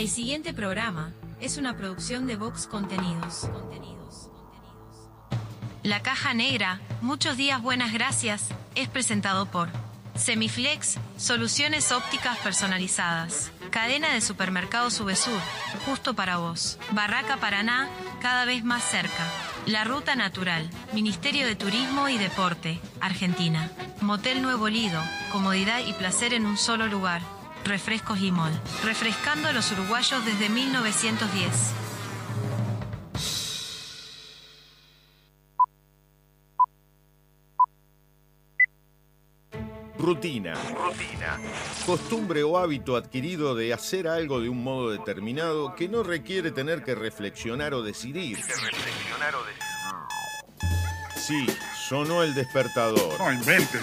El 0.00 0.08
siguiente 0.08 0.54
programa 0.54 1.12
es 1.42 1.58
una 1.58 1.76
producción 1.76 2.26
de 2.26 2.36
Vox 2.36 2.66
Contenidos. 2.66 3.50
La 5.82 6.00
caja 6.00 6.32
negra, 6.32 6.80
muchos 7.02 7.36
días 7.36 7.60
buenas 7.60 7.92
gracias, 7.92 8.46
es 8.74 8.88
presentado 8.88 9.44
por 9.44 9.68
Semiflex, 10.14 10.96
soluciones 11.18 11.92
ópticas 11.92 12.38
personalizadas. 12.38 13.52
Cadena 13.68 14.14
de 14.14 14.22
supermercados 14.22 14.94
Subesur, 14.94 15.38
justo 15.84 16.14
para 16.14 16.38
vos. 16.38 16.78
Barraca 16.92 17.36
Paraná, 17.36 17.90
cada 18.22 18.46
vez 18.46 18.64
más 18.64 18.82
cerca. 18.82 19.30
La 19.66 19.84
Ruta 19.84 20.14
Natural, 20.16 20.70
Ministerio 20.94 21.46
de 21.46 21.56
Turismo 21.56 22.08
y 22.08 22.16
Deporte, 22.16 22.80
Argentina. 23.02 23.70
Motel 24.00 24.40
Nuevo 24.40 24.70
Lido, 24.70 25.02
comodidad 25.30 25.80
y 25.86 25.92
placer 25.92 26.32
en 26.32 26.46
un 26.46 26.56
solo 26.56 26.86
lugar. 26.86 27.20
Refrescos 27.64 28.20
y 28.20 28.32
Mol, 28.32 28.52
refrescando 28.84 29.48
a 29.48 29.52
los 29.52 29.70
uruguayos 29.72 30.24
desde 30.24 30.48
1910. 30.48 31.74
Rutina. 39.98 40.54
Rutina. 40.54 41.38
Costumbre 41.84 42.42
o 42.42 42.56
hábito 42.56 42.96
adquirido 42.96 43.54
de 43.54 43.74
hacer 43.74 44.08
algo 44.08 44.40
de 44.40 44.48
un 44.48 44.64
modo 44.64 44.90
determinado 44.90 45.74
que 45.74 45.88
no 45.88 46.02
requiere 46.02 46.50
tener 46.52 46.82
que 46.82 46.94
reflexionar 46.94 47.74
o 47.74 47.82
decidir. 47.82 48.38
reflexionar 48.38 49.34
o 49.34 49.44
decidir. 49.44 49.60
Sí, 51.16 51.46
sonó 51.86 52.22
el 52.22 52.34
despertador. 52.34 53.18
No 53.18 53.30
inventes. 53.30 53.82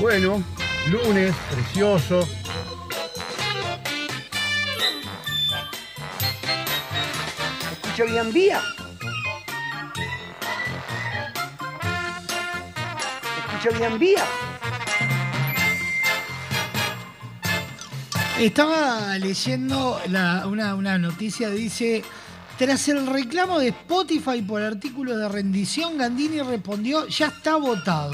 Bueno, 0.00 0.42
lunes, 0.90 1.34
precioso. 1.50 2.26
¿Escucha 7.82 8.04
bien 8.04 8.32
vía? 8.32 8.60
¿Escucha 13.46 13.78
bien 13.78 13.98
vía? 13.98 14.24
Estaba 18.38 19.18
leyendo 19.18 20.00
la- 20.08 20.46
una, 20.46 20.74
una 20.74 20.96
noticia, 20.98 21.50
dice, 21.50 22.02
tras 22.58 22.88
el 22.88 23.06
reclamo 23.06 23.58
de 23.58 23.68
Spotify 23.68 24.40
por 24.40 24.62
artículos 24.62 25.18
de 25.18 25.28
rendición, 25.28 25.98
Gandini 25.98 26.40
respondió, 26.40 27.06
ya 27.08 27.26
está 27.26 27.56
votado. 27.56 28.12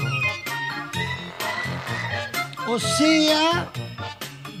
O 2.67 2.79
sea, 2.79 3.69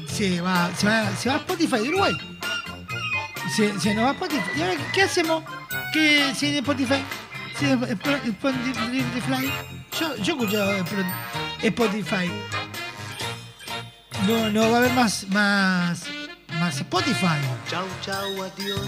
se 0.07 0.41
va, 0.41 0.71
se 0.75 0.87
va, 0.87 1.15
se 1.15 1.29
va 1.29 1.35
a 1.35 1.37
Spotify 1.39 1.77
de 1.79 1.89
Uruguay. 1.89 2.13
Se, 3.55 3.93
nos 3.93 4.05
va 4.05 4.09
a 4.09 4.13
Spotify. 4.13 4.41
¿Y 4.57 4.61
ahora 4.61 4.73
qué, 4.93 5.01
hacemos? 5.03 5.43
¿Qué 5.93 6.33
sin 6.35 6.55
Spotify? 6.55 7.03
Sin 7.59 7.69
Sp- 7.83 8.23
Spotify. 8.27 9.51
Yo, 9.99 10.15
yo 10.17 10.33
escucho 10.33 10.85
Spotify. 11.61 12.31
No, 14.27 14.49
no 14.49 14.69
va 14.71 14.77
a 14.77 14.79
haber 14.79 14.93
más, 14.93 15.27
más, 15.29 16.03
más 16.59 16.77
Spotify. 16.77 17.39
Chau, 17.69 17.85
chau, 18.01 18.43
adiós. 18.43 18.87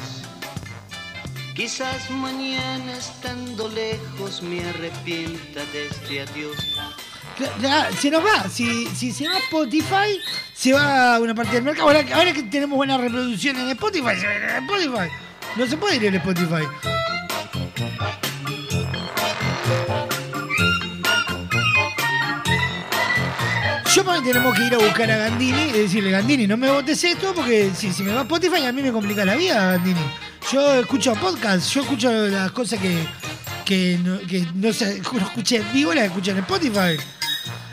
Quizás 1.55 2.09
mañana 2.09 2.95
estando 2.97 3.67
lejos 3.67 4.41
me 4.41 4.63
arrepienta 4.69 5.65
de 5.73 5.87
este 5.87 6.21
adiós. 6.21 6.55
Se 7.99 8.11
nos 8.11 8.23
va. 8.23 8.49
Si, 8.49 8.85
si 8.87 9.11
se 9.11 9.27
va 9.27 9.37
Spotify, 9.37 10.19
se 10.53 10.73
va 10.73 11.19
una 11.19 11.33
parte 11.33 11.53
del 11.53 11.63
mercado. 11.63 11.87
Ahora, 11.87 12.03
ahora 12.13 12.33
que 12.33 12.43
tenemos 12.43 12.75
buena 12.75 12.97
reproducción 12.97 13.57
en 13.57 13.69
Spotify, 13.69 14.19
se 14.19 14.27
va 14.27 14.33
a 14.33 14.57
Spotify. 14.59 15.13
No 15.55 15.65
se 15.65 15.77
puede 15.77 15.95
ir 15.95 16.05
en 16.05 16.15
Spotify. 16.15 16.67
Yo 23.95 24.05
para 24.05 24.21
tenemos 24.21 24.55
que 24.55 24.65
ir 24.65 24.75
a 24.75 24.77
buscar 24.77 25.09
a 25.09 25.17
Gandini 25.17 25.61
y 25.63 25.71
decirle, 25.71 26.11
Gandini, 26.11 26.45
no 26.45 26.57
me 26.57 26.69
votes 26.69 27.03
esto 27.03 27.33
porque 27.33 27.71
si, 27.73 27.91
si 27.91 28.03
me 28.03 28.13
va 28.13 28.21
Spotify 28.21 28.65
a 28.65 28.71
mí 28.71 28.81
me 28.83 28.91
complica 28.91 29.25
la 29.25 29.35
vida, 29.35 29.71
Gandini. 29.73 29.99
Yo 30.51 30.75
escucho 30.75 31.13
podcast, 31.15 31.71
yo 31.73 31.81
escucho 31.81 32.11
las 32.11 32.51
cosas 32.51 32.79
que, 32.79 33.03
que, 33.65 33.97
no, 34.03 34.19
que 34.27 34.45
no, 34.53 34.71
se, 34.73 35.01
no 35.13 35.19
escuché 35.19 35.57
en 35.57 35.73
vivo, 35.73 35.93
las 35.93 36.05
escucho 36.05 36.31
en 36.31 36.37
Spotify. 36.39 36.97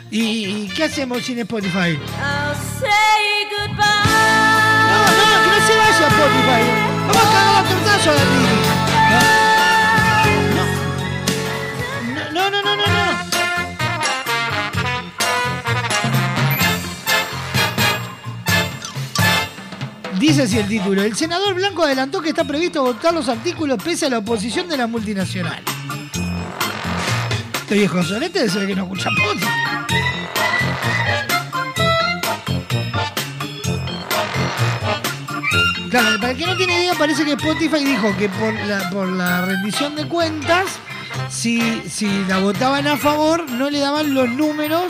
¿Y, 0.09 0.69
qué 0.69 0.85
hacemos 0.85 1.23
sin 1.23 1.39
Spotify? 1.39 1.97
No, 1.97 2.47
no, 5.03 5.25
que 5.43 5.49
no 5.51 5.67
se 5.67 5.75
vaya 5.75 6.05
a 6.05 6.09
Spotify. 6.09 6.63
Vamos 7.07 7.17
a 7.17 7.31
cagar 7.31 7.55
a 7.55 7.67
tortazo 7.67 8.11
a. 8.11 8.13
No, 12.33 12.49
no, 12.49 12.61
no, 12.61 12.75
no, 12.75 12.75
no. 12.75 12.87
no. 12.87 13.27
Dice 20.19 20.43
así 20.43 20.57
el 20.57 20.67
título. 20.67 21.03
El 21.03 21.15
senador 21.15 21.53
Blanco 21.53 21.83
adelantó 21.83 22.21
que 22.21 22.29
está 22.29 22.45
previsto 22.45 22.81
votar 22.81 23.13
los 23.13 23.27
artículos 23.27 23.81
pese 23.83 24.05
a 24.05 24.09
la 24.09 24.19
oposición 24.19 24.69
de 24.69 24.77
la 24.77 24.87
multinacional. 24.87 25.61
Este 27.67 27.79
viejo 27.79 28.01
solete 28.01 28.49
se 28.49 28.59
ve 28.59 28.67
que 28.67 28.75
no 28.77 28.83
escucha 28.83 29.09
podcast. 29.09 29.51
Claro, 35.89 36.17
para 36.17 36.31
el 36.31 36.37
que 36.37 36.45
no 36.45 36.55
tiene 36.55 36.79
idea, 36.79 36.93
parece 36.93 37.25
que 37.25 37.33
Spotify 37.33 37.83
dijo 37.83 38.15
que 38.15 38.29
por 38.29 38.53
la, 38.53 38.89
por 38.89 39.09
la 39.09 39.41
rendición 39.41 39.97
de 39.97 40.07
cuentas, 40.07 40.67
si, 41.27 41.81
si 41.89 42.07
la 42.29 42.37
votaban 42.37 42.87
a 42.87 42.95
favor, 42.95 43.51
no 43.51 43.69
le 43.69 43.79
daban 43.79 44.13
los 44.13 44.29
números 44.29 44.85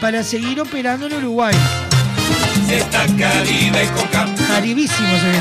para 0.00 0.24
seguir 0.24 0.60
operando 0.60 1.06
en 1.06 1.12
Uruguay. 1.12 1.54
Está 2.68 3.06
Caribe 3.16 3.88
Coca. 3.94 4.26
Jaribísimo 4.48 5.08
se 5.20 5.30
ve 5.30 5.40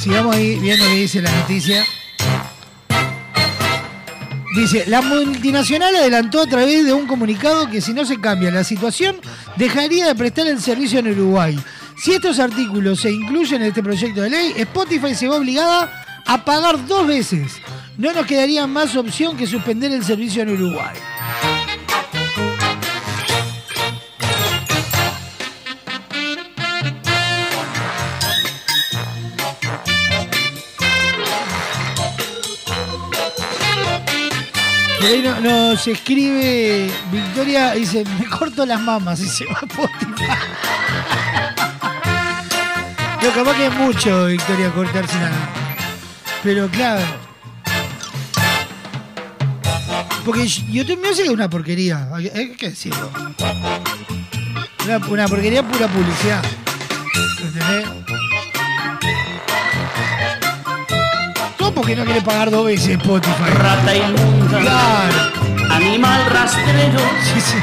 Sigamos 0.00 0.34
ahí 0.34 0.58
viendo 0.58 0.86
qué 0.86 0.94
dice 0.94 1.20
la 1.20 1.30
noticia. 1.30 1.84
Dice, 4.56 4.84
la 4.86 5.02
multinacional 5.02 5.94
adelantó 5.94 6.40
a 6.40 6.46
través 6.46 6.86
de 6.86 6.94
un 6.94 7.06
comunicado 7.06 7.68
que 7.68 7.82
si 7.82 7.92
no 7.92 8.06
se 8.06 8.18
cambia 8.18 8.50
la 8.50 8.64
situación, 8.64 9.16
dejaría 9.56 10.06
de 10.06 10.14
prestar 10.14 10.46
el 10.46 10.58
servicio 10.58 11.00
en 11.00 11.08
Uruguay. 11.08 11.60
Si 11.98 12.12
estos 12.12 12.38
artículos 12.38 13.00
se 13.00 13.10
incluyen 13.10 13.60
en 13.60 13.68
este 13.68 13.82
proyecto 13.82 14.22
de 14.22 14.30
ley, 14.30 14.54
Spotify 14.56 15.14
se 15.14 15.28
va 15.28 15.36
obligada 15.36 16.22
a 16.26 16.44
pagar 16.46 16.86
dos 16.86 17.06
veces. 17.06 17.52
No 17.98 18.10
nos 18.14 18.24
quedaría 18.24 18.66
más 18.66 18.96
opción 18.96 19.36
que 19.36 19.46
suspender 19.46 19.92
el 19.92 20.02
servicio 20.02 20.42
en 20.42 20.48
Uruguay. 20.48 20.96
Ahí 35.02 35.22
no- 35.22 35.40
nos 35.40 35.86
escribe 35.86 36.90
Victoria, 37.10 37.72
dice, 37.72 38.04
me 38.18 38.26
corto 38.26 38.66
las 38.66 38.80
mamas 38.80 39.20
y 39.20 39.28
se 39.28 39.44
va 39.46 39.52
a 39.60 39.66
Spotify. 39.66 40.24
No, 43.22 43.30
capaz 43.34 43.54
que 43.56 43.66
es 43.66 43.74
mucho, 43.74 44.26
Victoria, 44.26 44.70
cortarse 44.72 45.14
la 45.20 45.30
Pero 46.42 46.68
claro. 46.68 47.04
Porque 50.24 50.46
YouTube 50.46 50.98
Music 51.04 51.24
es 51.24 51.30
una 51.30 51.48
porquería, 51.48 52.08
hay 52.14 52.50
que 52.56 52.70
decirlo. 52.70 53.10
Una, 54.84 54.96
una 55.08 55.28
porquería 55.28 55.62
pura 55.62 55.86
publicidad. 55.88 56.42
¿Entendés? 57.42 58.19
Porque 61.80 61.96
no 61.96 62.04
quiere 62.04 62.20
pagar 62.20 62.50
dos 62.50 62.66
veces 62.66 62.90
Spotify? 62.90 63.50
Rata 63.54 63.96
inmunda. 63.96 64.60
Claro. 64.60 65.16
Animal 65.70 66.26
rastrero. 66.26 67.00
Sí, 67.22 67.40
sí. 67.40 67.56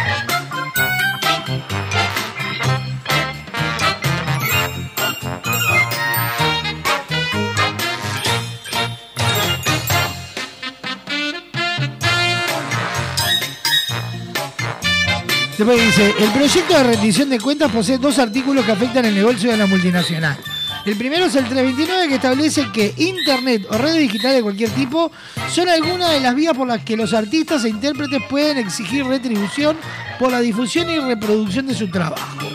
Después 15.59 15.85
dice, 15.85 16.15
el 16.17 16.29
proyecto 16.31 16.75
de 16.75 16.83
rendición 16.83 17.29
de 17.29 17.39
cuentas 17.39 17.71
posee 17.71 17.99
dos 17.99 18.17
artículos 18.17 18.65
que 18.65 18.71
afectan 18.71 19.05
el 19.05 19.13
negocio 19.13 19.51
de 19.51 19.57
la 19.57 19.67
multinacional. 19.67 20.37
El 20.87 20.95
primero 20.95 21.25
es 21.25 21.35
el 21.35 21.43
329 21.43 22.07
que 22.07 22.15
establece 22.15 22.71
que 22.71 22.93
Internet 22.95 23.67
o 23.69 23.77
redes 23.77 23.97
digitales 23.97 24.37
de 24.37 24.41
cualquier 24.41 24.69
tipo 24.69 25.11
son 25.51 25.67
algunas 25.67 26.11
de 26.11 26.21
las 26.21 26.33
vías 26.33 26.55
por 26.55 26.65
las 26.65 26.81
que 26.81 26.95
los 26.95 27.13
artistas 27.13 27.65
e 27.65 27.69
intérpretes 27.69 28.21
pueden 28.29 28.57
exigir 28.57 29.05
retribución 29.05 29.75
por 30.17 30.31
la 30.31 30.39
difusión 30.39 30.89
y 30.89 30.97
reproducción 30.97 31.67
de 31.67 31.75
su 31.75 31.91
trabajo. 31.91 32.47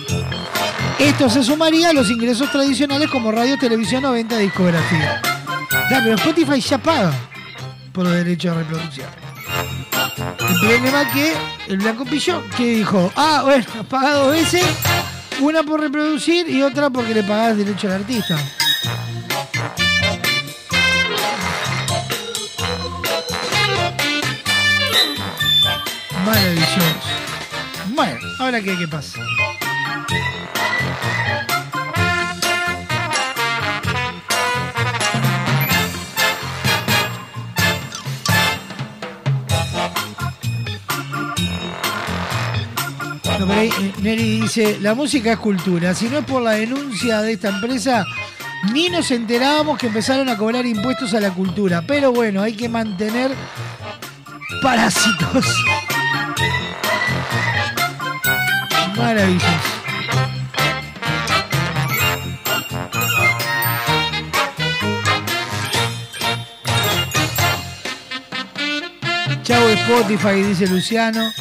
Esto 0.98 1.28
se 1.28 1.44
sumaría 1.44 1.90
a 1.90 1.92
los 1.92 2.10
ingresos 2.10 2.50
tradicionales 2.50 3.10
como 3.10 3.30
radio, 3.30 3.58
televisión 3.58 4.02
o 4.06 4.12
venta 4.12 4.38
de 4.38 4.44
discografía. 4.44 5.20
Claro, 5.88 6.04
pero 6.04 6.14
Spotify 6.14 6.58
ya 6.58 6.78
paga 6.78 7.12
por 7.92 8.04
los 8.04 8.14
derechos 8.14 8.56
de 8.56 8.62
reproducción. 8.62 9.08
El 10.16 10.58
problema 10.58 11.02
es 11.02 11.08
que 11.08 11.32
el 11.68 11.76
Blanco 11.76 12.06
Pillo, 12.06 12.42
que 12.56 12.76
dijo, 12.76 13.12
ah, 13.14 13.42
bueno, 13.44 13.66
paga 13.90 14.14
dos 14.14 14.30
veces, 14.30 14.64
una 15.42 15.64
por 15.64 15.80
reproducir 15.80 16.49
y 16.49 16.62
otra 16.62 16.88
porque 16.88 17.14
le 17.14 17.25
pagás 17.25 17.56
derecho 17.56 17.88
al 17.88 17.94
artista. 17.94 18.38
Maravilloso. 26.25 26.80
Bueno, 27.88 28.20
ahora 28.38 28.61
qué, 28.61 28.78
qué 28.78 28.87
pasa. 28.87 29.18
Eh, 43.50 43.92
Neri 44.02 44.40
dice, 44.40 44.78
la 44.80 44.94
música 44.94 45.32
es 45.32 45.38
cultura. 45.38 45.94
Si 45.94 46.08
no 46.08 46.18
es 46.18 46.25
por 46.25 46.42
la 46.42 46.52
denuncia 46.52 47.20
de 47.22 47.32
esta 47.32 47.49
empresa, 47.49 48.06
Ni 48.72 48.88
nos 48.88 49.11
enterábamos 49.11 49.76
que 49.76 49.88
empezaron 49.88 50.28
a 50.28 50.37
cobrar 50.37 50.64
impuestos 50.64 51.14
a 51.14 51.20
la 51.20 51.30
cultura. 51.30 51.82
Pero 51.84 52.12
bueno, 52.12 52.42
hay 52.42 52.54
que 52.54 52.68
mantener 52.68 53.32
parásitos. 54.62 55.64
Maravilloso. 58.96 59.46
Chau 69.42 69.68
Spotify, 69.68 70.42
dice 70.42 70.68
Luciano. 70.68 71.32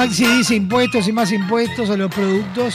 Maxi 0.00 0.24
dice 0.24 0.54
impuestos 0.54 1.06
y 1.08 1.12
más 1.12 1.30
impuestos 1.30 1.90
a 1.90 1.96
los 1.98 2.10
productos 2.10 2.74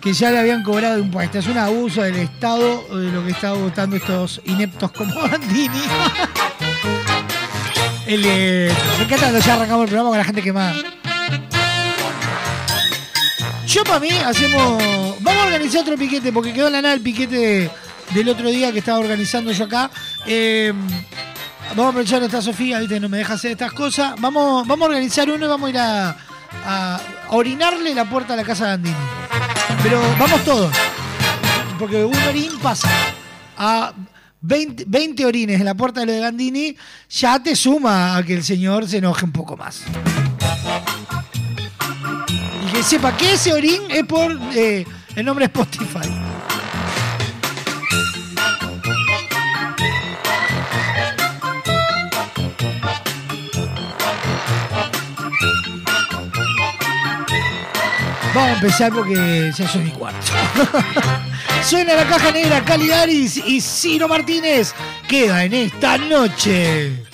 que 0.00 0.12
ya 0.12 0.32
le 0.32 0.40
habían 0.40 0.64
cobrado 0.64 0.98
impuestos. 0.98 1.44
Es 1.44 1.48
un 1.48 1.56
abuso 1.56 2.02
del 2.02 2.16
Estado 2.16 2.82
de 2.98 3.12
lo 3.12 3.24
que 3.24 3.30
están 3.30 3.62
votando 3.62 3.94
estos 3.94 4.42
ineptos 4.44 4.90
como 4.90 5.14
Bandini. 5.30 5.82
El, 8.08 8.22
eh, 8.26 8.72
me 8.98 9.04
encanta 9.04 9.26
cuando 9.26 9.38
ya 9.38 9.54
arrancamos 9.54 9.82
el 9.84 9.88
programa 9.88 10.08
con 10.08 10.18
la 10.18 10.24
gente 10.24 10.42
quemada. 10.42 10.74
Yo 13.68 13.84
para 13.84 14.00
mí 14.00 14.10
hacemos. 14.10 14.82
Vamos 15.20 15.44
a 15.44 15.46
organizar 15.46 15.82
otro 15.82 15.96
piquete, 15.96 16.32
porque 16.32 16.52
quedó 16.52 16.66
en 16.66 16.72
la 16.72 16.82
nada 16.82 16.94
el 16.94 17.02
piquete 17.02 17.70
del 18.14 18.28
otro 18.28 18.50
día 18.50 18.72
que 18.72 18.80
estaba 18.80 18.98
organizando 18.98 19.52
yo 19.52 19.66
acá. 19.66 19.92
Eh, 20.26 20.72
vamos 21.68 21.86
a 21.86 21.88
aprovechar 21.90 22.20
esta 22.24 22.42
Sofía, 22.42 22.80
viste, 22.80 22.98
no 22.98 23.08
me 23.08 23.18
deja 23.18 23.34
hacer 23.34 23.52
estas 23.52 23.72
cosas. 23.72 24.20
Vamos, 24.20 24.66
vamos 24.66 24.86
a 24.86 24.88
organizar 24.88 25.30
uno 25.30 25.46
y 25.46 25.48
vamos 25.48 25.68
a 25.68 25.70
ir 25.70 25.78
a, 25.78 26.16
a- 26.64 27.00
orinarle 27.30 27.94
la 27.94 28.04
puerta 28.08 28.34
a 28.34 28.36
la 28.36 28.44
casa 28.44 28.66
de 28.66 28.72
Andini. 28.72 28.96
Pero 29.82 30.00
vamos 30.18 30.42
todos. 30.44 30.74
Porque 31.78 32.04
un 32.04 32.16
orín 32.28 32.58
pasa 32.62 32.88
a 33.58 33.92
20, 34.40 34.84
20 34.86 35.26
orines 35.26 35.58
en 35.58 35.64
la 35.66 35.74
puerta 35.74 36.00
de 36.00 36.06
lo 36.06 36.12
de 36.12 36.20
Gandini, 36.20 36.76
ya 37.10 37.42
te 37.42 37.56
suma 37.56 38.16
a 38.16 38.22
que 38.22 38.34
el 38.34 38.44
señor 38.44 38.86
se 38.88 38.98
enoje 38.98 39.24
un 39.24 39.32
poco 39.32 39.56
más. 39.56 39.82
Y 42.68 42.72
que 42.72 42.82
sepa 42.82 43.16
que 43.16 43.32
ese 43.34 43.52
orín 43.52 43.82
es 43.90 44.04
por 44.04 44.38
eh, 44.54 44.84
el 45.16 45.24
nombre 45.24 45.46
Spotify. 45.46 46.08
Vamos 58.34 58.50
a 58.50 58.54
empezar 58.54 58.92
porque 58.92 59.52
ya 59.56 59.68
soy 59.68 59.82
mi 59.82 59.90
cuarto. 59.90 60.32
Suena 61.62 61.94
la 61.94 62.04
caja 62.04 62.32
negra 62.32 62.64
Caligaris 62.64 63.36
y 63.36 63.60
Ciro 63.60 64.08
Martínez. 64.08 64.74
Queda 65.08 65.44
en 65.44 65.54
esta 65.54 65.98
noche. 65.98 67.04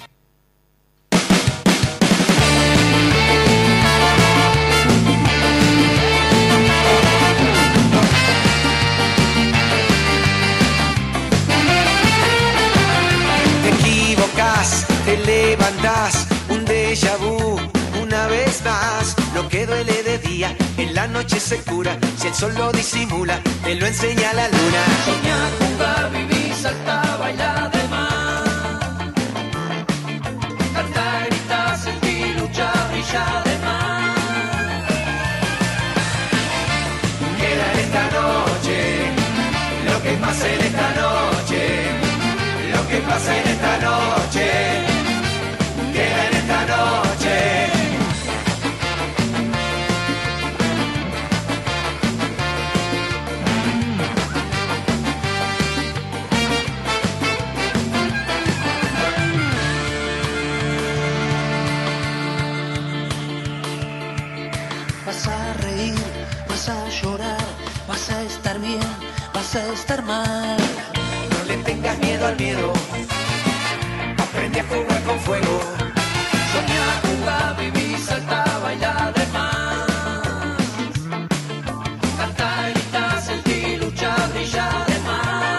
Te 15.04 15.16
levantás, 15.16 16.26
un 16.48 16.64
déjà 16.64 17.16
vu, 17.16 17.58
una 18.00 18.26
vez 18.28 18.62
más. 18.64 19.16
Lo 19.34 19.48
que 19.48 19.66
duele 19.66 19.99
día, 20.40 20.56
en 20.78 20.94
la 20.94 21.06
noche 21.06 21.38
se 21.38 21.58
cura. 21.58 21.98
Si 22.18 22.28
el 22.28 22.34
sol 22.34 22.54
lo 22.56 22.72
disimula, 22.72 23.38
te 23.64 23.74
lo 23.74 23.86
enseña 23.86 24.32
la 24.32 24.48
luna. 24.48 24.82
Soñá, 25.04 25.38
jugar, 25.58 26.10
vivir, 26.12 26.54
saltar, 26.54 27.18
bailar 27.18 27.70
de 27.70 27.80
brillar 32.92 33.49
No 69.52 71.44
le 71.44 71.56
tengas 71.64 71.98
miedo 71.98 72.24
al 72.24 72.36
miedo. 72.36 72.72
Aprende 74.16 74.60
a 74.60 74.64
jugar 74.64 75.02
con 75.02 75.18
fuego. 75.18 75.60
Soñá, 76.52 77.00
jugar, 77.02 77.56
vivir, 77.58 77.98
saltar, 77.98 78.62
bailar 78.62 79.12
de 79.12 79.26
más. 79.32 79.88
Cantar, 82.16 82.70
gritar, 82.70 83.20
sentir, 83.20 83.82
luchar, 83.82 84.30
brillar 84.32 84.86
de 84.86 84.98
más. 85.00 85.58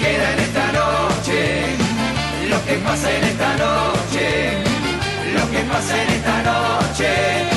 Queda 0.00 0.32
en 0.34 0.38
esta 0.38 0.72
noche 0.72 1.76
lo 2.48 2.64
que 2.64 2.74
pasa 2.74 3.10
en 3.16 3.24
esta 3.24 3.56
noche. 3.56 4.62
Lo 5.34 5.50
que 5.50 5.60
pasa 5.64 6.02
en 6.02 6.10
esta 6.10 6.42
noche. 6.44 7.49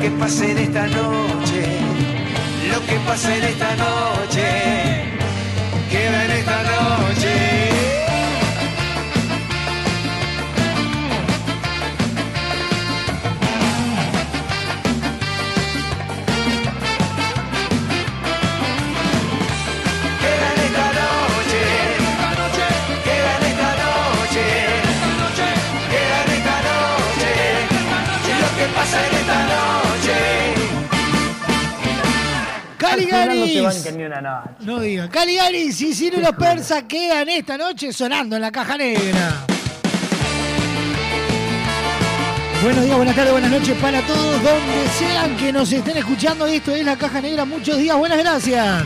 Que 0.00 0.10
pasa 0.10 0.46
en 0.46 0.58
esta 0.58 0.86
noche, 0.86 1.62
lo 2.72 2.80
que 2.86 2.96
pasa 3.06 3.36
en 3.36 3.44
esta 3.44 3.76
noche, 3.76 4.87
Caligaris. 33.06 33.86
No 34.60 34.80
diga. 34.80 35.08
Caligaris 35.08 35.80
y 35.80 35.94
Ciro 35.94 36.20
los 36.20 36.32
Persa 36.32 36.86
quedan 36.86 37.28
esta 37.28 37.56
noche 37.56 37.92
sonando 37.92 38.36
en 38.36 38.42
la 38.42 38.50
caja 38.50 38.76
negra. 38.76 39.46
Buenos 42.62 42.84
días, 42.84 42.96
buenas 42.96 43.14
tardes, 43.14 43.32
buenas 43.32 43.50
noches 43.52 43.78
para 43.78 44.02
todos, 44.02 44.42
donde 44.42 44.88
sean 44.98 45.36
que 45.36 45.52
nos 45.52 45.72
estén 45.72 45.96
escuchando. 45.96 46.46
Esto 46.46 46.74
es 46.74 46.84
la 46.84 46.96
caja 46.96 47.20
negra. 47.20 47.44
Muchos 47.44 47.78
días, 47.78 47.96
buenas 47.96 48.18
gracias. 48.18 48.82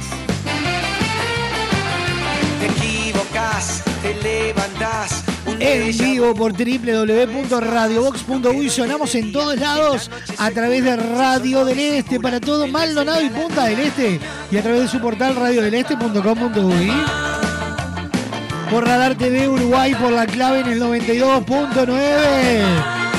Te 2.61 2.67
equivocas, 2.67 3.83
te 4.03 4.15
levantás. 4.23 5.32
En 5.65 5.97
vivo 5.97 6.35
por 6.35 6.53
www.radiobox.uy 6.53 8.69
sonamos 8.69 9.15
en 9.15 9.31
todos 9.31 9.57
lados 9.57 10.11
a 10.39 10.51
través 10.51 10.83
de 10.83 10.97
Radio 10.97 11.65
del 11.65 11.79
Este 11.79 12.19
para 12.19 12.41
todo 12.41 12.67
Maldonado 12.67 13.23
y 13.23 13.29
Punta 13.29 13.67
del 13.67 13.79
Este 13.79 14.19
y 14.51 14.57
a 14.57 14.63
través 14.63 14.81
de 14.83 14.89
su 14.89 14.99
portal 15.01 15.37
radiodeleste.com.uy. 15.37 16.91
por 18.73 18.85
Radar 18.85 19.15
TV 19.15 19.49
Uruguay 19.49 19.95
por 19.95 20.11
la 20.11 20.27
clave 20.27 20.59
en 20.61 20.67
el 20.67 20.83
92.9 20.83 22.65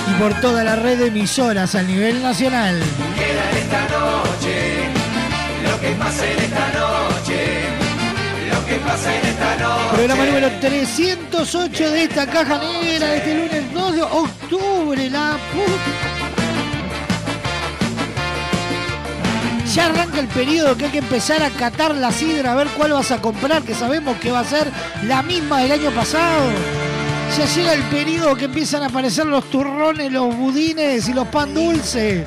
y 0.09 0.13
por 0.21 0.33
toda 0.41 0.65
la 0.65 0.75
red 0.75 1.00
de 1.00 1.07
emisoras 1.07 1.75
a 1.75 1.83
nivel 1.83 2.21
nacional. 2.21 2.77
Queda 3.15 3.51
esta 3.57 3.88
noche, 3.88 4.89
lo 5.63 5.79
que 5.79 5.91
pasa 5.91 6.29
en 6.29 6.52
Programa 9.57 10.25
número 10.25 10.50
308 10.60 11.91
de 11.91 12.03
esta 12.03 12.25
caja 12.25 12.57
negra 12.57 13.07
de 13.07 13.17
este 13.17 13.36
lunes 13.36 13.74
2 13.74 13.95
de 13.95 14.01
octubre, 14.01 15.10
la 15.12 15.38
puta. 15.53 16.24
Ya 19.74 19.86
arranca 19.86 20.19
el 20.19 20.27
periodo 20.27 20.75
que 20.75 20.86
hay 20.86 20.91
que 20.91 20.98
empezar 21.00 21.43
a 21.43 21.51
catar 21.51 21.93
la 21.95 22.12
sidra, 22.12 22.53
a 22.53 22.55
ver 22.55 22.67
cuál 22.69 22.93
vas 22.93 23.12
a 23.12 23.22
comprar, 23.22 23.62
que 23.62 23.75
sabemos 23.75 24.17
que 24.17 24.31
va 24.31 24.39
a 24.39 24.43
ser 24.43 24.72
la 25.03 25.22
misma 25.22 25.62
del 25.62 25.74
año 25.74 25.91
pasado. 25.91 26.50
Ya 27.38 27.45
llega 27.45 27.74
el 27.74 27.83
periodo 27.83 28.36
que 28.36 28.45
empiezan 28.45 28.81
a 28.83 28.88
aparecer 28.88 29.27
los 29.27 29.50
turrones, 29.51 30.12
los 30.12 30.36
budines 30.36 31.07
y 31.07 31.13
los 31.13 31.27
pan 31.27 31.53
dulces. 31.53 32.25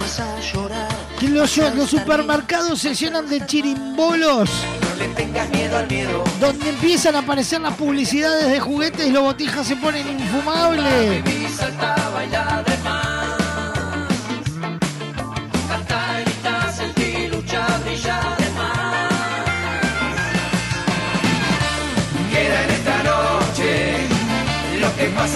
Que 1.19 1.29
los, 1.29 1.57
los 1.57 1.91
supermercados 1.91 2.81
se 2.81 2.95
llenan 2.95 3.29
de 3.29 3.45
chirimbolos. 3.47 4.51
No 4.51 4.97
le 4.99 5.09
tengas 5.15 5.49
miedo 5.51 5.79
al 5.79 5.89
miedo. 5.89 6.25
Donde 6.41 6.69
empiezan 6.69 7.17
a 7.17 7.21
aparecer 7.21 7.61
las 7.61 7.75
publicidades 7.75 8.51
de 8.51 8.61
juguetes 8.61 9.07
y 9.07 9.11
los 9.11 9.23
botijas 9.23 9.67
se 9.67 9.77
ponen 9.77 10.07
infumables. 10.09 11.25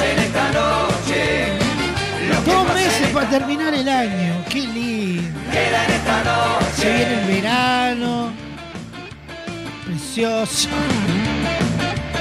En 0.02 0.18
esta 0.18 0.52
noche, 0.52 1.58
Dos 2.46 2.74
meses 2.74 3.08
para 3.08 3.28
terminar 3.28 3.74
el 3.74 3.88
año. 3.88 4.44
Qué 4.48 4.60
lindo. 4.60 5.39
Queda 5.50 5.84
en 5.84 5.90
esta 5.92 6.24
noche. 6.24 6.66
Se 6.76 6.94
viene 6.94 7.20
el 7.20 7.26
verano. 7.26 8.32
Precioso. 9.86 10.68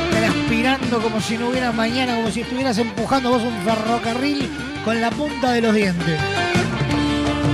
Están 0.10 0.24
aspirando 0.24 1.02
como 1.02 1.22
si 1.22 1.38
no 1.38 1.50
hubiera 1.50 1.72
mañana, 1.72 2.16
como 2.16 2.32
si 2.32 2.42
estuvieras 2.42 2.78
empujando 2.78 3.30
vos 3.30 3.44
un 3.44 3.58
ferrocarril 3.64 4.50
con 4.84 5.00
la 5.00 5.12
punta 5.12 5.52
de 5.52 5.62
los 5.62 5.76
dientes. 5.76 6.20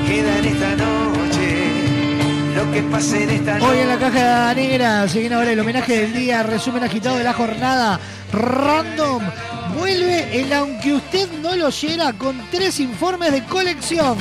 Queda 0.08 0.38
en 0.38 0.46
esta 0.46 0.75
noche, 0.75 2.55
lo 2.55 2.72
que 2.72 2.82
pasa 2.84 3.17
en 3.17 3.29
esta 3.29 3.60
noche. 3.60 3.72
Hoy 3.72 3.79
en 3.79 3.88
la 3.89 3.98
caja 3.98 4.53
negra 4.53 5.08
se 5.08 5.20
viene 5.20 5.36
ahora 5.36 5.51
el 5.51 5.60
homenaje 5.60 6.01
del 6.01 6.13
día, 6.13 6.44
resumen 6.44 6.84
agitado 6.84 7.17
de 7.17 7.24
la 7.24 7.34
jornada, 7.34 8.00
random. 8.32 9.24
Vuelve 9.77 10.39
el 10.39 10.53
aunque 10.53 10.94
usted 10.94 11.27
no 11.41 11.55
lo 11.55 11.67
oyera 11.67 12.13
con 12.13 12.39
tres 12.50 12.79
informes 12.79 13.32
de 13.34 13.44
colección. 13.44 14.17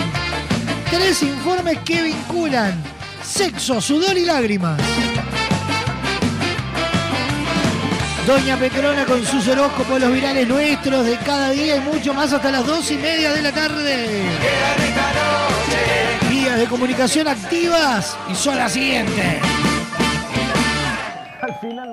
Tres 0.91 1.23
informes 1.23 1.79
que 1.85 2.03
vinculan 2.03 2.83
sexo, 3.23 3.81
sudor 3.81 4.17
y 4.17 4.25
lágrimas. 4.25 4.81
Doña 8.27 8.57
Petrona 8.57 9.05
con 9.05 9.25
sus 9.25 9.47
horóscopos, 9.49 10.01
los 10.01 10.13
virales 10.13 10.49
nuestros 10.49 11.05
de 11.05 11.17
cada 11.19 11.51
día 11.51 11.77
y 11.77 11.81
mucho 11.81 12.15
más 12.15 12.33
hasta 12.33 12.51
las 12.51 12.67
dos 12.67 12.91
y 12.91 12.97
media 12.97 13.33
de 13.33 13.43
la 13.43 13.53
tarde. 13.53 14.23
Vías 16.31 16.59
de 16.59 16.67
comunicación 16.67 17.29
activas 17.29 18.17
y 18.31 18.35
son 18.35 18.57
las 18.57 18.73
siguientes. 18.73 19.43
Al 21.43 21.61
final 21.61 21.93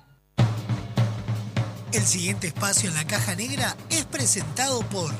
El 1.93 2.03
siguiente 2.03 2.47
espacio 2.47 2.89
en 2.89 2.95
la 2.95 3.05
caja 3.05 3.35
negra 3.35 3.75
es 3.89 4.05
presentado 4.05 4.79
por 4.83 5.11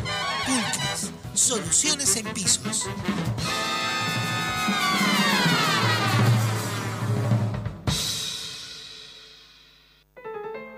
Pulcris, 0.45 1.11
soluciones 1.33 2.15
en 2.15 2.25
pisos. 2.33 2.87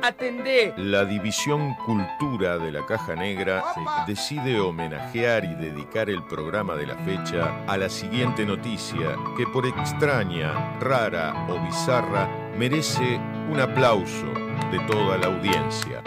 Atendé. 0.01 0.73
La 0.77 1.05
División 1.05 1.75
Cultura 1.85 2.57
de 2.57 2.71
la 2.71 2.85
Caja 2.85 3.15
Negra 3.15 3.63
decide 4.07 4.59
homenajear 4.59 5.45
y 5.45 5.53
dedicar 5.53 6.09
el 6.09 6.23
programa 6.23 6.75
de 6.75 6.87
la 6.87 6.97
fecha 6.97 7.63
a 7.67 7.77
la 7.77 7.87
siguiente 7.87 8.45
noticia 8.45 9.15
que 9.37 9.45
por 9.45 9.65
extraña, 9.65 10.77
rara 10.79 11.47
o 11.47 11.57
bizarra 11.63 12.27
merece 12.57 13.17
un 13.49 13.59
aplauso 13.61 14.42
de 14.71 14.79
toda 14.87 15.17
la 15.17 15.27
audiencia. 15.27 16.01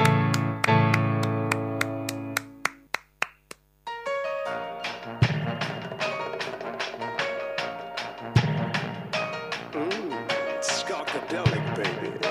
Skakadelic, 10.61 11.77
baby. 11.77 12.26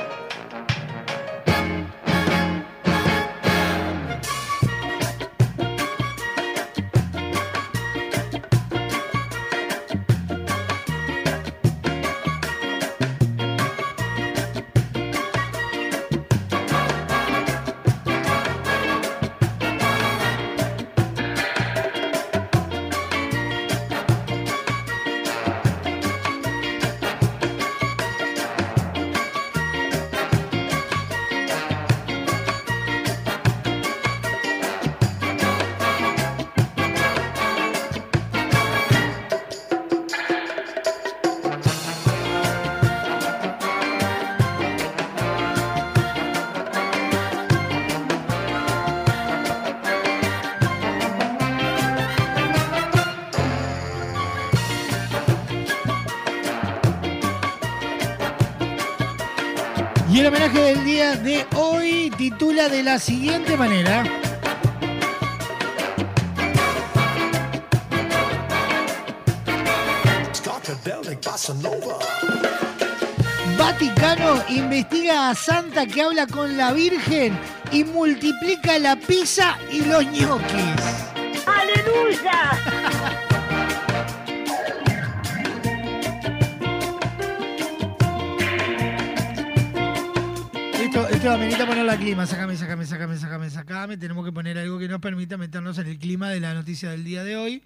De 61.23 61.45
hoy 61.55 62.11
titula 62.17 62.69
de 62.69 62.83
la 62.83 62.99
siguiente 62.99 63.57
manera. 63.57 64.03
Vaticano 73.57 74.43
investiga 74.49 75.29
a 75.29 75.35
Santa 75.35 75.85
que 75.85 76.01
habla 76.01 76.27
con 76.27 76.57
la 76.57 76.71
Virgen 76.73 77.37
y 77.71 77.83
multiplica 77.83 78.79
la 78.79 78.95
pizza 78.95 79.57
y 79.71 79.81
los 79.81 80.05
ñoquis. 80.05 80.84
Esto 91.65 91.71
amerita 91.71 91.75
poner 91.75 91.85
la 91.85 91.97
clima. 91.97 92.25
Sácame, 92.25 92.55
sácame, 92.55 92.85
sácame, 92.85 93.17
sácame, 93.17 93.49
sácame. 93.49 93.97
Tenemos 93.97 94.25
que 94.25 94.31
poner 94.31 94.57
algo 94.57 94.77
que 94.77 94.87
nos 94.87 95.01
permita 95.01 95.37
meternos 95.37 95.77
en 95.79 95.87
el 95.87 95.97
clima 95.97 96.29
de 96.29 96.39
la 96.39 96.53
noticia 96.53 96.91
del 96.91 97.03
día 97.03 97.23
de 97.23 97.37
hoy. 97.37 97.63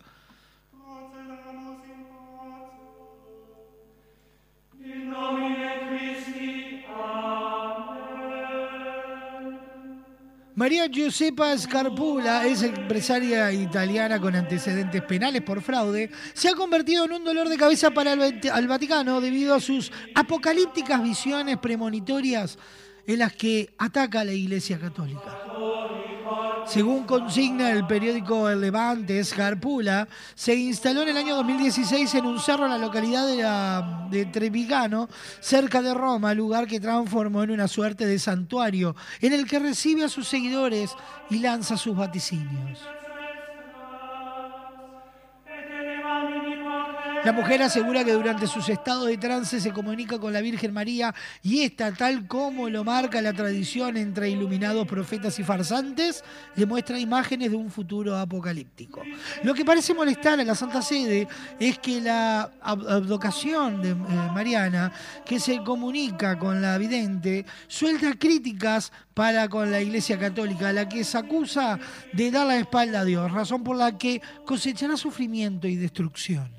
María 10.55 10.87
Giuseppa 10.89 11.57
Scarpula 11.57 12.45
es 12.45 12.63
empresaria 12.63 13.49
italiana 13.49 14.19
con 14.19 14.35
antecedentes 14.35 15.01
penales 15.03 15.41
por 15.41 15.61
fraude. 15.61 16.11
Se 16.33 16.49
ha 16.49 16.53
convertido 16.53 17.05
en 17.05 17.13
un 17.13 17.23
dolor 17.23 17.47
de 17.47 17.55
cabeza 17.55 17.91
para 17.91 18.11
el 18.11 18.67
Vaticano 18.67 19.21
debido 19.21 19.55
a 19.55 19.61
sus 19.61 19.89
apocalípticas 20.15 21.01
visiones 21.01 21.57
premonitorias 21.59 22.57
en 23.09 23.17
las 23.17 23.33
que 23.33 23.73
ataca 23.79 24.21
a 24.21 24.23
la 24.23 24.33
Iglesia 24.33 24.77
Católica. 24.77 25.35
Según 26.67 27.05
consigna 27.05 27.71
el 27.71 27.87
periódico 27.87 28.47
El 28.47 28.61
Levante, 28.61 29.23
Scarpula 29.23 30.07
se 30.35 30.53
instaló 30.53 31.01
en 31.01 31.09
el 31.09 31.17
año 31.17 31.35
2016 31.37 32.13
en 32.13 32.25
un 32.27 32.39
cerro 32.39 32.65
en 32.65 32.71
la 32.71 32.77
localidad 32.77 33.25
de, 33.25 34.15
de 34.15 34.25
Trevigano, 34.27 35.09
cerca 35.39 35.81
de 35.81 35.95
Roma, 35.95 36.35
lugar 36.35 36.67
que 36.67 36.79
transformó 36.79 37.41
en 37.41 37.49
una 37.49 37.67
suerte 37.67 38.05
de 38.05 38.19
santuario 38.19 38.95
en 39.21 39.33
el 39.33 39.47
que 39.47 39.57
recibe 39.57 40.03
a 40.03 40.09
sus 40.09 40.27
seguidores 40.27 40.91
y 41.31 41.39
lanza 41.39 41.77
sus 41.77 41.95
vaticinios. 41.95 42.77
La 47.25 47.33
mujer 47.33 47.61
asegura 47.61 48.05
que 48.05 48.13
durante 48.13 48.47
sus 48.47 48.69
estados 48.69 49.07
de 49.07 49.17
trance 49.17 49.59
se 49.59 49.71
comunica 49.71 50.17
con 50.17 50.31
la 50.31 50.39
Virgen 50.39 50.73
María 50.73 51.13
y 51.43 51.61
esta, 51.61 51.91
tal 51.91 52.27
como 52.27 52.69
lo 52.69 52.85
marca 52.85 53.21
la 53.21 53.33
tradición 53.33 53.97
entre 53.97 54.29
iluminados 54.29 54.87
profetas 54.87 55.37
y 55.37 55.43
farsantes, 55.43 56.23
le 56.55 56.65
muestra 56.65 56.97
imágenes 56.97 57.51
de 57.51 57.57
un 57.57 57.69
futuro 57.69 58.15
apocalíptico. 58.15 59.01
Lo 59.43 59.53
que 59.53 59.65
parece 59.65 59.93
molestar 59.93 60.39
a 60.39 60.43
la 60.45 60.55
Santa 60.55 60.81
Sede 60.81 61.27
es 61.59 61.77
que 61.79 61.99
la 61.99 62.51
abdocación 62.61 63.81
de 63.81 63.89
eh, 63.89 63.95
Mariana, 64.33 64.91
que 65.25 65.41
se 65.41 65.61
comunica 65.61 66.39
con 66.39 66.61
la 66.61 66.77
vidente, 66.77 67.45
suelta 67.67 68.13
críticas 68.17 68.93
para 69.13 69.49
con 69.49 69.69
la 69.69 69.81
Iglesia 69.81 70.17
Católica, 70.17 70.71
la 70.71 70.87
que 70.87 71.03
se 71.03 71.17
acusa 71.17 71.77
de 72.13 72.31
dar 72.31 72.47
la 72.47 72.55
espalda 72.57 73.01
a 73.01 73.05
Dios, 73.05 73.29
razón 73.31 73.61
por 73.61 73.75
la 73.75 73.97
que 73.97 74.21
cosechará 74.45 74.95
sufrimiento 74.95 75.67
y 75.67 75.75
destrucción. 75.75 76.58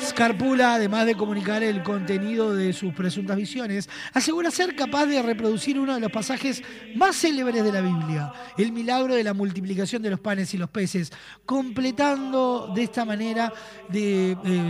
Scarpula, 0.00 0.74
además 0.74 1.06
de 1.06 1.14
comunicar 1.14 1.62
el 1.62 1.82
contenido 1.82 2.54
de 2.54 2.72
sus 2.72 2.92
presuntas 2.92 3.36
visiones, 3.36 3.88
asegura 4.12 4.50
ser 4.50 4.74
capaz 4.74 5.06
de 5.06 5.22
reproducir 5.22 5.78
uno 5.78 5.94
de 5.94 6.00
los 6.00 6.10
pasajes 6.10 6.62
más 6.96 7.16
célebres 7.16 7.62
de 7.62 7.72
la 7.72 7.80
Biblia, 7.80 8.32
el 8.58 8.72
milagro 8.72 9.14
de 9.14 9.22
la 9.22 9.34
multiplicación 9.34 10.02
de 10.02 10.10
los 10.10 10.20
panes 10.20 10.52
y 10.54 10.58
los 10.58 10.70
peces, 10.70 11.12
completando 11.46 12.72
de 12.74 12.82
esta 12.82 13.04
manera 13.04 13.52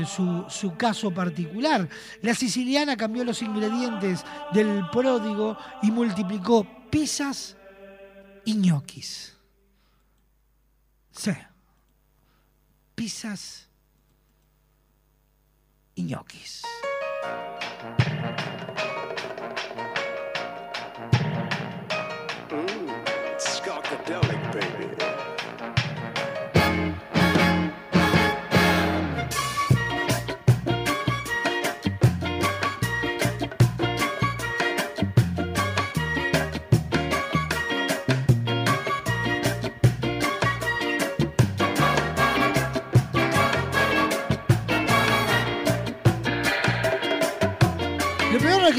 su 0.07 0.75
caso 0.77 1.13
particular. 1.13 1.89
La 2.21 2.35
siciliana 2.35 2.97
cambió 2.97 3.25
los 3.25 3.43
ingredientes 3.43 4.25
del 4.53 4.85
pródigo 4.91 5.57
y 5.83 5.91
multiplicó 5.91 6.67
pizzas 6.91 7.57
y 8.45 8.55
ñoquis. 8.55 9.37
Sí. 11.11 11.33
Pizzas 12.95 13.62
y 15.95 16.15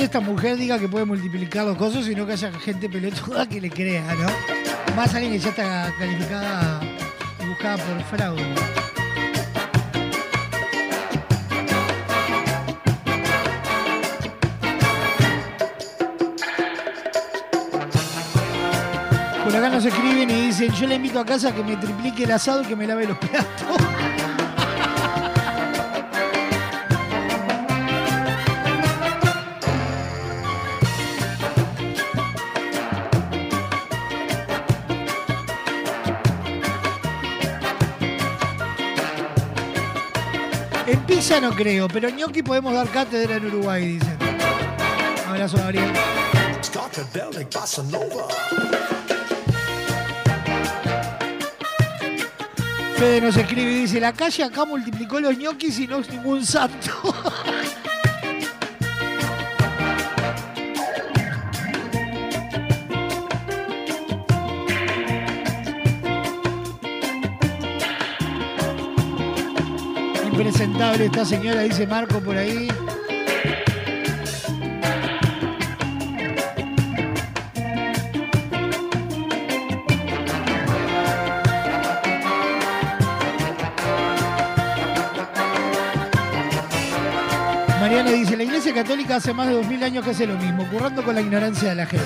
esta 0.03 0.19
mujer 0.19 0.57
diga 0.57 0.77
que 0.77 0.89
puede 0.89 1.05
multiplicar 1.05 1.65
los 1.65 1.77
cosas, 1.77 2.05
sino 2.05 2.25
que 2.25 2.33
haya 2.33 2.51
gente 2.51 2.89
pelotuda 2.89 3.47
que 3.47 3.61
le 3.61 3.69
crea, 3.69 4.03
¿no? 4.15 4.95
Más 4.95 5.13
alguien 5.15 5.33
que 5.33 5.39
ya 5.39 5.49
está 5.49 5.93
calificada 5.97 6.81
y 7.41 7.47
buscada 7.47 7.77
por 7.77 8.03
fraude. 8.03 8.55
Por 19.43 19.55
acá 19.55 19.69
nos 19.69 19.85
escriben 19.85 20.29
y 20.29 20.47
dicen, 20.47 20.71
yo 20.73 20.87
le 20.87 20.95
invito 20.95 21.19
a 21.19 21.25
casa 21.25 21.53
que 21.53 21.63
me 21.63 21.77
triplique 21.77 22.25
el 22.25 22.31
asado 22.31 22.61
y 22.63 22.65
que 22.65 22.75
me 22.75 22.87
lave 22.87 23.05
los 23.07 23.17
platos. 23.17 23.82
Pizza 41.23 41.39
no 41.39 41.55
creo, 41.55 41.87
pero 41.87 42.09
ñoqui 42.09 42.43
podemos 42.43 42.73
dar 42.73 42.85
cátedra 42.89 43.37
en 43.37 43.45
Uruguay, 43.45 43.93
dicen. 43.93 44.17
Abrazo, 45.25 45.55
Gabriel. 45.55 45.89
Fede 52.97 53.21
nos 53.21 53.37
escribe 53.37 53.71
y 53.71 53.75
dice, 53.83 54.01
la 54.01 54.11
calle 54.11 54.43
acá 54.43 54.65
multiplicó 54.65 55.21
los 55.21 55.37
ñoquis 55.37 55.79
y 55.79 55.87
no 55.87 55.99
es 55.99 56.09
ningún 56.09 56.45
santo. 56.45 56.91
Impresentable 70.83 71.05
esta 71.05 71.25
señora, 71.25 71.61
dice 71.61 71.87
Marco 71.87 72.19
por 72.19 72.35
ahí. 72.35 72.67
Mariana 87.79 88.11
dice, 88.11 88.35
la 88.35 88.43
Iglesia 88.43 88.73
Católica 88.73 89.15
hace 89.15 89.33
más 89.33 89.47
de 89.47 89.53
2000 89.53 89.83
años 89.83 90.03
que 90.03 90.11
hace 90.11 90.27
lo 90.27 90.37
mismo, 90.37 90.67
currando 90.69 91.01
con 91.01 91.15
la 91.15 91.21
ignorancia 91.21 91.69
de 91.69 91.75
la 91.75 91.85
gente. 91.85 92.05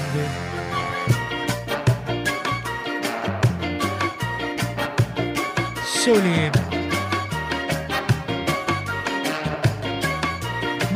Zuli. 5.83 6.66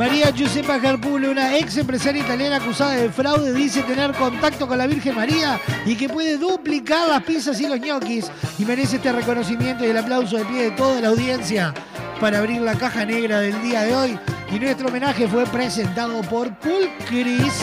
María 0.02 0.32
Giuseppa 0.32 0.80
Carpulo, 0.80 1.30
una 1.30 1.56
ex 1.56 1.76
empresaria 1.76 2.24
italiana 2.24 2.56
acusada 2.56 2.94
de 2.94 3.08
fraude, 3.08 3.52
dice 3.52 3.84
tener 3.84 4.10
contacto 4.14 4.66
con 4.66 4.76
la 4.76 4.88
Virgen 4.88 5.14
María 5.14 5.60
y 5.86 5.94
que 5.94 6.08
puede 6.08 6.38
duplicar 6.38 7.08
las 7.08 7.22
pizzas 7.22 7.60
y 7.60 7.68
los 7.68 7.78
ñoquis 7.78 8.28
y 8.58 8.64
merece 8.64 8.96
este 8.96 9.12
reconocimiento 9.12 9.86
y 9.86 9.90
el 9.90 9.96
aplauso 9.96 10.38
de 10.38 10.44
pie 10.46 10.62
de 10.64 10.70
toda 10.72 11.00
la 11.00 11.06
audiencia 11.06 11.72
para 12.20 12.38
abrir 12.40 12.62
la 12.62 12.74
caja 12.74 13.04
negra 13.04 13.38
del 13.38 13.62
día 13.62 13.82
de 13.82 13.94
hoy. 13.94 14.18
Y 14.52 14.58
nuestro 14.58 14.88
homenaje 14.88 15.28
fue 15.28 15.46
presentado 15.46 16.20
por 16.22 16.52
Pulcris. 16.58 17.54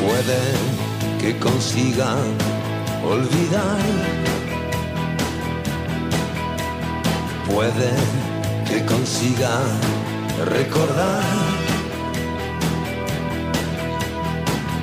Puede 0.00 0.40
que 1.20 1.36
consiga 1.40 2.14
olvidar 3.04 4.29
Puede 7.52 7.90
que 8.68 8.84
consiga 8.86 9.58
recordar. 10.46 11.22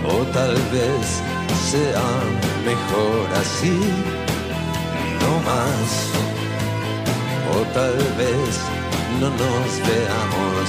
O 0.06 0.24
tal 0.34 0.54
vez 0.72 1.06
sea 1.72 2.08
mejor 2.66 3.28
así, 3.42 3.80
no 5.22 5.34
más. 5.50 5.90
O 7.56 7.60
tal 7.74 7.98
vez 8.22 8.52
no 9.20 9.30
nos 9.30 9.70
veamos 9.90 10.68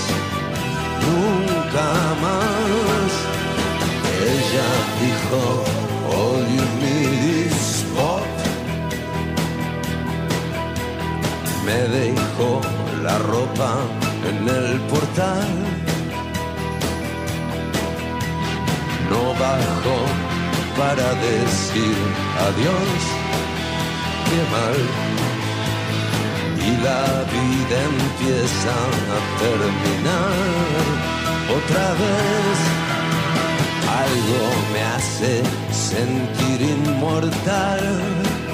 nunca 1.07 1.89
más. 2.25 3.11
Ella 4.35 4.71
dijo, 5.03 5.41
all 6.13 6.43
you 6.55 6.65
need 6.81 7.47
is 7.47 7.85
Me 11.69 11.81
dejó 11.99 12.63
la 13.03 13.19
ropa 13.19 13.73
en 14.27 14.49
el 14.49 14.81
portal. 14.93 15.49
No 19.11 19.23
bajo 19.45 19.97
para 20.79 21.09
decir 21.29 21.97
adiós, 22.49 22.99
qué 24.29 24.41
mal. 24.57 24.79
Y 26.67 26.71
la 26.89 27.05
vida 27.37 27.77
empieza 27.95 28.75
a 29.17 29.21
terminar 29.45 30.85
otra 31.59 31.87
vez. 32.03 32.59
Algo 34.05 34.43
me 34.73 34.83
hace 34.95 35.43
sentir 35.71 36.63
inmortal. 36.63 38.48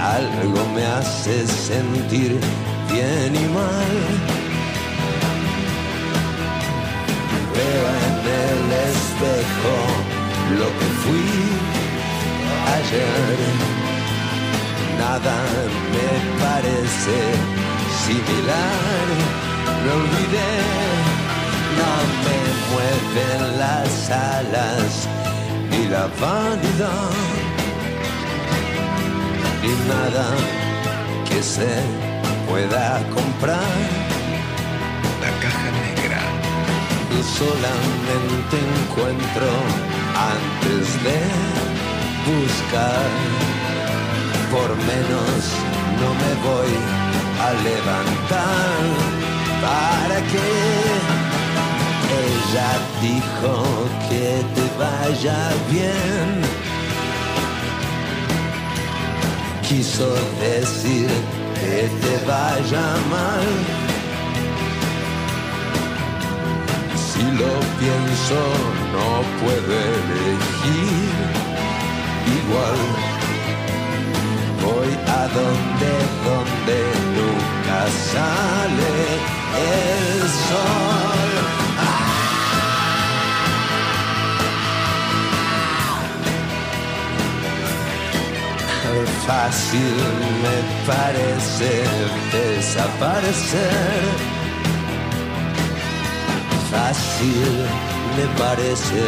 Algo 0.00 0.66
me 0.74 0.84
hace 0.84 1.46
sentir 1.46 2.38
bien 2.90 3.34
y 3.34 3.46
mal. 3.48 3.96
Veo 7.54 7.86
en 8.04 8.16
el 8.44 8.60
espejo 8.90 9.76
lo 10.58 10.68
que 10.78 10.88
fui 11.02 11.30
ayer. 12.76 13.38
Nada 14.98 15.36
me 15.92 16.08
parece 16.44 17.16
similar. 18.04 19.06
Me 19.82 19.92
olvidé, 19.92 20.52
no 21.78 21.92
me 22.24 22.38
mueven 22.70 23.58
las 23.58 24.10
alas 24.10 25.08
y 25.72 25.88
la 25.88 26.06
vanidad. 26.20 27.45
Y 29.66 29.72
nada 29.88 30.26
que 31.28 31.42
se 31.42 31.72
pueda 32.48 33.02
comprar. 33.16 33.76
La 35.22 35.30
caja 35.42 35.68
negra. 35.86 36.22
Y 37.16 37.20
solamente 37.40 38.56
encuentro 38.78 39.48
antes 40.34 40.84
de 41.06 41.18
buscar. 42.30 43.10
Por 44.52 44.70
menos 44.90 45.38
no 46.00 46.10
me 46.22 46.32
voy 46.48 46.74
a 47.46 47.48
levantar. 47.68 48.78
¿Para 49.66 50.18
qué? 50.32 51.16
Ella 52.24 52.70
dijo 53.02 53.54
que 54.08 54.26
te 54.54 54.64
vaya 54.78 55.38
bien. 55.70 56.65
Quiso 59.68 60.14
decir 60.38 61.08
que 61.60 61.88
te 62.00 62.14
vaya 62.24 62.86
mal. 63.10 63.48
Si 66.94 67.22
lo 67.22 67.52
pienso, 67.80 68.40
no 68.94 69.08
puedo 69.40 69.72
elegir. 69.98 71.10
Igual 72.38 72.78
voy 74.62 74.92
a 75.08 75.22
donde, 75.36 75.92
donde 76.26 76.78
nunca 77.16 77.80
sale 78.12 78.94
el 79.66 80.28
sol. 80.48 81.65
Fácil 89.26 89.96
me 90.42 90.58
parece 90.86 91.84
desaparecer. 92.32 94.04
Fácil 96.70 97.66
me 98.16 98.26
parece 98.38 99.02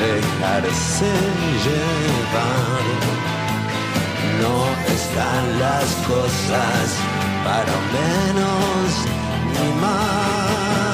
dejarse 0.00 1.12
llevar. 1.64 2.84
No 4.42 4.56
están 4.94 5.44
las 5.58 5.88
cosas 6.06 6.84
para 7.44 7.74
menos 7.96 8.88
ni 9.54 9.68
más. 9.80 10.93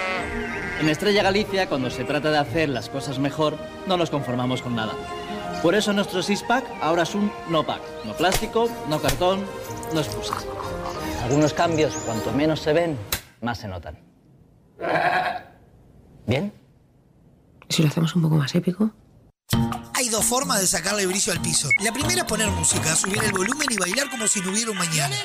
En 0.81 0.89
Estrella 0.89 1.21
Galicia, 1.21 1.69
cuando 1.69 1.91
se 1.91 2.03
trata 2.05 2.31
de 2.31 2.39
hacer 2.39 2.67
las 2.67 2.89
cosas 2.89 3.19
mejor, 3.19 3.55
no 3.85 3.97
nos 3.97 4.09
conformamos 4.09 4.63
con 4.63 4.75
nada. 4.75 4.93
Por 5.61 5.75
eso 5.75 5.93
nuestro 5.93 6.23
six-pack 6.23 6.65
ahora 6.81 7.03
es 7.03 7.13
un 7.13 7.31
no-pack. 7.49 7.83
No 8.03 8.13
plástico, 8.13 8.67
no 8.89 8.99
cartón, 8.99 9.45
no 9.93 9.99
excusas. 9.99 10.43
Algunos 11.23 11.53
cambios, 11.53 11.93
cuanto 11.97 12.31
menos 12.31 12.61
se 12.61 12.73
ven, 12.73 12.97
más 13.41 13.59
se 13.59 13.67
notan. 13.67 13.99
¿Bien? 16.25 16.51
Si 17.69 17.83
lo 17.83 17.89
hacemos 17.89 18.15
un 18.15 18.23
poco 18.23 18.37
más 18.37 18.55
épico. 18.55 18.89
Hay 19.93 20.09
dos 20.09 20.25
formas 20.25 20.61
de 20.61 20.65
sacarle 20.65 21.05
brillo 21.05 21.31
al 21.31 21.41
piso. 21.41 21.69
La 21.83 21.93
primera 21.93 22.21
es 22.21 22.27
poner 22.27 22.49
música, 22.49 22.95
subir 22.95 23.23
el 23.23 23.33
volumen 23.33 23.67
y 23.69 23.77
bailar 23.77 24.09
como 24.09 24.25
si 24.25 24.41
no 24.41 24.49
hubiera 24.49 24.71
un 24.71 24.79
mañana. 24.79 25.15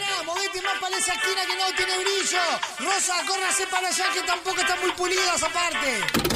Esa 0.94 1.12
esquina 1.12 1.44
que 1.46 1.56
no 1.56 1.76
tiene 1.76 1.98
brillo. 1.98 2.40
Rosa, 2.78 3.14
córrase 3.26 3.66
para 3.66 3.88
allá 3.88 4.12
que 4.12 4.22
tampoco 4.22 4.60
están 4.60 4.80
muy 4.80 4.92
pulidas 4.92 5.42
aparte. 5.42 6.35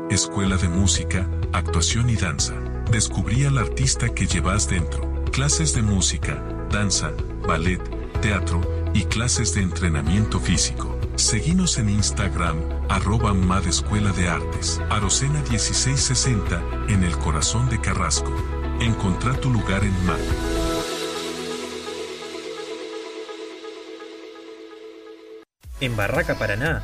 Escuela 0.11 0.57
de 0.57 0.67
Música, 0.67 1.25
Actuación 1.53 2.09
y 2.09 2.17
Danza. 2.17 2.53
Descubrí 2.91 3.45
al 3.45 3.57
artista 3.57 4.09
que 4.09 4.27
llevas 4.27 4.67
dentro. 4.67 5.23
Clases 5.31 5.73
de 5.73 5.81
música, 5.81 6.43
danza, 6.69 7.13
ballet, 7.47 7.81
teatro 8.19 8.59
y 8.93 9.05
clases 9.05 9.53
de 9.53 9.61
entrenamiento 9.61 10.41
físico. 10.41 10.99
Seguinos 11.15 11.77
en 11.77 11.89
Instagram, 11.89 12.57
arroba 12.89 13.33
MAD 13.33 13.67
Escuela 13.67 14.11
de 14.11 14.27
Artes. 14.27 14.81
Arocena 14.89 15.41
1660, 15.49 16.61
en 16.89 17.05
el 17.05 17.17
corazón 17.17 17.69
de 17.69 17.79
Carrasco. 17.79 18.35
Encontrá 18.81 19.31
tu 19.39 19.49
lugar 19.49 19.85
en 19.85 20.05
MAD. 20.05 20.19
En 25.79 25.95
Barraca 25.95 26.37
Paraná, 26.37 26.83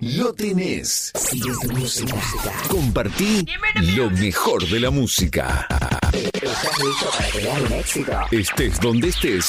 lo 0.00 0.32
tenés. 0.34 1.12
Compartí 2.68 3.46
lo 3.96 4.10
mejor 4.10 4.66
de 4.68 4.80
la 4.80 4.90
música. 4.90 5.66
¿Estás 6.12 6.78
listo 6.78 7.10
para 7.16 7.30
crear 7.30 7.62
un 7.62 7.72
éxito? 7.72 8.12
Estés 8.30 8.80
donde 8.80 9.08
estés. 9.08 9.46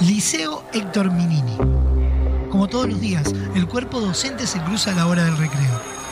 Liceo 0.01 0.63
Héctor 0.73 1.11
Minini. 1.11 1.57
Como 2.49 2.67
todos 2.67 2.87
los 2.87 3.01
días, 3.01 3.33
el 3.55 3.67
cuerpo 3.67 3.99
docente 3.99 4.47
se 4.47 4.59
cruza 4.61 4.91
a 4.91 4.95
la 4.95 5.07
hora 5.07 5.25
del 5.25 5.37
recreo. 5.37 5.96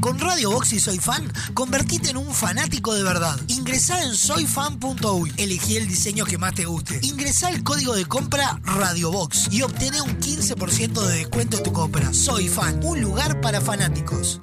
Con 0.00 0.18
Radio 0.18 0.50
Box 0.50 0.72
y 0.74 0.80
Soy 0.80 0.98
Fan, 0.98 1.32
convertite 1.54 2.10
en 2.10 2.18
un 2.18 2.32
fanático 2.32 2.94
de 2.94 3.02
verdad. 3.02 3.38
Ingresá 3.48 4.02
en 4.02 4.14
soyfan.uy. 4.14 5.32
Elegí 5.36 5.76
el 5.76 5.88
diseño 5.88 6.24
que 6.24 6.38
más 6.38 6.54
te 6.54 6.66
guste. 6.66 7.00
Ingresá 7.02 7.50
el 7.50 7.64
código 7.64 7.94
de 7.94 8.06
compra 8.06 8.60
Radio 8.64 9.10
Box 9.10 9.48
y 9.50 9.62
obtené 9.62 10.00
un 10.00 10.18
15% 10.20 11.00
de 11.02 11.16
descuento 11.18 11.56
en 11.56 11.62
tu 11.64 11.72
compra. 11.72 12.12
Soy 12.14 12.48
Fan, 12.48 12.80
un 12.84 13.00
lugar 13.00 13.40
para 13.40 13.60
fanáticos. 13.60 14.40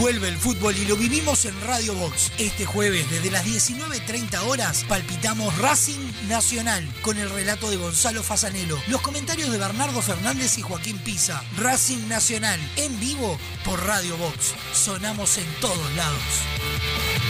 Vuelve 0.00 0.28
el 0.28 0.38
fútbol 0.38 0.74
y 0.78 0.86
lo 0.86 0.96
vivimos 0.96 1.44
en 1.44 1.60
Radio 1.60 1.94
Box. 1.94 2.32
Este 2.38 2.64
jueves, 2.64 3.10
desde 3.10 3.30
las 3.30 3.44
19.30 3.44 4.46
horas, 4.46 4.86
palpitamos 4.88 5.58
Racing 5.58 6.00
Nacional 6.26 6.88
con 7.02 7.18
el 7.18 7.28
relato 7.28 7.70
de 7.70 7.76
Gonzalo 7.76 8.22
Fasanelo, 8.22 8.78
los 8.88 9.02
comentarios 9.02 9.52
de 9.52 9.58
Bernardo 9.58 10.00
Fernández 10.00 10.56
y 10.56 10.62
Joaquín 10.62 10.96
Pisa. 11.00 11.44
Racing 11.58 12.08
Nacional, 12.08 12.58
en 12.76 12.98
vivo 12.98 13.38
por 13.62 13.84
Radio 13.84 14.16
Box. 14.16 14.54
Sonamos 14.72 15.36
en 15.36 15.46
todos 15.60 15.94
lados. 15.94 17.29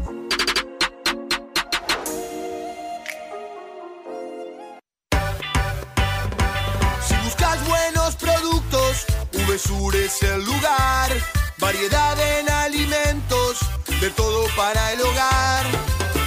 Para 14.55 14.93
el 14.93 15.01
hogar. 15.01 15.65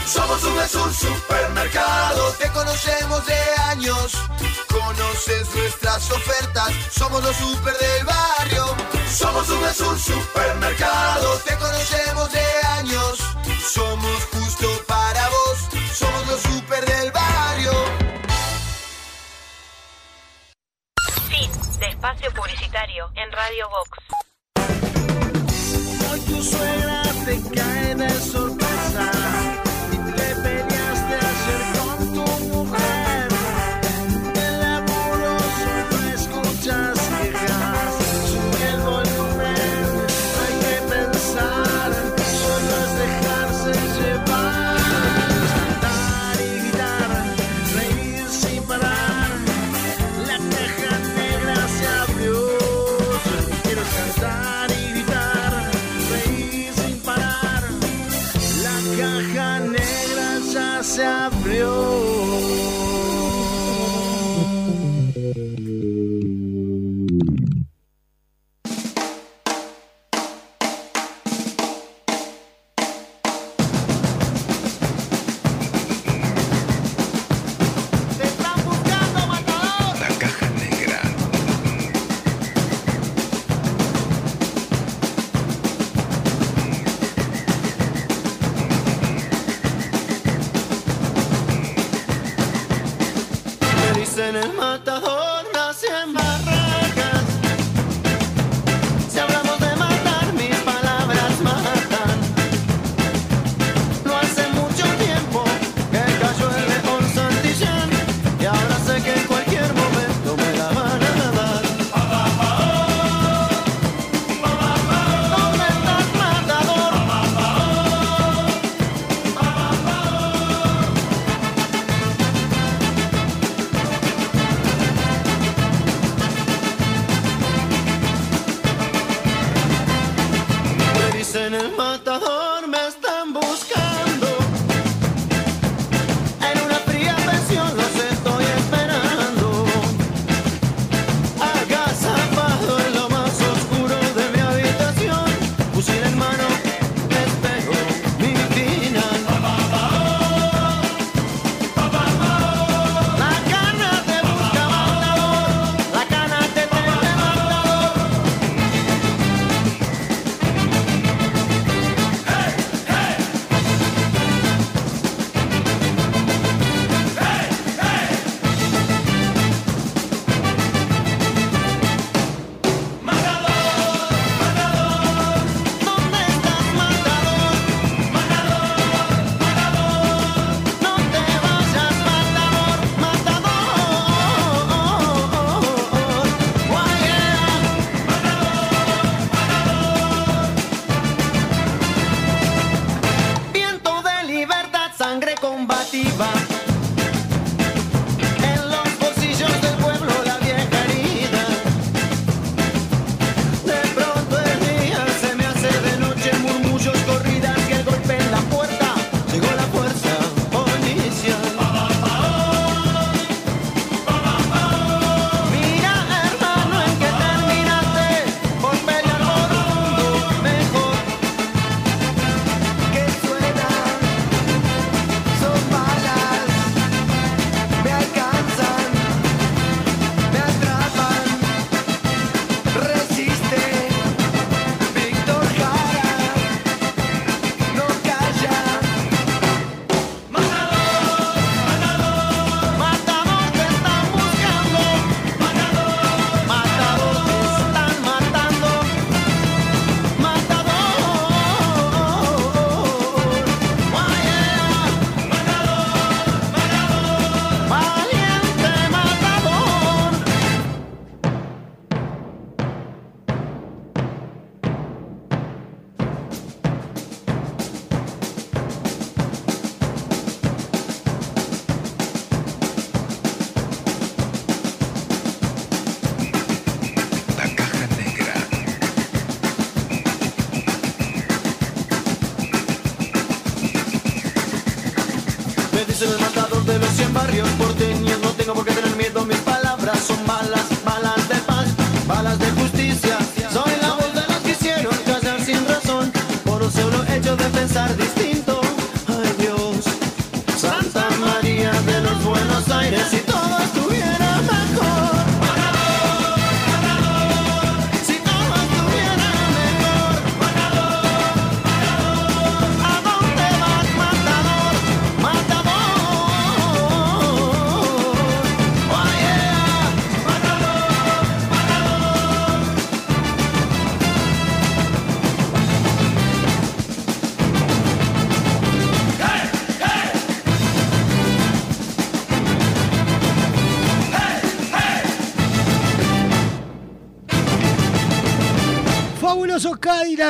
Somos 0.06 0.42
VSUR 0.42 0.94
Supermercado, 0.94 2.32
te 2.38 2.48
conocemos 2.50 3.26
de 3.26 3.40
años. 3.70 4.12
Conoces 4.68 5.54
nuestras 5.54 6.10
ofertas, 6.10 6.70
somos 6.90 7.22
los 7.22 7.36
super 7.36 7.76
del 7.78 8.04
barrio. 8.04 8.66
Somos 9.10 9.48
VSUR 9.48 9.98
Supermercado, 9.98 11.38
te 11.38 11.56
conocemos 11.56 12.32
de 12.32 12.46
años. 12.78 13.18
Somos 13.72 14.24
justo 14.32 14.68
para 14.86 15.28
vos, 15.28 15.58
somos 15.94 16.26
los 16.26 16.40
super 16.42 16.84
del 16.84 17.10
barrio. 17.12 17.72
Fin 21.28 21.50
de 21.78 21.86
espacio 21.86 22.32
publicitario 22.32 23.10
en 23.16 23.32
Radio 23.32 23.68
Vox. 23.70 23.98
Hoy 26.10 26.20
tu 26.20 26.42
suegra 26.42 26.93
te 27.24 27.40
cae 27.54 27.94
de 27.94 28.10
sorpresa 28.10 29.33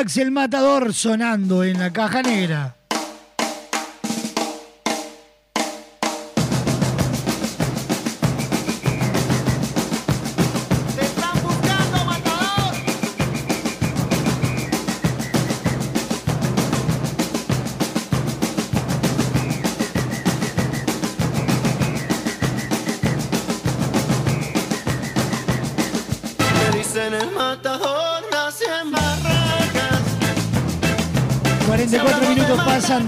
Axel 0.05 0.31
Matador 0.31 0.93
sonando 0.93 1.65
en 1.65 1.79
la 1.79 1.91
caja 1.91 2.21
negra. 2.21 2.74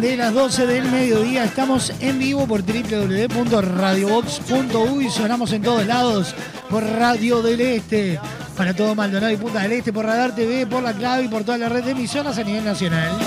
de 0.06 0.16
las 0.16 0.32
12 0.32 0.66
del 0.66 0.90
mediodía. 0.90 1.44
Estamos 1.44 1.92
en 2.00 2.18
vivo 2.20 2.46
por 2.46 2.62
www.radiobox.uy. 2.62 5.10
Sonamos 5.10 5.52
en 5.52 5.62
todos 5.62 5.84
lados 5.84 6.32
por 6.70 6.84
Radio 6.84 7.42
del 7.42 7.60
Este, 7.60 8.20
para 8.56 8.72
todo 8.72 8.94
Maldonado 8.94 9.32
y 9.32 9.36
Punta 9.36 9.62
del 9.62 9.72
Este, 9.72 9.92
por 9.92 10.06
Radar 10.06 10.32
TV, 10.32 10.64
por 10.66 10.84
La 10.84 10.92
Clave 10.92 11.24
y 11.24 11.28
por 11.28 11.42
toda 11.42 11.58
la 11.58 11.68
red 11.68 11.82
de 11.82 11.90
emisoras 11.90 12.38
a 12.38 12.44
nivel 12.44 12.64
nacional. 12.64 13.18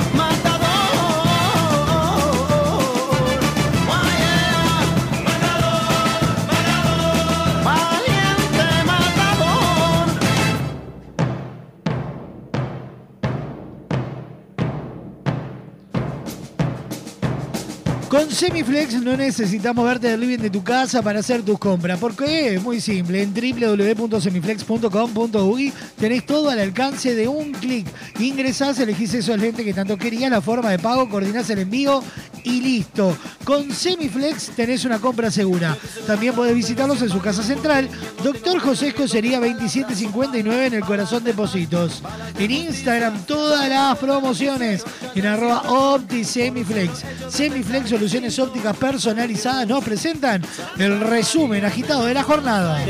Con 18.22 18.30
Semiflex 18.30 19.02
no 19.02 19.18
necesitamos 19.18 19.84
verte 19.84 20.10
del 20.10 20.20
living 20.20 20.38
de 20.38 20.52
tu 20.52 20.64
casa 20.64 21.02
para 21.02 21.22
hacer 21.22 21.42
tus 21.42 21.58
compras. 21.58 21.98
porque 21.98 22.54
Es 22.54 22.62
muy 22.62 22.80
simple. 22.80 23.24
En 23.24 23.34
www.semiflex.com.uy 23.34 25.74
tenés 26.00 26.28
todo 26.28 26.52
al 26.52 26.60
alcance 26.60 27.16
de 27.16 27.28
un 27.28 27.52
clic. 27.54 27.88
Ingresás, 28.20 28.80
elegís 28.80 29.16
esos 29.16 29.40
lentes 29.40 29.66
que 29.66 29.74
tanto 29.74 29.98
querías, 29.98 30.30
la 30.30 30.40
forma 30.40 30.70
de 30.70 30.78
pago, 30.78 31.10
coordinás 31.10 31.50
el 31.50 31.58
envío 31.60 32.04
y 32.44 32.62
listo. 32.62 33.18
Con 33.44 33.72
Semiflex 33.72 34.52
tenés 34.56 34.86
una 34.86 35.00
compra 35.00 35.32
segura. 35.32 35.76
También 36.06 36.36
podés 36.36 36.54
visitarlos 36.54 37.02
en 37.02 37.10
su 37.10 37.22
casa 37.22 37.42
central. 37.42 37.90
Doctor 38.24 38.60
José 38.60 38.90
Escocería 38.90 39.40
2759 39.40 40.68
en 40.68 40.76
el 40.76 40.84
corazón 40.84 41.24
de 41.24 41.34
Positos. 41.34 42.04
En 42.38 42.52
Instagram 42.52 43.26
todas 43.26 43.68
las 43.68 43.98
promociones. 43.98 44.84
En 45.16 45.26
arroba 45.26 45.64
OptiSemiflex. 45.68 47.04
Semiflex 47.28 47.90
Soluciones 47.90 48.11
Ópticas 48.14 48.76
Personalizadas 48.76 49.66
nos 49.66 49.82
presentan 49.86 50.46
el 50.78 51.00
resumen 51.00 51.64
agitado 51.64 52.06
de 52.06 52.14
la 52.14 52.24
jornada. 52.24 52.84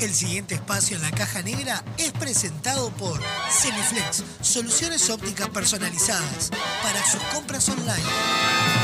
El 0.00 0.14
siguiente 0.14 0.54
espacio 0.54 0.96
en 0.96 1.02
la 1.02 1.10
caja 1.10 1.42
negra 1.42 1.84
es 1.98 2.10
presentado 2.12 2.88
por 2.92 3.20
Semiflex, 3.50 4.24
soluciones 4.40 5.10
ópticas 5.10 5.50
personalizadas 5.50 6.50
para 6.82 7.04
sus 7.04 7.20
compras 7.24 7.68
online. 7.68 8.83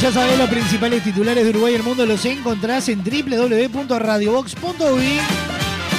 Ya 0.00 0.12
sabés, 0.12 0.38
los 0.38 0.48
principales 0.48 1.02
titulares 1.02 1.42
de 1.44 1.50
Uruguay 1.50 1.72
y 1.72 1.76
el 1.76 1.82
mundo 1.82 2.06
los 2.06 2.24
encontrás 2.24 2.88
en 2.88 3.02
www.radiobox.uy. 3.02 5.18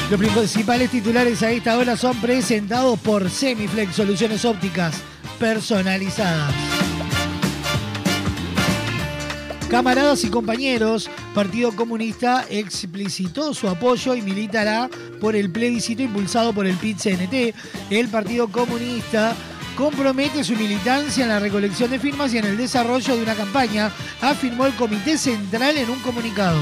Los 0.10 0.20
principales 0.20 0.90
titulares 0.90 1.44
a 1.44 1.52
esta 1.52 1.78
hora 1.78 1.98
son 1.98 2.20
presentados 2.22 2.98
por 3.00 3.30
Semiflex 3.30 3.96
Soluciones 3.96 4.46
Ópticas 4.46 4.96
Personalizadas. 5.38 6.54
Camaradas 9.70 10.24
y 10.24 10.30
compañeros, 10.30 11.10
Partido 11.36 11.76
Comunista 11.76 12.46
explicitó 12.50 13.54
su 13.54 13.68
apoyo 13.68 14.16
y 14.16 14.22
militará 14.22 14.90
por 15.20 15.36
el 15.36 15.52
plebiscito 15.52 16.02
impulsado 16.02 16.54
por 16.54 16.66
el 16.66 16.78
PIT-CNT. 16.78 17.54
El 17.92 18.08
Partido 18.08 18.48
Comunista 18.48 19.36
compromete 19.80 20.44
su 20.44 20.58
militancia 20.58 21.24
en 21.24 21.30
la 21.30 21.40
recolección 21.40 21.90
de 21.90 22.00
firmas 22.00 22.34
y 22.34 22.38
en 22.38 22.44
el 22.44 22.58
desarrollo 22.58 23.16
de 23.16 23.24
una 23.24 23.34
campaña, 23.34 23.90
afirmó 24.20 24.66
el 24.66 24.76
Comité 24.76 25.18
Central 25.18 25.78
en 25.78 25.90
un 25.90 26.00
comunicado. 26.00 26.60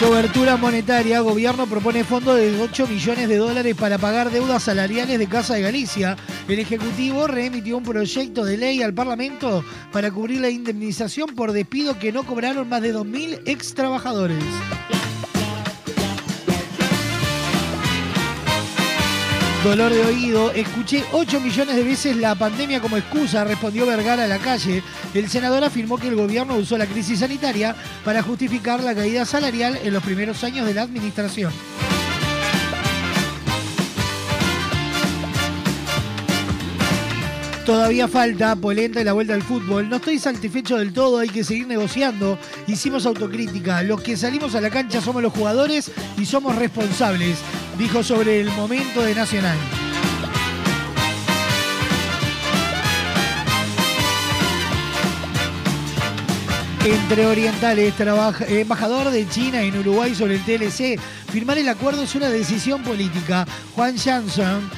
Cobertura 0.00 0.56
monetaria. 0.56 1.20
Gobierno 1.20 1.68
propone 1.68 2.02
fondo 2.02 2.34
de 2.34 2.60
8 2.60 2.88
millones 2.88 3.28
de 3.28 3.36
dólares 3.36 3.76
para 3.76 3.98
pagar 3.98 4.32
deudas 4.32 4.64
salariales 4.64 5.16
de 5.16 5.28
Casa 5.28 5.54
de 5.54 5.62
Galicia. 5.62 6.16
El 6.48 6.58
Ejecutivo 6.58 7.28
remitió 7.28 7.76
un 7.76 7.84
proyecto 7.84 8.44
de 8.44 8.56
ley 8.56 8.82
al 8.82 8.94
Parlamento 8.94 9.64
para 9.92 10.10
cubrir 10.10 10.40
la 10.40 10.50
indemnización 10.50 11.36
por 11.36 11.52
despido 11.52 11.96
que 12.00 12.10
no 12.10 12.24
cobraron 12.24 12.68
más 12.68 12.82
de 12.82 12.92
2.000 12.92 13.42
ex 13.46 13.74
trabajadores. 13.74 14.42
Dolor 19.64 19.92
de 19.92 20.04
oído. 20.04 20.50
Escuché 20.50 21.04
8 21.12 21.40
millones 21.40 21.76
de 21.76 21.84
veces 21.84 22.16
la 22.16 22.34
pandemia 22.34 22.80
como 22.80 22.96
excusa, 22.96 23.44
respondió 23.44 23.86
Vergara 23.86 24.24
a 24.24 24.26
la 24.26 24.38
calle. 24.38 24.82
El 25.14 25.28
senador 25.28 25.62
afirmó 25.62 25.98
que 25.98 26.08
el 26.08 26.16
gobierno 26.16 26.56
usó 26.56 26.76
la 26.76 26.86
crisis 26.86 27.20
sanitaria 27.20 27.76
para 28.04 28.24
justificar 28.24 28.82
la 28.82 28.92
caída 28.92 29.24
salarial 29.24 29.78
en 29.84 29.94
los 29.94 30.02
primeros 30.02 30.42
años 30.42 30.66
de 30.66 30.74
la 30.74 30.82
administración. 30.82 31.52
Todavía 37.64 38.08
falta 38.08 38.56
polenta 38.56 39.00
y 39.00 39.04
la 39.04 39.12
vuelta 39.12 39.34
al 39.34 39.42
fútbol. 39.42 39.88
No 39.88 39.96
estoy 39.96 40.18
satisfecho 40.18 40.78
del 40.78 40.92
todo, 40.92 41.20
hay 41.20 41.28
que 41.28 41.44
seguir 41.44 41.68
negociando. 41.68 42.36
Hicimos 42.66 43.06
autocrítica. 43.06 43.84
Los 43.84 44.02
que 44.02 44.16
salimos 44.16 44.56
a 44.56 44.60
la 44.60 44.70
cancha 44.70 45.00
somos 45.00 45.22
los 45.22 45.32
jugadores 45.32 45.92
y 46.18 46.26
somos 46.26 46.56
responsables, 46.56 47.38
dijo 47.78 48.02
sobre 48.02 48.40
el 48.40 48.50
momento 48.52 49.02
de 49.02 49.14
Nacional. 49.14 49.56
Entre 56.84 57.26
orientales, 57.26 57.94
embajador 58.48 59.10
de 59.10 59.28
China 59.28 59.62
en 59.62 59.78
Uruguay 59.78 60.14
sobre 60.16 60.34
el 60.34 60.44
TLC. 60.44 61.00
Firmar 61.30 61.58
el 61.58 61.68
acuerdo 61.68 62.02
es 62.02 62.14
una 62.16 62.28
decisión 62.28 62.82
política. 62.82 63.46
Juan 63.76 63.96
Jansson 63.96 64.68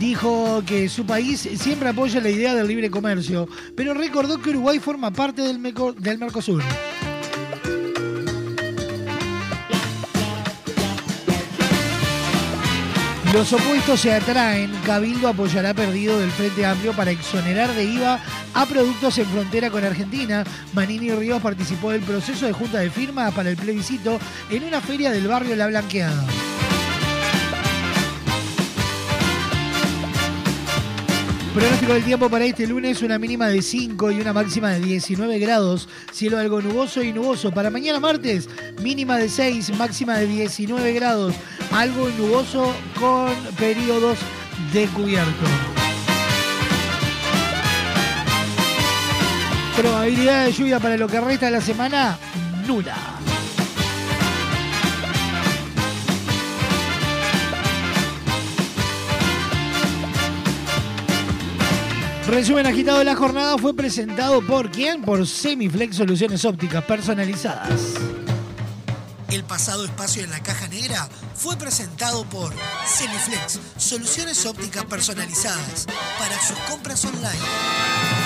dijo 0.00 0.62
que 0.66 0.88
su 0.88 1.06
país 1.06 1.48
siempre 1.56 1.90
apoya 1.90 2.20
la 2.20 2.30
idea 2.30 2.54
del 2.54 2.66
libre 2.66 2.90
comercio, 2.90 3.48
pero 3.76 3.94
recordó 3.94 4.40
que 4.40 4.50
Uruguay 4.50 4.80
forma 4.80 5.12
parte 5.12 5.42
del 5.42 5.58
Mercosur. 6.18 6.62
Los 13.32 13.50
opuestos 13.54 14.00
se 14.00 14.12
atraen. 14.12 14.70
Cabildo 14.84 15.26
apoyará 15.26 15.72
perdido 15.72 16.18
del 16.18 16.30
Frente 16.30 16.66
Amplio 16.66 16.92
para 16.92 17.12
exonerar 17.12 17.72
de 17.72 17.84
IVA 17.84 18.20
a 18.52 18.66
productos 18.66 19.16
en 19.16 19.26
frontera 19.26 19.70
con 19.70 19.82
Argentina. 19.82 20.44
Manini 20.74 21.10
Ríos 21.12 21.40
participó 21.40 21.92
del 21.92 22.02
proceso 22.02 22.44
de 22.44 22.52
junta 22.52 22.80
de 22.80 22.90
firma 22.90 23.30
para 23.30 23.48
el 23.48 23.56
plebiscito 23.56 24.18
en 24.50 24.64
una 24.64 24.82
feria 24.82 25.10
del 25.10 25.28
barrio 25.28 25.56
La 25.56 25.66
Blanqueada. 25.66 26.26
Pronóstico 31.54 31.92
del 31.92 32.04
tiempo 32.04 32.30
para 32.30 32.46
este 32.46 32.66
lunes, 32.66 33.02
una 33.02 33.18
mínima 33.18 33.48
de 33.48 33.60
5 33.60 34.10
y 34.12 34.20
una 34.20 34.32
máxima 34.32 34.70
de 34.70 34.80
19 34.80 35.38
grados. 35.38 35.86
Cielo 36.10 36.38
algo 36.38 36.62
nuboso 36.62 37.02
y 37.02 37.12
nuboso. 37.12 37.52
Para 37.52 37.68
mañana 37.68 38.00
martes, 38.00 38.48
mínima 38.80 39.18
de 39.18 39.28
6, 39.28 39.76
máxima 39.76 40.16
de 40.16 40.26
19 40.28 40.94
grados. 40.94 41.34
Algo 41.70 42.08
nuboso 42.16 42.74
con 42.98 43.34
periodos 43.58 44.18
de 44.72 44.86
cubierto. 44.86 45.44
Probabilidad 49.76 50.46
de 50.46 50.52
lluvia 50.52 50.80
para 50.80 50.96
lo 50.96 51.06
que 51.06 51.20
resta 51.20 51.46
de 51.46 51.52
la 51.52 51.60
semana, 51.60 52.18
nula. 52.66 53.21
Resumen 62.32 62.66
agitado 62.66 63.00
de 63.00 63.04
la 63.04 63.14
jornada 63.14 63.58
fue 63.58 63.76
presentado 63.76 64.40
por 64.46 64.70
quién? 64.70 65.02
Por 65.02 65.26
Semiflex 65.26 65.96
Soluciones 65.96 66.42
Ópticas 66.46 66.82
Personalizadas. 66.84 67.92
El 69.28 69.44
pasado 69.44 69.84
espacio 69.84 70.24
en 70.24 70.30
la 70.30 70.42
caja 70.42 70.66
negra 70.68 71.10
fue 71.34 71.58
presentado 71.58 72.24
por 72.24 72.54
Semiflex, 72.86 73.60
soluciones 73.76 74.46
ópticas 74.46 74.86
personalizadas 74.86 75.86
para 76.18 76.40
sus 76.40 76.56
compras 76.60 77.04
online. 77.04 78.21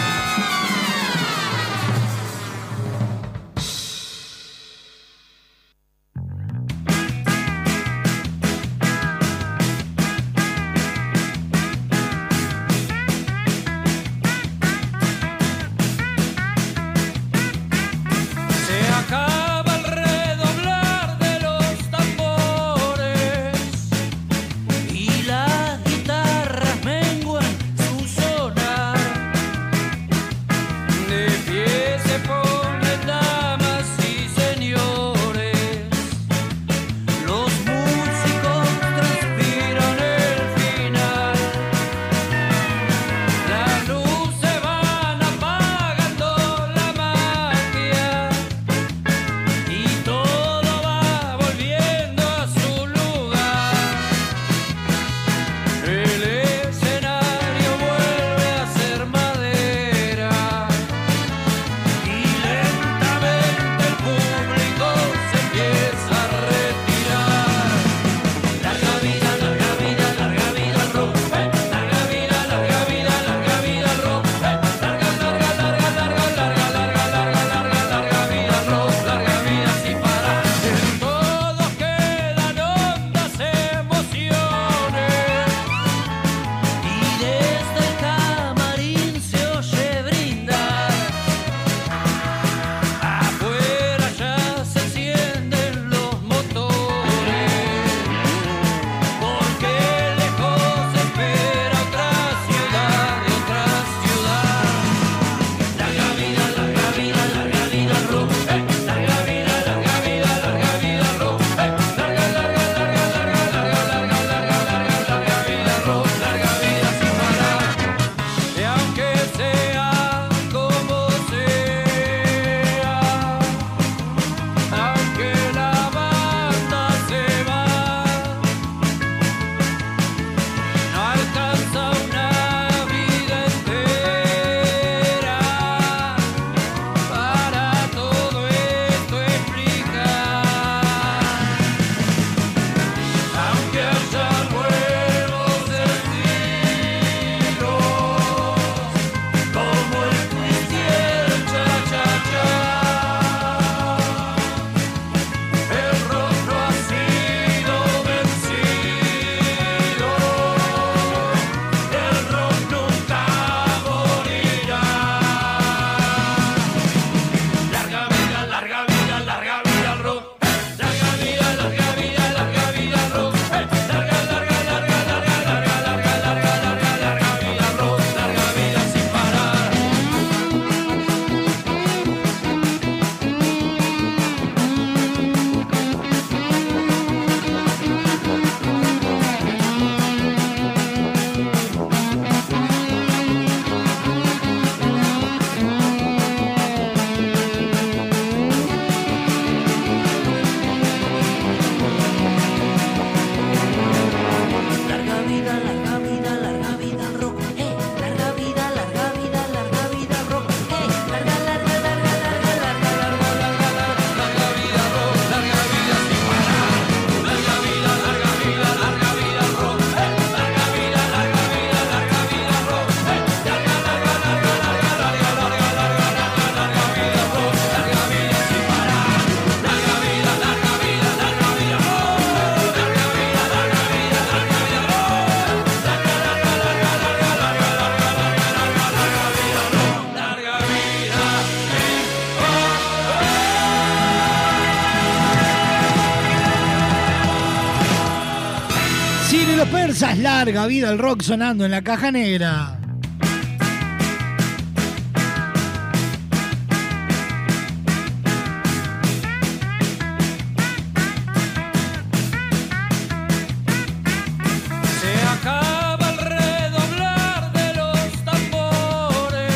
Larga 250.38 250.66
vida 250.66 250.90
el 250.90 250.98
rock 250.98 251.22
sonando 251.22 251.64
en 251.64 251.70
la 251.70 251.80
caja 251.82 252.12
negra. 252.12 252.78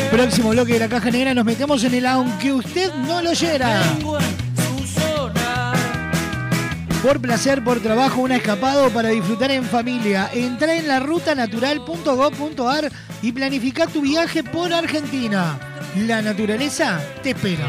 Próximo 0.09 0.49
bloque 0.49 0.73
de 0.73 0.79
la 0.79 0.89
caja 0.89 1.11
negra 1.11 1.35
nos 1.35 1.45
metemos 1.45 1.83
en 1.83 1.93
el 1.93 2.07
aunque 2.07 2.53
usted 2.53 2.91
no 3.07 3.21
lo 3.21 3.29
oyera. 3.29 3.83
Por 7.01 7.19
placer, 7.19 7.63
por 7.63 7.79
trabajo, 7.79 8.21
un 8.21 8.31
escapado 8.31 8.91
para 8.91 9.09
disfrutar 9.09 9.49
en 9.49 9.63
familia. 9.63 10.29
Entra 10.33 10.75
en 10.75 10.87
la 10.87 10.99
rutanatural.gov.ar 10.99 12.91
y 13.23 13.31
planifica 13.31 13.87
tu 13.87 14.01
viaje 14.01 14.43
por 14.43 14.71
Argentina. 14.71 15.59
La 15.95 16.21
naturaleza 16.21 17.01
te 17.23 17.31
espera. 17.31 17.67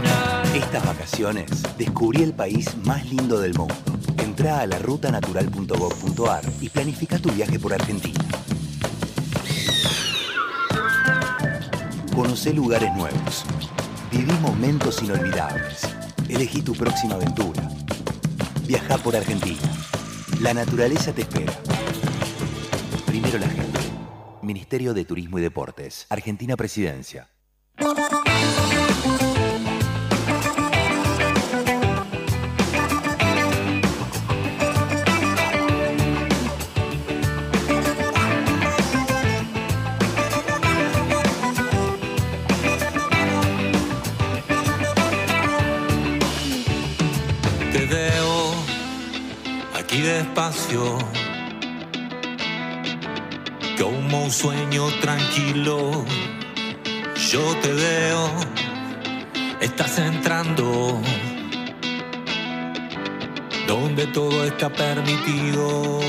Estas 0.55 0.85
vacaciones 0.85 1.51
descubrí 1.79 2.23
el 2.23 2.35
país 2.35 2.77
más 2.85 3.07
lindo 3.07 3.41
del 3.41 3.55
mundo. 3.55 3.75
Entra 4.23 4.61
a 4.61 4.67
la 4.67 4.79
rutanatural.gov.ar 4.79 6.45
y 6.61 6.69
planifica 6.69 7.19
tu 7.19 7.31
viaje 7.31 7.59
por 7.59 7.73
Argentina. 7.73 8.21
Conoce 12.15 12.53
lugares 12.53 12.95
nuevos. 12.95 13.47
Viví 14.11 14.33
momentos 14.43 15.03
inolvidables. 15.03 15.89
Elegí 16.29 16.61
tu 16.61 16.75
próxima 16.75 17.15
aventura. 17.15 17.72
Viaja 18.67 18.97
por 18.99 19.17
Argentina. 19.17 19.61
La 20.41 20.55
naturaleza 20.55 21.13
te 21.13 21.23
espera. 21.23 21.53
Primero 23.07 23.39
la 23.39 23.49
gente. 23.49 23.81
Ministerio 24.43 24.95
de 24.95 25.05
Turismo 25.05 25.39
y 25.39 25.43
Deportes. 25.43 26.07
Argentina 26.09 26.57
Presidencia. 26.57 27.29
Despacio, 50.53 50.99
como 53.79 54.25
un 54.25 54.31
sueño 54.31 54.87
tranquilo. 55.01 56.05
Yo 57.31 57.41
te 57.63 57.73
veo, 57.73 58.31
estás 59.61 59.99
entrando, 59.99 61.01
donde 63.67 64.07
todo 64.09 64.45
está 64.45 64.69
permitido. 64.71 66.01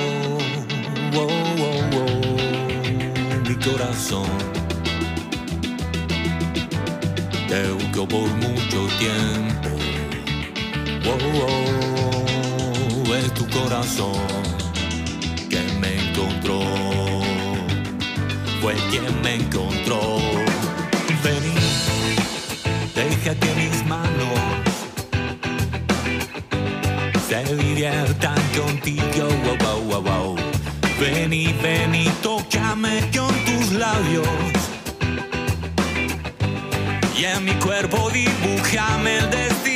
Wow, 1.14 1.28
wow, 1.58 1.82
wow, 1.92 2.10
mi 3.48 3.56
corazón. 3.56 4.28
Te 7.48 7.70
busco 7.72 8.08
por 8.08 8.28
mucho 8.28 8.88
tiempo. 8.98 9.54
Tu 13.36 13.48
corazón 13.50 14.14
que 15.50 15.62
me 15.80 16.10
encontró. 16.10 16.62
Fue 18.62 18.74
quien 18.90 19.22
me 19.22 19.36
encontró. 19.36 20.18
Vení, 21.24 21.56
deja 22.96 23.36
que 23.36 23.56
mis 23.56 23.86
manos 23.86 24.40
se 27.28 27.56
diviertan 27.56 28.42
contigo. 28.56 29.28
Wow, 29.46 29.58
wow, 29.58 30.02
wow, 30.02 30.04
wow. 30.04 30.36
Vení, 31.00 31.54
vení, 31.62 32.10
tócame 32.22 33.00
con 33.16 33.34
tus 33.46 33.72
labios. 33.74 34.28
Y 37.18 37.26
en 37.26 37.46
mi 37.46 37.54
cuerpo 37.54 38.10
dibújame 38.12 39.18
el 39.18 39.30
destino. 39.30 39.73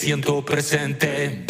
Siento 0.00 0.42
presente. 0.42 1.49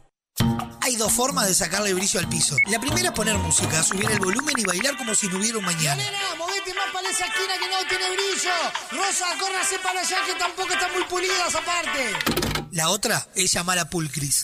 Dos 1.11 1.17
formas 1.17 1.45
de 1.45 1.53
sacarle 1.53 1.93
brillo 1.93 2.21
al 2.21 2.29
piso. 2.29 2.55
La 2.67 2.79
primera 2.79 3.09
es 3.09 3.11
poner 3.13 3.37
música, 3.37 3.83
subir 3.83 4.09
el 4.09 4.19
volumen 4.19 4.55
y 4.57 4.63
bailar 4.63 4.95
como 4.95 5.13
si 5.13 5.27
no 5.27 5.39
hubiera 5.39 5.57
un 5.57 5.65
mañana. 5.65 5.97
Nena, 5.97 6.35
movete 6.37 6.73
más 6.73 6.85
para 6.93 7.09
esa 7.09 7.25
esquina 7.25 7.53
que 7.59 7.67
no 7.67 7.89
tiene 7.89 8.05
brillo. 8.11 8.51
Rosa, 8.91 9.25
córrase 9.37 9.77
para 9.79 9.99
allá 9.99 10.15
que 10.25 10.33
tampoco 10.35 10.71
están 10.71 10.93
muy 10.93 11.03
pulidas 11.03 11.53
aparte. 11.53 12.15
La 12.71 12.89
otra 12.89 13.27
es 13.35 13.51
llamar 13.51 13.79
a 13.79 13.89
Pulcris. 13.89 14.43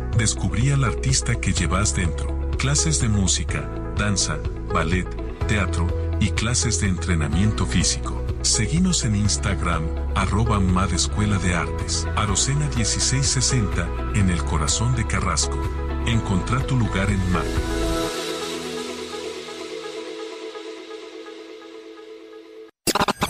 Descubrí 0.17 0.71
al 0.71 0.83
artista 0.83 1.35
que 1.35 1.53
llevas 1.53 1.95
dentro. 1.95 2.49
Clases 2.57 3.01
de 3.01 3.09
música, 3.09 3.69
danza, 3.97 4.37
ballet, 4.73 5.07
teatro 5.47 5.87
y 6.19 6.29
clases 6.29 6.79
de 6.81 6.87
entrenamiento 6.87 7.65
físico. 7.65 8.23
Seguimos 8.41 9.03
en 9.05 9.15
Instagram, 9.15 9.83
arroba 10.15 10.59
MAD 10.59 10.93
Escuela 10.93 11.37
de 11.37 11.55
Artes. 11.55 12.07
Arocena 12.15 12.69
1660, 12.75 13.87
en 14.15 14.29
el 14.29 14.43
corazón 14.43 14.95
de 14.95 15.05
Carrasco. 15.07 15.57
Encontrá 16.05 16.59
tu 16.65 16.75
lugar 16.75 17.09
en 17.09 17.31
MAD. 17.31 17.45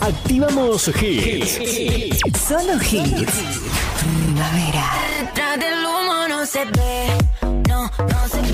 Activamos 0.01 0.87
hits. 1.01 1.59
Solo 2.47 2.73
hits. 2.81 3.33
Primavera. 3.99 5.01
Se 6.51 6.65
ve, 6.65 7.17
no, 7.69 7.83
no 7.83 8.27
se 8.27 8.41
ve. 8.41 8.51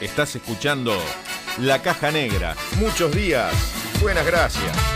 Estás 0.00 0.36
escuchando 0.36 0.96
La 1.58 1.82
Caja 1.82 2.12
Negra. 2.12 2.54
Muchos 2.78 3.10
días. 3.10 3.52
Buenas 4.00 4.24
gracias. 4.24 4.93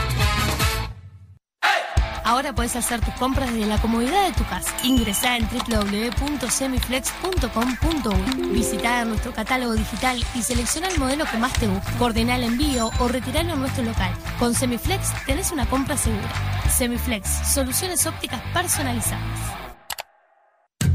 Ahora 2.29 2.53
puedes 2.53 2.76
hacer 2.76 3.01
tus 3.01 3.14
compras 3.14 3.51
desde 3.55 3.64
la 3.64 3.81
comodidad 3.81 4.26
de 4.26 4.35
tu 4.35 4.45
casa. 4.45 4.70
Ingresá 4.85 5.39
en 5.39 5.49
www.semiflex.com.uy. 5.49 8.49
Visita 8.51 9.07
nuestro 9.07 9.33
catálogo 9.33 9.72
digital 9.72 10.22
y 10.35 10.43
selecciona 10.43 10.89
el 10.89 10.99
modelo 10.99 11.24
que 11.24 11.39
más 11.39 11.55
te 11.55 11.66
guste. 11.66 11.91
Coordina 11.99 12.37
el 12.37 12.45
envío 12.45 12.91
o 12.99 13.09
retiralo 13.09 13.55
en 13.55 13.61
nuestro 13.61 13.83
local. 13.83 14.12
Con 14.39 14.55
Semiflex 14.55 15.11
tenés 15.24 15.53
una 15.53 15.64
compra 15.70 15.97
segura. 15.97 16.29
Semiflex, 16.68 17.55
soluciones 17.55 18.05
ópticas 18.05 18.43
personalizadas. 18.53 19.57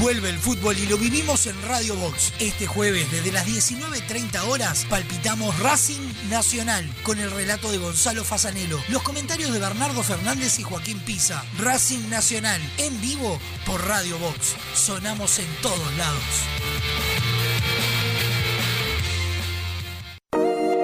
Vuelve 0.00 0.28
el 0.28 0.38
fútbol 0.38 0.76
y 0.76 0.86
lo 0.86 0.98
vivimos 0.98 1.46
en 1.46 1.54
Radio 1.62 1.96
Box. 1.96 2.34
Este 2.38 2.66
jueves, 2.66 3.10
desde 3.10 3.32
las 3.32 3.46
19.30 3.46 4.48
horas, 4.48 4.84
palpitamos 4.90 5.58
Racing 5.60 6.12
Nacional 6.28 6.86
con 7.04 7.18
el 7.18 7.30
relato 7.30 7.72
de 7.72 7.78
Gonzalo 7.78 8.22
Fasanelo, 8.22 8.78
los 8.88 9.02
comentarios 9.02 9.50
de 9.52 9.60
Bernardo 9.60 10.02
Fernández 10.02 10.58
y 10.58 10.62
Joaquín 10.62 11.00
Pisa. 11.00 11.42
Racing 11.58 12.10
Nacional, 12.10 12.60
en 12.76 13.00
vivo 13.00 13.40
por 13.64 13.86
Radio 13.86 14.18
Box. 14.18 14.56
Sonamos 14.74 15.38
en 15.38 15.48
todos 15.62 15.96
lados. 15.96 17.33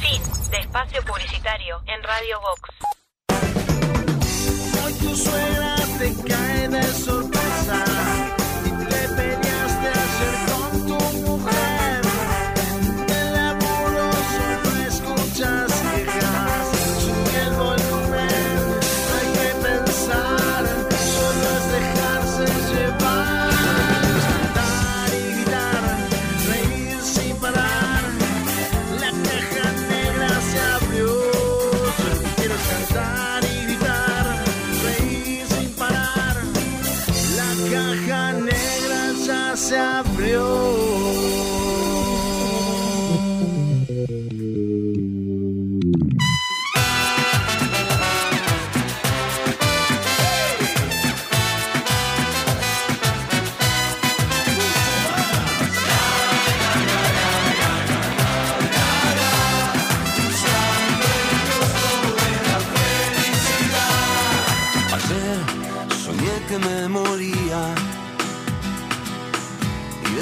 Fin 0.00 0.22
de 0.50 0.58
espacio 0.58 1.02
publicitario 1.04 1.82
en 1.86 2.02
Radio 2.02 2.40
Vox. 2.40 2.70
Hoy 4.84 4.92
te 5.98 7.41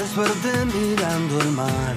desperté 0.00 0.64
mirando 0.64 1.40
el 1.40 1.50
mar. 1.50 1.94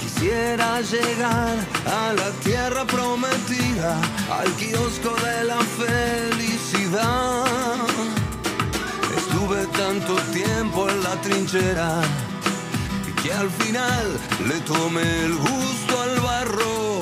Quisiera 0.00 0.80
llegar 0.82 1.56
a 2.00 2.12
la 2.12 2.30
tierra 2.44 2.84
prometida, 2.84 3.92
al 4.38 4.50
kiosco 4.60 5.12
de 5.26 5.44
la 5.44 5.60
felicidad. 5.80 7.46
Estuve 9.20 9.66
tanto 9.82 10.14
tiempo 10.40 10.88
en 10.90 11.02
la 11.02 11.14
trinchera 11.22 12.02
que 13.22 13.32
al 13.32 13.50
final 13.62 14.06
le 14.48 14.58
tomé 14.72 15.08
el 15.24 15.34
gusto 15.36 15.92
al 16.02 16.20
barro. 16.20 17.00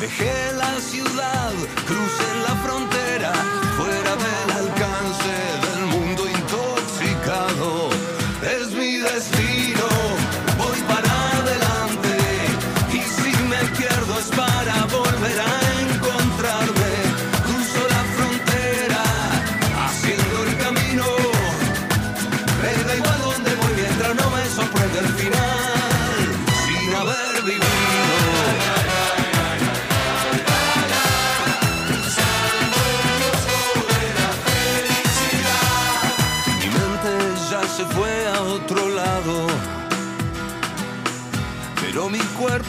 Dejé 0.00 0.52
la 0.62 0.72
ciudad, 0.80 1.52
crucé 1.88 2.30
la 2.46 2.54
frontera, 2.64 3.32
fuera 3.78 4.12
del 4.24 4.40
alcance 4.42 4.53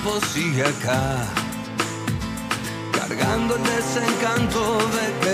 mi 0.05 0.11
cuerpo 0.11 0.25
sigue 0.27 0.61
acá, 0.61 1.25
cargando 2.93 3.55
el 3.55 3.63
desencanto 3.63 4.77
de 4.89 5.24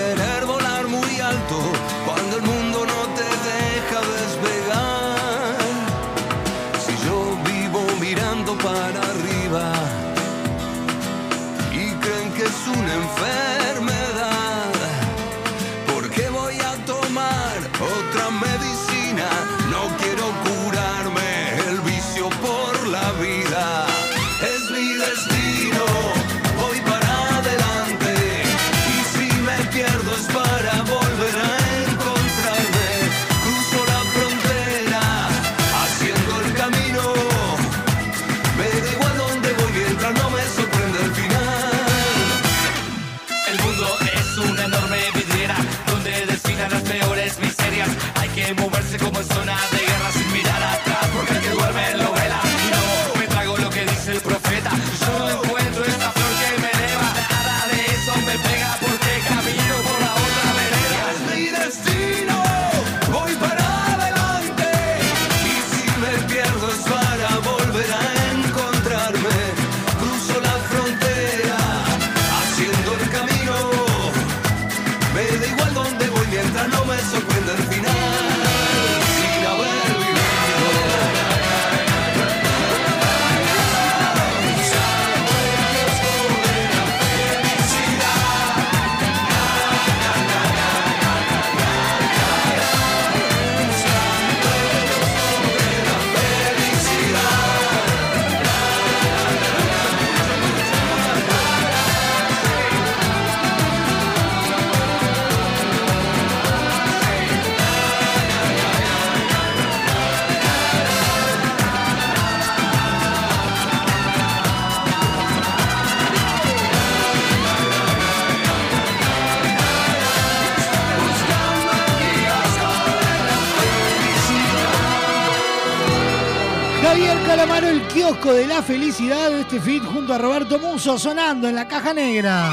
la 128.61 128.67
felicidad 128.67 129.31
de 129.31 129.41
este 129.41 129.59
fit 129.59 129.83
junto 129.83 130.13
a 130.13 130.19
Roberto 130.19 130.59
Muso 130.59 130.99
sonando 130.99 131.47
en 131.47 131.55
la 131.55 131.67
caja 131.67 131.95
negra. 131.95 132.51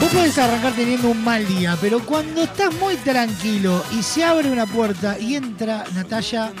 Vos 0.00 0.10
podés 0.12 0.38
arrancar 0.38 0.72
teniendo 0.74 1.08
un 1.10 1.24
mal 1.24 1.44
día, 1.48 1.76
pero 1.80 1.98
cuando 2.06 2.42
estás 2.42 2.72
muy 2.74 2.94
tranquilo 2.98 3.82
y 3.98 4.04
se 4.04 4.24
abre 4.24 4.52
una 4.52 4.66
puerta 4.66 5.18
y 5.18 5.34
entra 5.34 5.84
Natalia, 5.94 6.52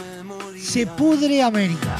se 0.60 0.84
pudre 0.84 1.42
América. 1.44 1.96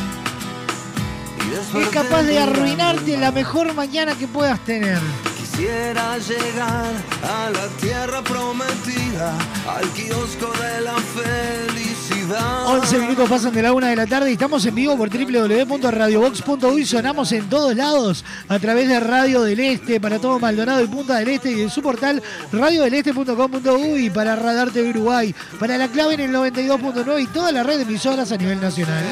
Es 1.57 1.89
capaz 1.89 2.23
de 2.25 2.39
arruinarte 2.39 3.17
la 3.17 3.33
mejor 3.33 3.73
mañana 3.75 4.15
que 4.15 4.27
puedas 4.27 4.61
tener. 4.65 4.99
Quisiera 5.39 6.19
llegar 6.19 6.93
a 7.23 7.51
la 7.51 7.67
tierra 7.81 8.23
prometida, 8.23 9.33
al 9.67 9.89
kiosco 9.93 10.53
de 10.53 10.81
la 10.83 10.95
felicidad. 10.95 12.67
11 12.67 12.99
minutos 12.99 13.29
pasan 13.29 13.55
de 13.55 13.63
la 13.63 13.73
una 13.73 13.89
de 13.89 13.97
la 13.97 14.07
tarde 14.07 14.31
y 14.31 14.35
estamos 14.35 14.65
en 14.67 14.75
vivo 14.75 14.97
por 14.97 15.09
www.radiobox.uy. 15.09 16.85
Sonamos 16.85 17.33
en 17.33 17.49
todos 17.49 17.75
lados 17.75 18.25
a 18.49 18.59
través 18.59 18.89
de 18.89 19.01
Radio 19.01 19.43
del 19.43 19.61
Este 19.61 20.01
para 20.01 20.19
todo 20.19 20.39
Maldonado 20.39 20.83
y 20.83 20.87
Punta 20.87 21.17
del 21.17 21.29
Este 21.29 21.51
y 21.53 21.63
en 21.63 21.71
su 21.71 21.81
portal 21.81 22.23
radiodeleste.com.uy 22.53 24.11
para 24.11 24.37
Radar 24.37 24.71
TV 24.71 24.91
Uruguay, 24.91 25.35
para 25.59 25.79
la 25.79 25.89
clave 25.89 26.15
en 26.15 26.21
el 26.21 26.33
92.9 26.33 27.23
y 27.23 27.27
toda 27.29 27.51
la 27.53 27.63
red 27.63 27.79
de 27.79 27.83
emisoras 27.83 28.31
a 28.33 28.37
nivel 28.37 28.61
nacional. 28.61 29.05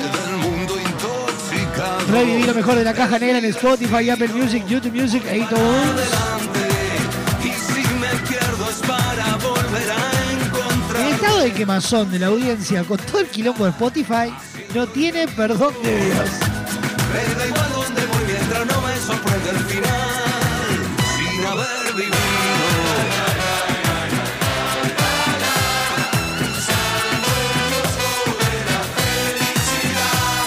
Revivir 2.11 2.47
lo 2.47 2.55
mejor 2.55 2.77
de 2.77 2.85
la 2.85 2.95
caja 2.95 3.19
negra 3.19 3.39
en 3.39 3.45
Spotify, 3.47 4.11
Apple 4.11 4.29
Music, 4.29 4.65
YouTube 4.67 4.93
Music 4.93 5.23
e 5.29 5.39
iTunes. 5.39 5.61
Y 7.43 7.49
si 7.49 7.81
me 7.95 8.09
pierdo 8.29 8.71
es 8.71 8.77
para 8.87 9.37
volver 9.37 9.91
a 9.91 10.45
encontrar. 10.45 11.03
En 11.03 11.15
Estados 11.15 11.35
todo 11.37 11.45
el 11.45 11.53
quemazón 11.53 12.11
de 12.11 12.19
la 12.19 12.27
audiencia 12.29 12.85
con 12.85 12.99
todo 12.99 13.21
el 13.21 13.27
quilombo 13.27 13.65
de 13.65 13.71
Spotify 13.71 14.33
no 14.75 14.87
tiene 14.87 15.27
perdón 15.29 15.75
de 15.83 16.05
Dios. 16.05 16.31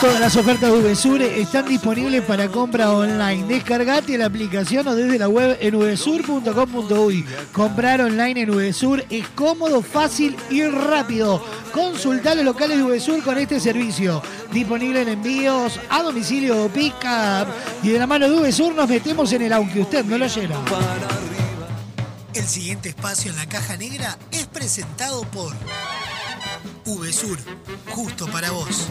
Todas 0.10 0.22
las 0.22 0.36
ofertas 0.38 0.72
de 0.72 0.80
VSUR 0.80 1.22
están 1.22 1.68
disponibles 1.68 2.24
para 2.24 2.48
compra 2.48 2.92
online. 2.92 3.44
Descargate 3.44 4.18
la 4.18 4.26
aplicación 4.26 4.88
o 4.88 4.96
desde 4.96 5.20
la 5.20 5.30
web 5.30 5.56
en 5.62 5.78
vsur.com.uy. 5.78 7.24
Comprar 7.54 8.02
online 8.02 8.42
en 8.42 8.50
VSUR 8.50 9.06
es 9.08 9.28
cómodo, 9.36 9.84
fácil 9.84 10.36
y 10.50 10.64
rápido. 10.64 11.46
Consultar 11.72 12.36
los 12.38 12.44
locales 12.44 12.80
de 12.80 12.86
VSUR 12.86 13.22
con 13.22 13.38
este 13.38 13.60
servicio. 13.60 14.24
Disponible 14.52 15.04
en 15.04 15.10
envíos 15.10 15.80
a 15.92 16.02
domicilio 16.02 16.66
o 16.66 16.70
pick-up. 16.70 17.48
Y 17.84 17.90
de 17.90 18.00
la 18.00 18.08
mano 18.08 18.28
de 18.28 18.50
VSUR 18.50 18.74
nos 18.74 18.90
metemos 18.90 19.32
en 19.32 19.44
el 19.44 19.54
aunque 19.54 19.82
usted 19.82 20.04
no 20.06 20.18
lo 20.18 20.26
llena. 20.26 20.56
El 22.34 22.48
siguiente 22.48 22.90
espacio 22.90 23.30
en 23.30 23.38
la 23.38 23.48
caja 23.48 23.78
negra 23.78 24.18
es 24.32 24.48
presentado 24.48 25.22
por 25.26 25.54
VSUR, 26.84 27.38
justo 27.92 28.26
para 28.26 28.50
vos. 28.50 28.88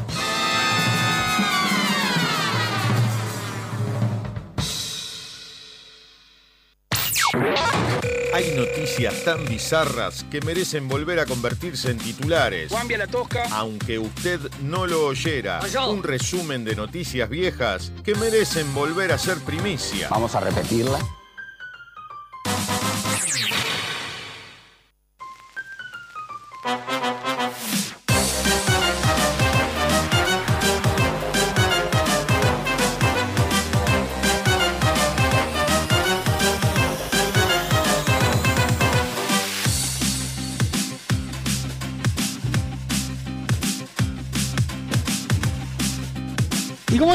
Hay 8.38 8.52
noticias 8.54 9.24
tan 9.24 9.44
bizarras 9.46 10.24
que 10.30 10.40
merecen 10.40 10.86
volver 10.86 11.18
a 11.18 11.26
convertirse 11.26 11.90
en 11.90 11.98
titulares. 11.98 12.70
Cambia 12.70 12.98
la 12.98 13.08
tosca. 13.08 13.48
Aunque 13.50 13.98
usted 13.98 14.38
no 14.62 14.86
lo 14.86 15.06
oyera, 15.06 15.60
un 15.88 16.04
resumen 16.04 16.64
de 16.64 16.76
noticias 16.76 17.28
viejas 17.28 17.90
que 18.04 18.14
merecen 18.14 18.72
volver 18.74 19.10
a 19.10 19.18
ser 19.18 19.38
primicia. 19.38 20.08
Vamos 20.08 20.36
a 20.36 20.40
repetirla. 20.40 21.00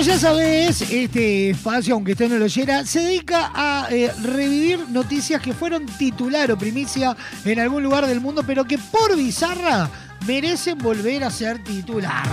Ya 0.05 0.19
sabés, 0.19 0.81
este 0.81 1.51
espacio, 1.51 1.93
aunque 1.93 2.11
usted 2.11 2.27
no 2.27 2.38
lo 2.38 2.45
oyera, 2.45 2.85
se 2.85 2.99
dedica 2.99 3.51
a 3.53 3.88
eh, 3.89 4.11
revivir 4.21 4.89
noticias 4.89 5.41
que 5.41 5.53
fueron 5.53 5.85
titular 5.85 6.51
o 6.51 6.57
primicia 6.57 7.15
en 7.45 7.59
algún 7.59 7.84
lugar 7.84 8.05
del 8.05 8.19
mundo, 8.19 8.43
pero 8.45 8.65
que 8.65 8.77
por 8.77 9.15
bizarra 9.15 9.89
merecen 10.27 10.77
volver 10.77 11.23
a 11.23 11.30
ser 11.30 11.63
titular. 11.63 12.23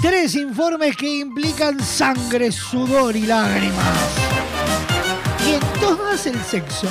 Tres 0.00 0.36
informes 0.36 0.96
que 0.96 1.18
implican 1.18 1.80
sangre, 1.80 2.52
sudor 2.52 3.16
y 3.16 3.22
lágrimas. 3.22 3.98
Y 5.48 5.54
en 5.54 5.80
todas 5.80 6.26
el 6.26 6.40
sexo. 6.44 6.88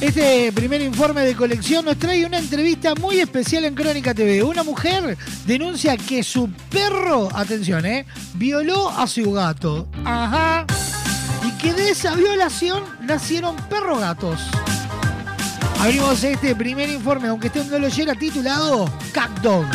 Este 0.00 0.52
primer 0.52 0.80
informe 0.80 1.22
de 1.22 1.34
colección 1.34 1.84
nos 1.84 1.98
trae 1.98 2.24
una 2.24 2.38
entrevista 2.38 2.94
muy 2.94 3.18
especial 3.18 3.64
en 3.64 3.74
Crónica 3.74 4.14
TV. 4.14 4.44
Una 4.44 4.62
mujer 4.62 5.18
denuncia 5.44 5.96
que 5.96 6.22
su 6.22 6.48
perro, 6.70 7.28
atención, 7.34 7.84
eh, 7.84 8.06
violó 8.34 8.90
a 8.90 9.08
su 9.08 9.32
gato. 9.32 9.88
Ajá. 10.04 10.64
Y 11.44 11.50
que 11.60 11.72
de 11.72 11.90
esa 11.90 12.14
violación 12.14 12.84
nacieron 13.00 13.56
perro 13.68 13.98
gatos. 13.98 14.40
Abrimos 15.80 16.22
este 16.22 16.54
primer 16.54 16.88
informe, 16.90 17.26
aunque 17.26 17.48
usted 17.48 17.66
no 17.66 17.80
lo 17.80 17.88
llega 17.88 18.14
titulado 18.14 18.88
Catdog. 19.12 19.66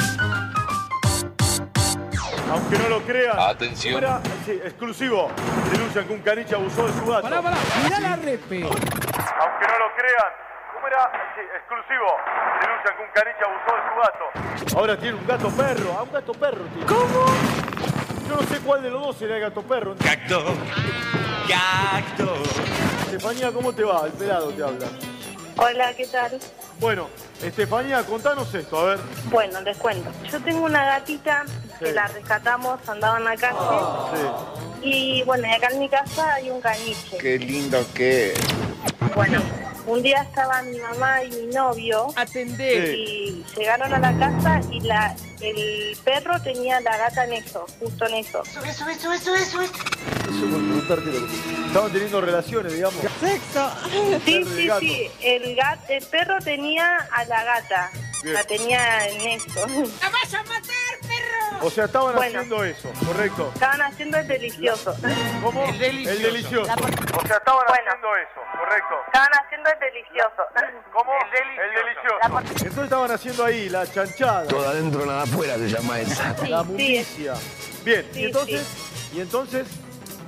Aunque 2.53 2.77
no 2.77 2.87
lo 2.87 3.01
crean. 3.01 3.39
Atención. 3.39 4.03
Sí, 4.45 4.51
exclusivo. 4.63 5.27
Denuncian 5.71 6.05
que 6.05 6.13
un 6.13 6.21
caniche 6.21 6.53
abusó 6.53 6.85
de 6.85 6.93
su 6.93 7.03
gato. 7.03 7.23
Pará, 7.23 7.41
pará, 7.41 7.57
mirá 7.83 7.99
la 7.99 8.15
repe. 8.15 8.61
Aunque 8.61 9.65
no 9.67 9.79
lo 9.79 9.95
crean. 9.97 10.31
¿Cómo 10.71 10.87
era? 10.87 11.11
Sí, 11.33 11.41
exclusivo. 11.57 12.05
Denuncian 12.61 12.95
que 12.95 13.01
un 13.01 13.09
caniche 13.11 13.43
abusó 13.43 13.75
de 13.75 13.81
su 13.89 13.95
gato. 13.99 14.77
Ahora 14.77 14.95
tiene 14.97 15.17
un 15.17 15.25
gato 15.25 15.49
perro. 15.49 15.95
Ah, 15.97 16.03
un 16.03 16.11
gato 16.11 16.31
perro 16.33 16.63
tiene. 16.65 16.85
¿Cómo? 16.85 17.25
Yo 18.29 18.35
no 18.35 18.43
sé 18.43 18.59
cuál 18.59 18.83
de 18.83 18.91
los 18.91 19.01
dos 19.01 19.17
será 19.17 19.35
el 19.35 19.41
gato 19.41 19.63
perro. 19.63 19.95
Cacto. 19.95 20.43
Cacto. 21.47 22.35
Estefanía, 23.05 23.51
¿cómo 23.51 23.73
te 23.73 23.83
va? 23.83 24.05
El 24.05 24.11
pelado 24.11 24.49
te 24.49 24.61
habla. 24.63 24.85
Hola, 25.57 25.93
¿qué 25.95 26.05
tal? 26.05 26.39
Bueno, 26.79 27.09
Estefanía, 27.41 28.03
contanos 28.03 28.53
esto, 28.53 28.79
a 28.79 28.83
ver. 28.85 28.99
Bueno, 29.25 29.59
les 29.61 29.77
cuento. 29.77 30.11
Yo 30.29 30.39
tengo 30.39 30.65
una 30.65 30.85
gatita 30.85 31.45
que 31.79 31.87
Sí. 31.87 31.91
la 31.93 32.07
rescatamos, 32.07 32.79
andaba 32.87 33.17
en 33.17 33.23
la 33.25 33.35
calle. 33.35 33.57
Y 34.81 35.23
bueno, 35.23 35.47
y 35.47 35.51
acá 35.51 35.67
en 35.71 35.79
mi 35.79 35.89
casa 35.89 36.33
hay 36.33 36.49
un 36.49 36.59
caniche. 36.61 37.17
Qué 37.17 37.37
lindo 37.39 37.85
que 37.93 38.33
es. 38.33 38.39
Bueno, 39.15 39.41
un 39.85 40.01
día 40.01 40.21
estaban 40.23 40.69
mi 40.71 40.79
mamá 40.79 41.23
y 41.23 41.29
mi 41.29 41.47
novio. 41.53 42.07
Atendé. 42.15 42.95
Y 42.97 43.45
llegaron 43.57 43.93
a 43.93 43.99
la 43.99 44.17
casa 44.17 44.61
y 44.71 44.79
la 44.81 45.15
el 45.41 45.97
perro 46.05 46.41
tenía 46.41 46.79
la 46.79 46.97
gata 46.97 47.25
en 47.25 47.33
eso, 47.33 47.65
justo 47.79 48.05
en 48.07 48.13
eso. 48.15 48.43
Eso 48.43 48.61
por 48.61 50.59
preguntarte 50.61 51.11
lo 51.11 51.27
que... 51.27 51.33
Estaban 51.67 51.91
teniendo 51.91 52.21
relaciones, 52.21 52.73
digamos. 52.73 53.01
Sexo. 53.19 53.69
Sí, 54.25 54.45
sí, 54.55 54.67
gato. 54.67 54.79
sí. 54.79 55.07
El, 55.21 55.55
gat, 55.55 55.79
el 55.89 56.05
perro 56.05 56.37
tenía 56.39 56.95
a 57.11 57.25
la 57.25 57.43
gata. 57.43 57.91
Bien. 58.23 58.35
La 58.35 58.43
tenía 58.45 59.07
en 59.09 59.21
eso. 59.31 59.67
¡La 59.67 60.09
vas 60.09 60.33
a 60.33 60.43
matar, 60.43 60.99
perro! 61.01 61.22
O 61.61 61.69
sea, 61.69 61.85
estaban 61.85 62.15
Bueno. 62.15 62.39
haciendo 62.39 62.63
eso, 62.65 62.91
correcto. 63.05 63.51
Estaban 63.53 63.81
haciendo 63.83 64.17
el 64.17 64.27
delicioso. 64.27 64.95
¿Cómo? 65.41 65.63
El 65.65 65.79
delicioso. 65.79 66.11
El 66.13 66.35
O 66.35 67.27
sea, 67.27 67.37
estaban 67.37 67.65
Bueno. 67.67 67.83
haciendo 67.87 68.15
eso, 68.17 68.41
correcto. 68.59 68.95
Estaban 69.07 69.29
haciendo 69.45 69.69
el 69.69 69.79
delicioso. 69.79 70.43
¿Cómo? 70.91 71.11
El 71.31 71.73
delicioso. 71.73 72.65
Entonces 72.65 72.83
estaban 72.83 73.11
haciendo 73.11 73.45
ahí 73.45 73.69
la 73.69 73.87
chanchada. 73.89 74.47
Todo 74.47 74.67
adentro, 74.67 75.05
nada 75.05 75.23
afuera 75.23 75.55
se 75.57 75.69
llama 75.69 75.99
esa. 75.99 76.35
Sí, 76.37 76.47
La 76.47 76.61
sí. 76.61 76.65
mundicia. 76.67 77.33
Bien, 77.83 78.05
Sí, 78.11 78.19
y 78.21 78.25
entonces, 78.25 78.67
y 79.13 79.21
entonces, 79.21 79.67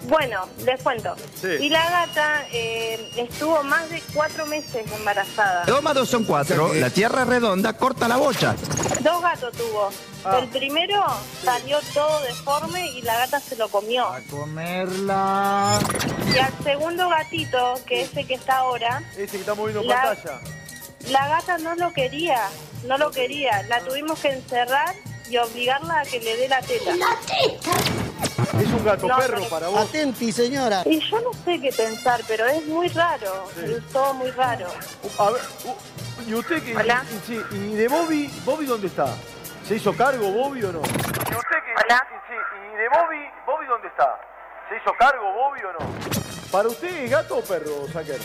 Bueno, 0.08 0.48
les 0.64 0.82
cuento. 0.82 1.16
Sí. 1.40 1.48
Y 1.62 1.70
la 1.70 1.90
gata 1.90 2.46
eh, 2.52 3.10
estuvo 3.18 3.64
más 3.64 3.90
de 3.90 4.02
cuatro 4.14 4.46
meses 4.46 4.86
embarazada. 4.92 5.66
Dos 5.66 5.82
más 5.82 5.96
dos 5.96 6.10
son 6.10 6.24
cuatro. 6.26 6.74
La 6.76 6.90
tierra 6.90 7.24
es 7.24 7.28
redonda, 7.28 7.74
corta 7.74 8.08
la 8.08 8.18
bocha. 8.18 8.56
Dos 9.02 9.22
gatos 9.22 9.52
tuvo. 9.58 9.90
Ah. 10.24 10.40
El 10.42 10.50
primero 10.50 11.04
salió 11.44 11.80
todo 11.94 12.22
deforme 12.22 12.88
y 12.92 13.02
la 13.02 13.16
gata 13.18 13.40
se 13.40 13.56
lo 13.56 13.68
comió. 13.70 14.08
Comerla. 14.30 15.80
Y 16.34 16.38
al 16.38 16.54
segundo 16.64 17.10
gatito, 17.10 17.76
que 17.88 18.02
es 18.02 18.16
el 18.16 18.28
que 18.28 18.36
está 18.36 18.58
ahora, 18.58 19.04
ese 19.18 19.32
que 19.32 19.38
estamos 19.38 19.66
viendo 19.66 19.82
en 19.82 19.88
La- 19.88 20.02
pantalla. 20.04 20.40
la 21.10 21.28
gata 21.28 21.58
no 21.60 21.76
lo 21.76 21.94
quería. 21.94 22.42
No 22.88 22.98
lo 22.98 23.10
quería. 23.12 23.64
La 23.64 23.80
tuvimos 23.82 24.20
que 24.20 24.30
encerrar 24.30 24.94
y 25.30 25.38
obligarla 25.38 26.00
a 26.00 26.04
que 26.04 26.20
le 26.20 26.38
dé 26.38 26.48
la 26.48 26.62
teta. 26.62 26.92
Es 28.60 28.68
un 28.68 28.86
gato 28.86 29.08
No, 29.08 29.18
perro 29.18 29.44
para 29.50 29.68
vos. 29.68 29.80
Atenti, 29.82 30.32
señora. 30.32 30.84
Y 30.86 31.00
yo 31.02 31.20
no 31.22 31.32
sé 31.44 31.60
qué 31.60 31.72
pensar, 31.72 32.22
pero 32.28 32.46
es 32.48 32.66
muy 32.68 32.88
raro. 32.90 33.48
Sí. 33.56 33.74
Es 33.74 33.86
todo 33.92 34.14
muy 34.14 34.32
raro. 34.32 34.68
A 35.18 35.30
ver, 35.32 35.42
u- 35.66 36.30
¿y 36.30 36.34
usted 36.34 36.64
qué? 36.64 36.76
Hola. 36.76 37.04
y- 37.12 37.28
sí, 37.28 37.42
¿Y 37.52 37.76
de 37.76 37.88
Bobby? 37.88 38.28
¿Bobby 38.46 38.66
dónde 38.66 38.88
está? 38.88 39.16
¿Se 39.68 39.76
hizo 39.76 39.94
cargo 39.94 40.32
Bobby 40.32 40.64
o 40.64 40.72
no? 40.72 40.80
¿Y 40.80 41.36
usted 41.36 41.58
qué? 41.66 41.74
Hola. 41.84 42.06
Sí, 42.28 42.34
¿Y 42.34 42.76
de 42.78 42.90
Bobby? 42.90 43.30
¿Bobby 43.46 43.66
dónde 43.66 43.88
está? 43.88 44.20
¿Se 44.70 44.78
hizo 44.78 44.92
cargo 44.98 45.32
Bobby 45.34 45.62
o 45.64 45.74
no? 45.74 45.80
¿Para 46.52 46.70
usted 46.70 46.88
es 47.04 47.12
gato 47.12 47.38
o 47.38 47.42
perro, 47.42 47.88
Saker? 47.92 48.20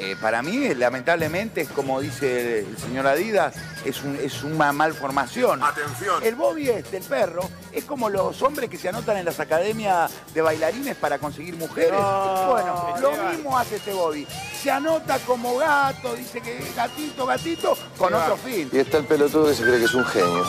Eh, 0.00 0.14
para 0.20 0.42
mí, 0.42 0.72
lamentablemente, 0.76 1.62
es 1.62 1.68
como 1.70 2.00
dice 2.00 2.60
el 2.60 2.78
señor 2.78 3.06
Adidas, 3.08 3.54
es, 3.84 4.00
un- 4.04 4.14
es 4.16 4.44
una 4.44 4.72
malformación. 4.72 5.60
Atención. 5.62 6.22
El 6.22 6.36
Bobby 6.36 6.68
este, 6.68 6.98
el 6.98 7.02
perro, 7.02 7.48
es 7.72 7.84
como 7.84 8.08
los 8.08 8.40
hombres 8.42 8.70
que 8.70 8.78
se 8.78 8.88
anotan 8.88 9.16
en 9.16 9.24
las 9.24 9.40
academias 9.40 10.12
de 10.32 10.40
bailarines 10.40 10.94
para 10.96 11.18
conseguir 11.18 11.56
mujeres. 11.56 11.92
No, 12.00 12.46
bueno, 12.48 12.94
lo 13.00 13.10
mismo 13.30 13.58
hace 13.58 13.76
este 13.76 13.92
Bobby. 13.92 14.24
Se 14.62 14.70
anota 14.70 15.18
como 15.26 15.56
gato, 15.56 16.14
dice 16.14 16.40
que 16.40 16.58
es 16.58 16.76
gatito, 16.76 17.26
gatito, 17.26 17.76
con 17.98 18.14
otro 18.14 18.36
fin. 18.36 18.70
Y 18.72 18.78
está 18.78 18.98
el 18.98 19.04
pelotudo 19.04 19.46
que 19.46 19.54
se 19.54 19.62
cree 19.64 19.78
que 19.80 19.84
es 19.86 19.94
un 19.94 20.04
genio. 20.04 20.44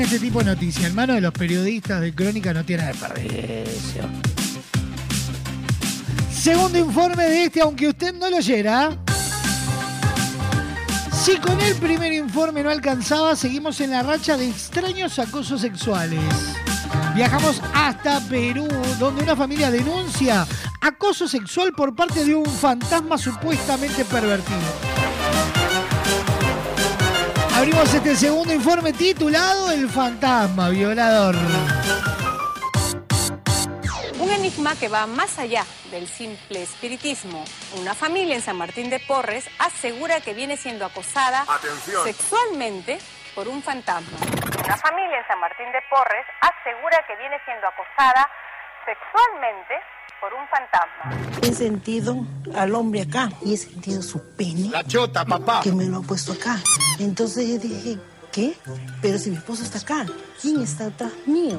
En 0.00 0.06
este 0.06 0.18
tipo 0.18 0.38
de 0.38 0.46
noticias. 0.46 0.86
En 0.86 0.94
manos 0.94 1.16
de 1.16 1.20
los 1.20 1.32
periodistas 1.32 2.00
de 2.00 2.14
Crónica 2.14 2.54
no 2.54 2.64
tiene 2.64 2.86
desperdicio. 2.86 4.04
Segundo 6.32 6.78
informe 6.78 7.24
de 7.24 7.44
este, 7.44 7.60
aunque 7.60 7.88
usted 7.88 8.14
no 8.14 8.30
lo 8.30 8.38
oyera. 8.38 8.96
Si 11.12 11.36
con 11.36 11.60
el 11.60 11.74
primer 11.74 12.14
informe 12.14 12.62
no 12.62 12.70
alcanzaba, 12.70 13.36
seguimos 13.36 13.78
en 13.82 13.90
la 13.90 14.02
racha 14.02 14.38
de 14.38 14.48
extraños 14.48 15.18
acosos 15.18 15.60
sexuales. 15.60 16.22
Viajamos 17.14 17.60
hasta 17.74 18.20
Perú, 18.20 18.68
donde 18.98 19.22
una 19.22 19.36
familia 19.36 19.70
denuncia 19.70 20.46
acoso 20.80 21.28
sexual 21.28 21.72
por 21.76 21.94
parte 21.94 22.24
de 22.24 22.34
un 22.34 22.46
fantasma 22.46 23.18
supuestamente 23.18 24.06
pervertido. 24.06 24.89
Abrimos 27.60 27.92
este 27.92 28.16
segundo 28.16 28.54
informe 28.54 28.90
titulado 28.94 29.70
El 29.70 29.86
fantasma 29.86 30.70
violador. 30.70 31.34
Un 34.18 34.30
enigma 34.30 34.74
que 34.80 34.88
va 34.88 35.06
más 35.06 35.38
allá 35.38 35.66
del 35.90 36.08
simple 36.08 36.62
espiritismo. 36.62 37.44
Una 37.78 37.94
familia 37.94 38.34
en 38.34 38.40
San 38.40 38.56
Martín 38.56 38.88
de 38.88 38.98
Porres 38.98 39.46
asegura 39.58 40.22
que 40.22 40.32
viene 40.32 40.56
siendo 40.56 40.86
acosada 40.86 41.44
Atención. 41.46 42.02
sexualmente 42.02 42.98
por 43.34 43.46
un 43.46 43.62
fantasma. 43.62 44.16
Una 44.64 44.78
familia 44.78 45.18
en 45.18 45.26
San 45.28 45.38
Martín 45.38 45.70
de 45.70 45.82
Porres 45.90 46.24
asegura 46.40 47.04
que 47.06 47.14
viene 47.16 47.36
siendo 47.44 47.66
acosada 47.66 48.26
sexualmente 48.90 49.74
por 50.20 50.32
un 50.34 50.46
fantasma. 50.48 51.40
He 51.42 51.52
sentido 51.54 52.26
al 52.54 52.74
hombre 52.74 53.02
acá 53.02 53.30
y 53.42 53.54
he 53.54 53.56
sentido 53.56 54.02
su 54.02 54.18
pene. 54.36 54.68
La 54.70 54.84
chota, 54.84 55.24
papá. 55.24 55.60
Que 55.62 55.72
me 55.72 55.86
lo 55.86 55.98
ha 55.98 56.02
puesto 56.02 56.32
acá. 56.32 56.56
Entonces 56.98 57.48
yo 57.48 57.58
dije, 57.58 57.98
¿qué? 58.32 58.54
Pero 59.00 59.18
si 59.18 59.30
mi 59.30 59.36
esposo 59.36 59.62
está 59.62 59.78
acá, 59.78 60.06
¿quién 60.40 60.60
está 60.60 60.86
atrás 60.86 61.12
mío? 61.26 61.58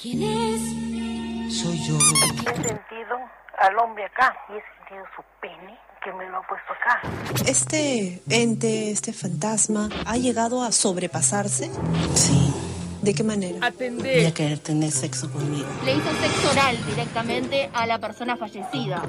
¿Quién 0.00 0.22
es? 0.22 1.60
Soy 1.60 1.78
yo. 1.86 1.96
He 1.96 2.54
sentido 2.54 3.16
al 3.58 3.78
hombre 3.78 4.04
acá 4.04 4.36
y 4.50 4.52
he 4.52 4.62
sentido 4.78 5.04
su 5.16 5.22
pene 5.40 5.78
que 6.04 6.12
me 6.12 6.28
lo 6.28 6.38
ha 6.38 6.42
puesto 6.46 6.72
acá. 6.72 7.00
¿Este 7.46 8.22
ente, 8.28 8.90
este 8.90 9.12
fantasma, 9.12 9.88
ha 10.06 10.16
llegado 10.16 10.62
a 10.62 10.72
sobrepasarse? 10.72 11.70
Sí. 12.14 12.54
¿De 13.02 13.14
qué 13.14 13.24
manera? 13.24 13.72
Voy 13.78 14.24
a 14.26 14.34
querer 14.34 14.58
tener 14.58 14.90
sexo 14.90 15.30
conmigo. 15.30 15.66
Le 15.84 15.94
hizo 15.94 16.10
sexo 16.20 16.50
oral 16.50 16.76
directamente 16.86 17.70
a 17.72 17.86
la 17.86 17.98
persona 17.98 18.36
fallecida. 18.36 19.02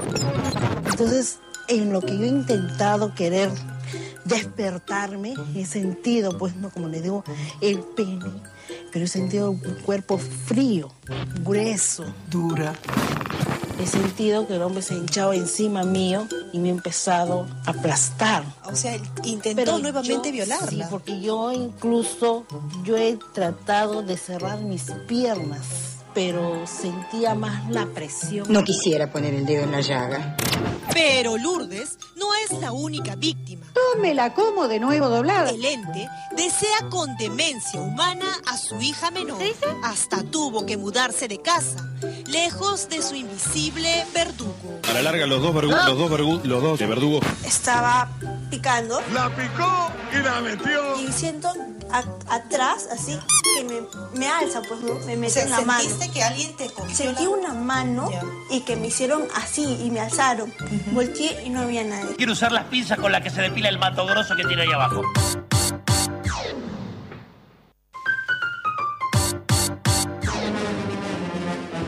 Entonces, 0.89 1.39
en 1.68 1.91
lo 1.91 2.01
que 2.01 2.18
yo 2.18 2.23
he 2.23 2.27
intentado 2.27 3.13
querer 3.13 3.51
despertarme, 4.23 5.34
he 5.55 5.65
sentido, 5.65 6.38
pues, 6.38 6.55
no 6.55 6.69
como 6.69 6.88
le 6.88 7.01
digo, 7.01 7.23
el 7.59 7.80
pene, 7.80 8.31
pero 8.93 9.05
he 9.05 9.07
sentido 9.07 9.51
un 9.51 9.59
cuerpo 9.84 10.18
frío, 10.18 10.89
grueso, 11.43 12.05
dura. 12.30 12.73
He 13.81 13.87
sentido 13.87 14.45
que 14.47 14.55
el 14.55 14.61
hombre 14.61 14.83
se 14.83 14.93
hinchaba 14.93 15.35
encima 15.35 15.83
mío 15.83 16.27
y 16.53 16.59
me 16.59 16.69
ha 16.69 16.71
empezado 16.71 17.47
a 17.65 17.71
aplastar. 17.71 18.43
O 18.65 18.75
sea, 18.75 18.95
intentó 19.23 19.79
nuevamente 19.79 20.27
yo- 20.29 20.33
violarla. 20.33 20.69
Sí, 20.69 20.89
porque 20.89 21.19
yo 21.19 21.51
incluso, 21.51 22.45
yo 22.83 22.95
he 22.97 23.17
tratado 23.33 24.03
de 24.03 24.17
cerrar 24.17 24.59
mis 24.61 24.83
piernas, 25.07 25.90
pero 26.13 26.65
sentía 26.67 27.35
más 27.35 27.69
la 27.69 27.85
presión. 27.85 28.45
No 28.51 28.63
quisiera 28.63 29.11
poner 29.11 29.33
el 29.33 29.45
dedo 29.45 29.63
en 29.63 29.71
la 29.71 29.81
llaga. 29.81 30.35
Pero 30.93 31.38
Lourdes 31.38 31.97
no 32.17 32.27
es 32.45 32.59
la 32.59 32.71
única 32.73 33.15
víctima. 33.15 33.65
Tómela 33.73 34.33
como 34.33 34.67
de 34.67 34.79
nuevo 34.79 35.07
doblada. 35.07 35.49
El 35.51 35.63
ente 35.63 36.09
desea 36.35 36.89
con 36.89 37.15
demencia 37.17 37.79
humana 37.79 38.25
a 38.47 38.57
su 38.57 38.79
hija 38.81 39.09
menor. 39.11 39.41
Hasta 39.83 40.21
tuvo 40.23 40.65
que 40.65 40.75
mudarse 40.77 41.27
de 41.29 41.41
casa, 41.41 41.89
lejos 42.27 42.89
de 42.89 43.01
su 43.01 43.15
invisible 43.15 44.05
verdugo. 44.13 44.79
A 44.89 44.93
la 44.93 45.01
larga, 45.01 45.25
los 45.27 45.41
dos, 45.41 45.55
vergu- 45.55 45.85
los 45.85 45.97
dos, 45.97 46.11
vergu- 46.11 46.43
los 46.43 46.61
dos 46.61 46.77
de 46.79 46.85
verdugo. 46.88 47.19
Estaba 47.45 48.09
picando. 48.49 49.01
La 49.13 49.29
picó 49.33 49.91
y 50.13 50.21
la 50.23 50.41
metió. 50.41 50.99
Y 50.99 51.11
siento 51.13 51.53
a- 51.93 52.35
atrás, 52.35 52.88
así, 52.91 53.18
que 53.55 53.63
me, 53.63 53.81
me 54.19 54.27
alza, 54.27 54.61
pues 54.68 54.81
¿no? 54.81 54.95
me 55.05 55.15
mete 55.15 55.34
Se- 55.34 55.41
en 55.43 55.49
la 55.51 55.61
mano. 55.61 55.81
¿sentiste 55.81 56.11
que 56.11 56.23
alguien 56.23 56.55
te 56.55 56.69
cogió 56.69 56.95
Sentí 56.95 57.27
una 57.27 57.53
mano 57.53 58.09
y 58.49 58.61
que 58.61 58.76
me 58.76 58.88
hicieron 58.88 59.27
así 59.35 59.63
y 59.84 59.91
me 59.91 59.99
alzaron. 59.99 60.53
Volteé 60.91 61.43
y 61.45 61.49
no 61.49 61.61
había 61.61 61.84
nadie. 61.84 62.15
Quiero 62.15 62.34
usar 62.34 62.51
las 62.51 62.65
pinzas 62.65 62.97
con 62.99 63.11
las 63.11 63.22
que 63.22 63.30
se 63.30 63.41
depila 63.41 63.69
el 63.69 63.80
mato 63.80 64.05
grosso 64.05 64.35
que 64.35 64.43
tiene 64.45 64.63
ahí 64.63 64.72
abajo. 64.72 65.01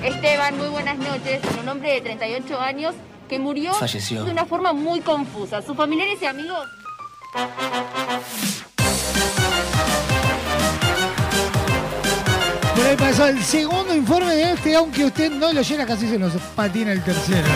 Esteban, 0.04 0.58
muy 0.58 0.68
buenas 0.68 0.98
noches. 0.98 1.42
Un 1.62 1.70
hombre 1.70 1.94
de 1.94 2.02
38 2.02 2.60
años 2.60 2.94
que 3.30 3.40
murió 3.40 3.74
Falleció. 3.74 4.24
de 4.26 4.32
una 4.32 4.46
forma 4.46 4.74
muy 4.74 5.00
confusa. 5.02 5.62
Sus 5.62 5.76
familiares 5.78 6.20
y 6.22 6.26
amigos 6.26 6.68
Por 12.76 12.86
ahí 12.86 12.96
pasó 12.98 13.28
el 13.28 13.44
segundo 13.44 13.96
informe 13.96 14.36
de 14.36 14.54
este, 14.54 14.76
aunque 14.76 15.06
usted 15.06 15.32
no 15.32 15.54
lo 15.54 15.62
llena, 15.62 15.86
casi 15.86 16.08
se 16.08 16.18
nos 16.18 16.34
patina 16.56 16.92
el 16.92 17.04
tercero. 17.04 17.48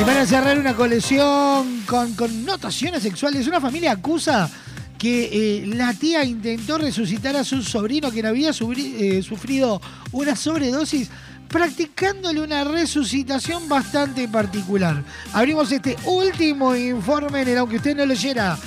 Y 0.00 0.04
van 0.04 0.16
a 0.18 0.26
cerrar 0.26 0.58
una 0.58 0.74
colección 0.74 1.82
con 1.86 2.12
connotaciones 2.14 3.02
sexuales. 3.02 3.46
Una 3.46 3.60
familia 3.60 3.92
acusa 3.92 4.50
que 4.98 5.28
eh, 5.32 5.66
la 5.66 5.94
tía 5.94 6.24
intentó 6.24 6.76
resucitar 6.78 7.36
a 7.36 7.44
su 7.44 7.62
sobrino 7.62 8.10
quien 8.10 8.26
había 8.26 8.50
eh, 8.50 9.22
sufrido 9.22 9.80
una 10.12 10.34
sobredosis 10.34 11.08
practicándole 11.48 12.40
una 12.40 12.64
resucitación 12.64 13.68
bastante 13.68 14.26
particular. 14.28 15.02
Abrimos 15.32 15.70
este 15.70 15.96
último 16.04 16.74
informe 16.74 17.42
en 17.42 17.48
el 17.48 17.58
aunque 17.58 17.76
usted 17.76 17.96
no 17.96 18.04
lo 18.04 18.12
oyera, 18.12 18.58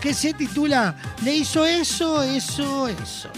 que 0.00 0.14
se 0.14 0.32
titula 0.32 0.96
Le 1.22 1.36
hizo 1.36 1.66
eso, 1.66 2.22
eso, 2.22 2.88
eso. 2.88 3.28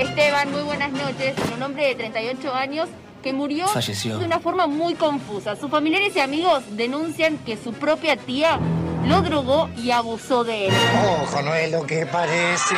Esteban, 0.00 0.50
muy 0.50 0.62
buenas 0.62 0.90
noches. 0.92 1.34
Un 1.54 1.62
hombre 1.62 1.86
de 1.88 1.94
38 1.94 2.54
años 2.54 2.88
que 3.22 3.32
murió 3.34 3.66
Falleció. 3.68 4.18
de 4.18 4.24
una 4.24 4.40
forma 4.40 4.66
muy 4.66 4.94
confusa. 4.94 5.56
Sus 5.56 5.70
familiares 5.70 6.16
y 6.16 6.20
amigos 6.20 6.62
denuncian 6.70 7.36
que 7.38 7.56
su 7.58 7.72
propia 7.74 8.16
tía 8.16 8.58
lo 9.06 9.20
drogó 9.20 9.68
y 9.76 9.90
abusó 9.90 10.42
de 10.44 10.68
él. 10.68 10.74
Ojo, 11.22 11.42
no 11.42 11.54
es 11.54 11.70
lo 11.70 11.82
que 11.86 12.06
parece. 12.06 12.74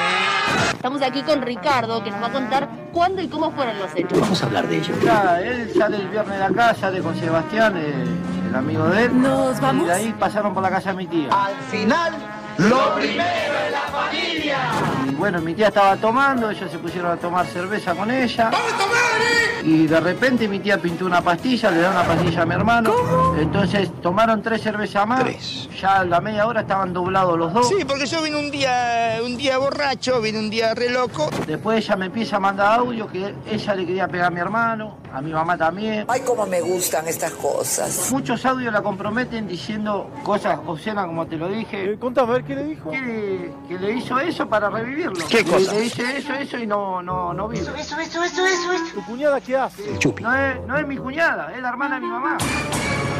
Estamos 0.72 1.00
aquí 1.02 1.22
con 1.22 1.42
Ricardo, 1.42 2.02
que 2.02 2.10
nos 2.10 2.20
va 2.22 2.26
a 2.26 2.32
contar 2.32 2.68
cuándo 2.92 3.22
y 3.22 3.28
cómo 3.28 3.52
fueron 3.52 3.78
los 3.78 3.94
hechos. 3.94 4.18
Vamos 4.18 4.42
a 4.42 4.46
hablar 4.46 4.66
de 4.66 4.78
ello. 4.78 4.94
Nada, 5.04 5.40
él 5.40 5.72
sale 5.76 5.98
el 5.98 6.08
viernes 6.08 6.34
de 6.34 6.48
la 6.48 6.50
casa 6.50 6.90
de 6.90 7.00
con 7.00 7.18
Sebastián, 7.18 7.76
eh, 7.76 8.04
el 8.48 8.54
amigo 8.54 8.84
de 8.88 9.04
él. 9.04 9.22
Nos 9.22 9.60
vamos. 9.60 9.84
Y 9.84 9.86
de 9.86 9.92
ahí 9.92 10.14
pasaron 10.18 10.52
por 10.54 10.62
la 10.62 10.70
casa 10.70 10.90
de 10.90 10.96
mi 10.96 11.06
tía. 11.06 11.28
Al 11.30 11.54
final, 11.70 12.12
lo 12.58 12.94
primero 12.96 13.58
es 13.66 13.72
la 13.72 13.80
familia. 13.92 14.58
Bueno, 15.22 15.40
mi 15.40 15.54
tía 15.54 15.68
estaba 15.68 15.96
tomando, 15.96 16.50
ellos 16.50 16.68
se 16.68 16.78
pusieron 16.78 17.12
a 17.12 17.16
tomar 17.16 17.46
cerveza 17.46 17.94
con 17.94 18.10
ella. 18.10 18.50
Y 19.64 19.86
de 19.86 20.00
repente 20.00 20.48
mi 20.48 20.58
tía 20.58 20.78
pintó 20.78 21.06
una 21.06 21.22
pastilla, 21.22 21.70
le 21.70 21.78
da 21.78 21.90
una 21.90 22.02
pastilla 22.02 22.42
a 22.42 22.44
mi 22.44 22.54
hermano. 22.54 22.92
Entonces 23.38 23.88
tomaron 24.02 24.42
tres 24.42 24.62
cervezas 24.62 25.06
más. 25.06 25.68
Ya 25.80 26.00
a 26.00 26.04
la 26.04 26.20
media 26.20 26.48
hora 26.48 26.62
estaban 26.62 26.92
doblados 26.92 27.38
los 27.38 27.52
dos. 27.52 27.68
Sí, 27.68 27.84
porque 27.84 28.06
yo 28.06 28.20
vine 28.20 28.36
un 28.36 28.50
día, 28.50 29.20
un 29.24 29.36
día 29.36 29.58
borracho, 29.58 30.20
vine 30.20 30.40
un 30.40 30.50
día 30.50 30.74
re 30.74 30.90
loco. 30.90 31.30
Después 31.46 31.84
ella 31.84 31.94
me 31.94 32.06
empieza 32.06 32.36
a 32.36 32.40
mandar 32.40 32.80
audio 32.80 33.06
que 33.06 33.32
ella 33.46 33.74
le 33.76 33.86
quería 33.86 34.08
pegar 34.08 34.26
a 34.26 34.30
mi 34.30 34.40
hermano, 34.40 34.98
a 35.12 35.20
mi 35.20 35.32
mamá 35.32 35.56
también. 35.56 36.04
Ay, 36.08 36.22
cómo 36.26 36.46
me 36.46 36.60
gustan 36.60 37.06
estas 37.06 37.30
cosas. 37.34 38.10
Muchos 38.10 38.44
audios 38.44 38.72
la 38.72 38.82
comprometen 38.82 39.46
diciendo 39.46 40.10
cosas 40.24 40.58
obscenas 40.66 41.06
como 41.06 41.24
te 41.26 41.36
lo 41.36 41.48
dije. 41.48 41.96
Contá, 42.00 42.22
a 42.22 42.24
ver 42.24 42.42
qué 42.42 42.56
le 42.56 42.64
dijo. 42.64 42.90
Que, 42.90 43.52
que 43.68 43.78
le 43.78 43.92
hizo 43.92 44.18
eso 44.18 44.48
para 44.48 44.68
revivirlo. 45.12 45.28
¿Qué 45.28 45.44
cosa? 45.44 45.74
Le, 45.74 45.84
hice 45.84 46.18
eso, 46.18 46.34
eso 46.34 46.58
y 46.58 46.66
no, 46.66 47.02
no, 47.02 47.32
no 47.32 47.48
vive. 47.48 47.62
Eso, 47.62 47.76
eso, 47.76 48.00
eso, 48.00 48.22
eso, 48.22 48.46
eso. 48.46 48.94
¿Tu 48.94 49.04
cuñada 49.04 49.40
qué 49.40 49.56
hace? 49.56 49.98
No 50.20 50.34
es, 50.34 50.66
no 50.66 50.76
es 50.76 50.86
mi 50.86 50.96
cuñada, 50.96 51.52
es 51.54 51.60
la 51.60 51.68
hermana 51.68 51.96
de 51.96 52.00
mi 52.00 52.08
mamá. 52.08 52.38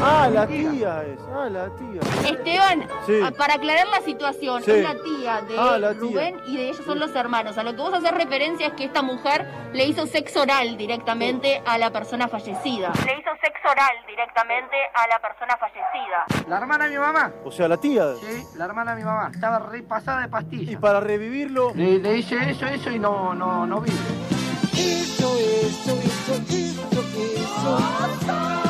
Ah, 0.01 0.29
la 0.31 0.45
tía 0.47 1.03
es. 1.03 1.19
Ah, 1.33 1.47
la 1.49 1.69
tía. 1.75 2.01
Esteban, 2.29 2.87
Sí. 3.05 3.21
a- 3.23 3.31
para 3.31 3.53
aclarar 3.55 3.87
la 3.87 4.01
situación, 4.01 4.61
Sí. 4.63 4.71
es 4.71 4.83
la 4.83 4.95
tía 5.01 5.41
de 5.47 5.57
Ah, 5.57 5.77
la 5.77 5.91
tía. 5.91 5.99
Rubén 5.99 6.39
y 6.47 6.57
de 6.57 6.69
ellos 6.69 6.81
son 6.85 6.99
los 6.99 7.15
hermanos. 7.15 7.57
A 7.57 7.63
lo 7.63 7.71
que 7.71 7.81
vos 7.81 7.93
haces 7.93 8.11
referencia 8.11 8.67
es 8.67 8.73
que 8.73 8.85
esta 8.85 9.01
mujer 9.01 9.47
le 9.73 9.85
hizo 9.85 10.05
sexo 10.05 10.41
oral 10.41 10.77
directamente 10.77 11.61
a 11.65 11.77
la 11.77 11.89
persona 11.91 12.27
fallecida. 12.27 12.91
Le 13.05 13.13
hizo 13.19 13.29
sexo 13.41 13.69
oral 13.71 13.95
directamente 14.05 14.75
a 14.93 15.07
la 15.07 15.19
persona 15.19 15.55
fallecida. 15.57 16.25
La 16.49 16.57
hermana 16.57 16.85
de 16.85 16.91
mi 16.91 16.97
mamá. 16.97 17.31
O 17.45 17.51
sea, 17.51 17.67
la 17.69 17.77
tía. 17.77 18.15
Sí, 18.15 18.43
la 18.57 18.65
hermana 18.65 18.91
de 18.95 18.97
mi 19.01 19.05
mamá. 19.05 19.31
Estaba 19.33 19.59
repasada 19.59 20.21
de 20.21 20.27
pastillas. 20.27 20.73
Y 20.73 20.75
para 20.75 20.99
revivirlo. 20.99 21.71
Le, 21.75 21.99
le 21.99 22.17
hice 22.17 22.35
eso, 22.49 22.65
eso 22.65 22.89
y 22.91 22.99
no, 22.99 23.33
no, 23.33 23.65
no 23.65 23.79
vive. 23.79 23.95
Eso, 24.73 25.33
eso, 25.37 25.91
eso, 25.93 26.33
eso, 26.33 27.01
eso. 27.15 28.62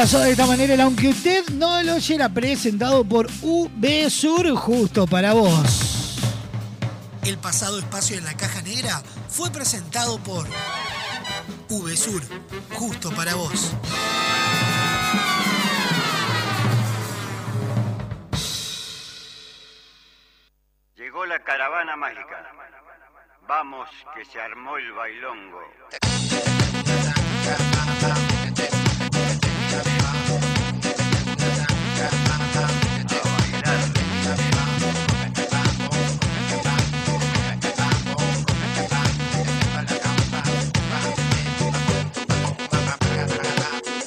pasó 0.00 0.20
de 0.20 0.30
esta 0.30 0.46
manera 0.46 0.82
aunque 0.84 1.08
usted 1.08 1.46
no 1.50 1.82
lo 1.82 1.96
oyera 1.96 2.30
presentado 2.30 3.04
por 3.04 3.28
UB 3.42 4.08
Sur 4.08 4.54
justo 4.56 5.06
para 5.06 5.34
vos. 5.34 6.16
El 7.22 7.36
pasado 7.36 7.78
espacio 7.78 8.16
en 8.16 8.24
la 8.24 8.34
caja 8.34 8.62
negra 8.62 9.02
fue 9.28 9.50
presentado 9.50 10.18
por 10.20 10.48
UB 11.68 11.94
Sur 11.96 12.22
justo 12.72 13.10
para 13.10 13.34
vos. 13.34 13.72
Llegó 21.10 21.26
la 21.26 21.40
caravana 21.40 21.96
mágica. 21.96 22.52
Vamos, 23.48 23.88
que 24.14 24.24
se 24.24 24.40
armó 24.40 24.76
el 24.76 24.92
bailongo. 24.92 25.60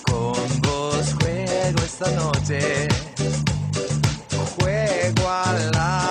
Con 0.05 0.61
vos 0.61 1.15
juego 1.19 1.83
esta 1.83 2.11
noche, 2.11 2.87
juego 4.57 5.29
a 5.29 5.53
la 5.73 6.02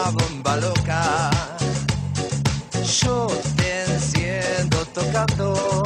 Yo 3.01 3.27
te 3.57 3.85
enciendo 3.85 4.77
tocando 4.93 5.83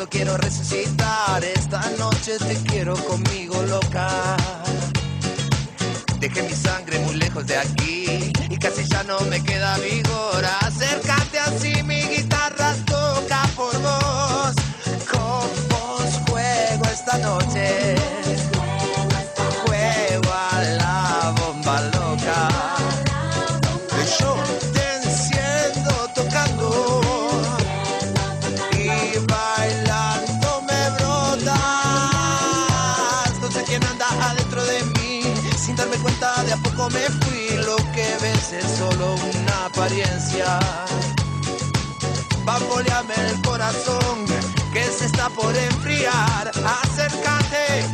muerto 0.00 0.08
quiero 0.08 0.36
resucitar. 0.38 1.44
Esta 1.44 1.82
noche 1.98 2.38
te 2.38 2.54
quiero 2.68 2.94
conmigo 3.04 3.62
loca. 3.62 4.08
Dejé 6.18 6.42
mi 6.42 6.52
sangre 6.52 6.98
muy 7.00 7.16
lejos 7.16 7.46
de 7.46 7.56
aquí 7.56 8.32
y 8.48 8.56
casi 8.56 8.84
ya 8.88 9.02
no 9.04 9.20
me 9.22 9.42
queda 9.42 9.76
vigor. 9.78 10.44
Acércate 10.62 11.38
así, 11.40 11.82
una 39.90 40.04
apariencia. 40.04 40.58
Bamboleame 42.44 43.14
el 43.28 43.42
corazón 43.42 44.26
que 44.72 44.84
se 44.84 45.06
está 45.06 45.28
por 45.30 45.54
enfriar. 45.56 46.50
Acércate, 46.82 47.84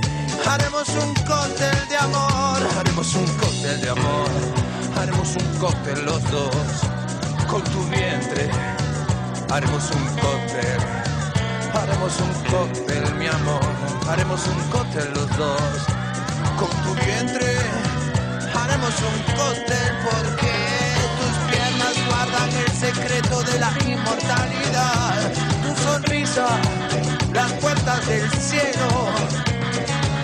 haremos 0.47 0.89
un 0.89 1.15
cóctel 1.25 1.89
de 1.89 1.97
amor. 1.97 2.59
Haremos 2.79 3.15
un 3.15 3.27
cóctel 3.39 3.81
de 3.81 3.91
amor. 3.91 4.29
Haremos 4.97 5.37
un 5.37 5.59
cóctel 5.59 6.05
los 6.05 6.23
dos 6.31 6.57
con 7.49 7.63
tu 7.65 7.83
vientre. 7.89 8.51
Haremos 9.51 9.91
un 9.91 10.05
cóctel. 10.17 10.81
Haremos 11.75 12.21
un 12.21 12.51
cóctel, 12.51 13.15
mi 13.17 13.27
amor. 13.27 13.61
Haremos 14.09 14.47
un 14.47 14.71
cóctel 14.71 15.13
los 15.15 15.37
dos 15.37 15.61
con 16.59 16.71
tu 16.85 17.05
vientre. 17.05 17.57
Haremos 18.55 18.95
un 19.01 19.35
cóctel 19.35 19.93
porque 20.11 20.76
guardan 22.27 22.51
el 22.57 22.73
secreto 22.73 23.43
de 23.43 23.59
la 23.59 23.73
inmortalidad. 23.87 25.33
Tu 25.63 25.83
sonrisa, 25.83 26.47
las 27.33 27.53
puertas 27.55 28.07
del 28.07 28.31
cielo. 28.31 28.89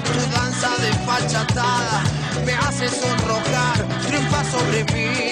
Tu 0.05 0.31
danza 0.31 0.71
de 0.83 0.93
fachatada 1.07 2.03
me 2.45 2.53
hace 2.55 2.89
sonrojar. 2.89 3.87
Triunfa 4.07 4.45
sobre 4.51 4.85
mí. 4.93 5.31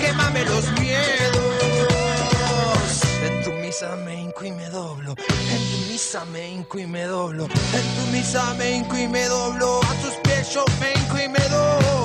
Quémame 0.00 0.44
los 0.44 0.70
miedos. 0.80 1.42
En 3.22 3.44
tu 3.44 3.52
misa 3.52 3.96
me 4.04 4.20
hinco 4.20 4.44
y 4.44 4.52
me 4.52 4.68
doblo. 4.70 5.14
En 5.18 5.70
tu 5.70 5.92
misa 5.92 6.24
me 6.26 6.50
hinco 6.50 6.78
y 6.78 6.86
me 6.86 7.04
doblo. 7.04 7.44
En 7.44 7.86
tu 7.96 8.12
misa 8.12 8.54
me 8.54 8.76
hinco 8.76 8.96
y 8.96 9.08
me 9.08 9.24
doblo. 9.26 9.80
A 9.82 9.94
tus 10.02 10.14
pies 10.22 10.52
yo 10.52 10.64
me 10.80 10.92
hinco 10.92 11.18
y 11.18 11.28
me 11.28 11.48
doblo. 11.48 12.04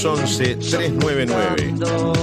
097-311-399. 0.00 2.19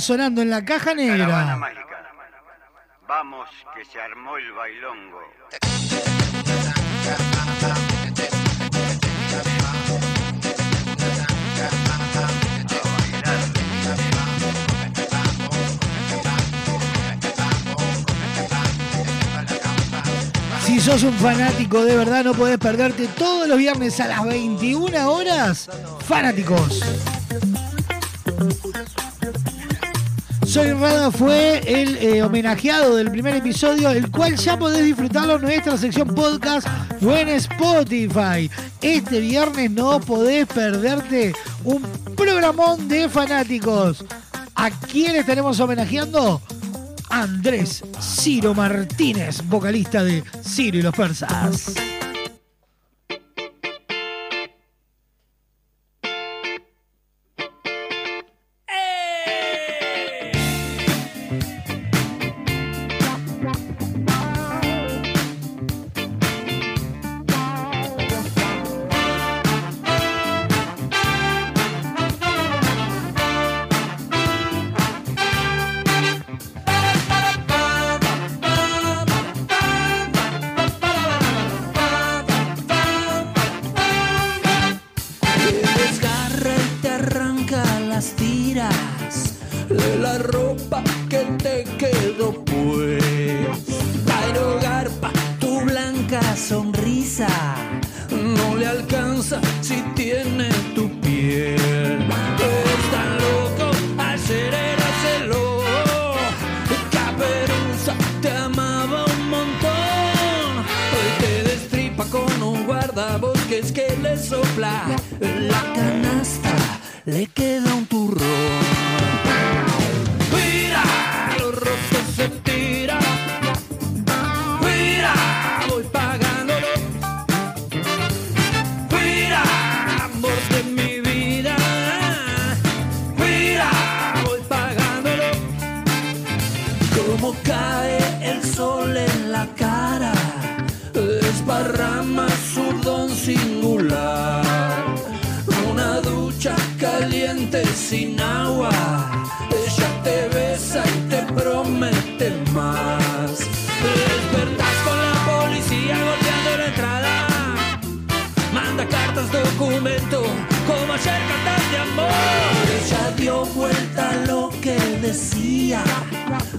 Sonando 0.00 0.42
en 0.42 0.50
la 0.50 0.64
caja 0.64 0.92
negra. 0.94 1.58
Vamos 3.06 3.48
que 3.74 3.84
se 3.84 4.00
armó 4.00 4.36
el 4.36 4.52
bailongo. 4.52 5.20
Si 20.64 20.80
sos 20.80 21.02
un 21.04 21.12
fanático 21.14 21.84
de 21.84 21.96
verdad 21.96 22.24
no 22.24 22.34
podés 22.34 22.58
perderte 22.58 23.06
todos 23.06 23.46
los 23.46 23.58
viernes 23.58 24.00
a 24.00 24.08
las 24.08 24.24
21 24.24 25.08
horas, 25.08 25.68
fanáticos. 26.06 26.80
Soy 30.54 30.70
Rada 30.70 31.10
fue 31.10 31.62
el 31.66 31.96
eh, 31.96 32.22
homenajeado 32.22 32.94
del 32.94 33.10
primer 33.10 33.34
episodio, 33.34 33.90
el 33.90 34.08
cual 34.08 34.36
ya 34.36 34.56
podés 34.56 34.84
disfrutarlo 34.84 35.34
en 35.34 35.42
nuestra 35.42 35.76
sección 35.76 36.14
podcast 36.14 36.68
o 37.04 37.10
en 37.10 37.28
Spotify. 37.30 38.48
Este 38.80 39.18
viernes 39.18 39.72
no 39.72 39.98
podés 39.98 40.46
perderte 40.46 41.34
un 41.64 41.82
programón 42.14 42.86
de 42.86 43.08
fanáticos. 43.08 44.04
¿A 44.54 44.70
quién 44.70 45.16
estaremos 45.16 45.58
homenajeando? 45.58 46.40
Andrés 47.10 47.82
Ciro 48.00 48.54
Martínez, 48.54 49.42
vocalista 49.46 50.04
de 50.04 50.22
Ciro 50.40 50.78
y 50.78 50.82
los 50.82 50.94
Persas. 50.94 51.74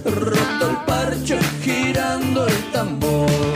roto 0.04 0.70
el 0.70 0.76
parcho 0.86 1.36
girando 1.62 2.46
el 2.46 2.72
tambor. 2.72 3.55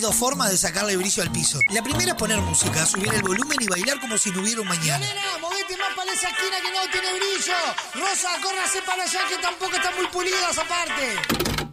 Dos 0.00 0.16
formas 0.16 0.50
de 0.50 0.56
sacarle 0.56 0.96
brillo 0.96 1.22
al 1.22 1.30
piso. 1.30 1.60
La 1.68 1.82
primera 1.82 2.12
es 2.12 2.16
poner 2.16 2.38
música, 2.40 2.86
subir 2.86 3.12
el 3.12 3.20
volumen 3.22 3.58
y 3.60 3.66
bailar 3.66 4.00
como 4.00 4.16
si 4.16 4.30
no 4.30 4.40
hubiera 4.40 4.62
un 4.62 4.68
mañana. 4.68 4.98
Nena, 4.98 5.38
movete 5.42 5.76
más 5.76 5.94
para 5.94 6.10
esa 6.10 6.28
esquina 6.30 6.56
que 6.62 6.70
no 6.70 6.90
tiene 6.90 7.12
brillo. 7.18 7.54
Rosa, 7.94 8.30
córrase 8.42 8.80
para 8.80 9.02
allá 9.02 9.20
que 9.28 9.36
tampoco 9.36 9.76
está 9.76 9.90
muy 9.90 10.06
pulida 10.06 10.50
esa 10.50 10.64
parte. 10.64 11.59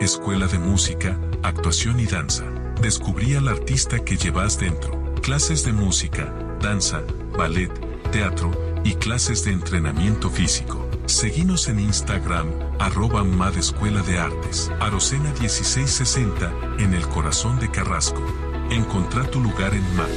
Escuela 0.00 0.46
de 0.46 0.58
Música, 0.58 1.20
Actuación 1.42 2.00
y 2.00 2.06
Danza. 2.06 2.44
Descubrí 2.80 3.34
al 3.34 3.48
artista 3.48 3.98
que 3.98 4.16
llevas 4.16 4.58
dentro. 4.58 4.98
Clases 5.20 5.62
de 5.62 5.74
música, 5.74 6.34
danza, 6.58 7.02
ballet, 7.36 7.70
teatro 8.10 8.50
y 8.82 8.94
clases 8.94 9.44
de 9.44 9.52
entrenamiento 9.52 10.30
físico. 10.30 10.88
Seguinos 11.04 11.68
en 11.68 11.80
Instagram, 11.80 12.48
arroba 12.78 13.24
MAD 13.24 13.58
Escuela 13.58 14.00
de 14.00 14.18
Artes. 14.18 14.72
Arocena 14.80 15.34
1660, 15.38 16.50
en 16.78 16.94
el 16.94 17.06
corazón 17.08 17.60
de 17.60 17.70
Carrasco. 17.70 18.22
Encontrá 18.70 19.30
tu 19.30 19.38
lugar 19.38 19.74
en 19.74 19.84
MAD. 19.96 20.08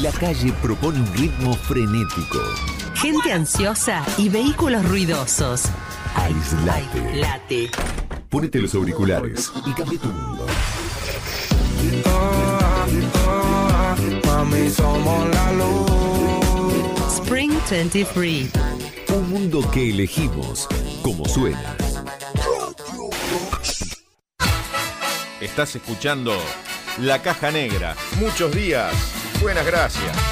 La 0.00 0.10
calle 0.12 0.52
propone 0.62 0.98
un 0.98 1.12
ritmo 1.14 1.54
frenético. 1.54 2.38
Gente 2.94 3.32
ansiosa 3.32 4.04
y 4.16 4.28
vehículos 4.28 4.84
ruidosos. 4.88 5.64
Aislate. 6.14 7.16
Late. 7.16 7.70
Ponete 8.28 8.60
los 8.60 8.74
auriculares 8.74 9.52
y 9.66 9.72
cambia 9.72 9.98
tu 9.98 10.08
mundo. 10.08 10.46
Spring 17.08 17.52
23. 17.70 18.50
Un 19.08 19.30
mundo 19.30 19.70
que 19.70 19.90
elegimos 19.90 20.68
como 21.02 21.24
suena. 21.26 21.76
Estás 25.40 25.74
escuchando 25.74 26.32
La 26.98 27.20
Caja 27.20 27.50
Negra. 27.50 27.96
Muchos 28.20 28.54
días. 28.54 28.94
Buenas 29.40 29.66
gracias. 29.66 30.31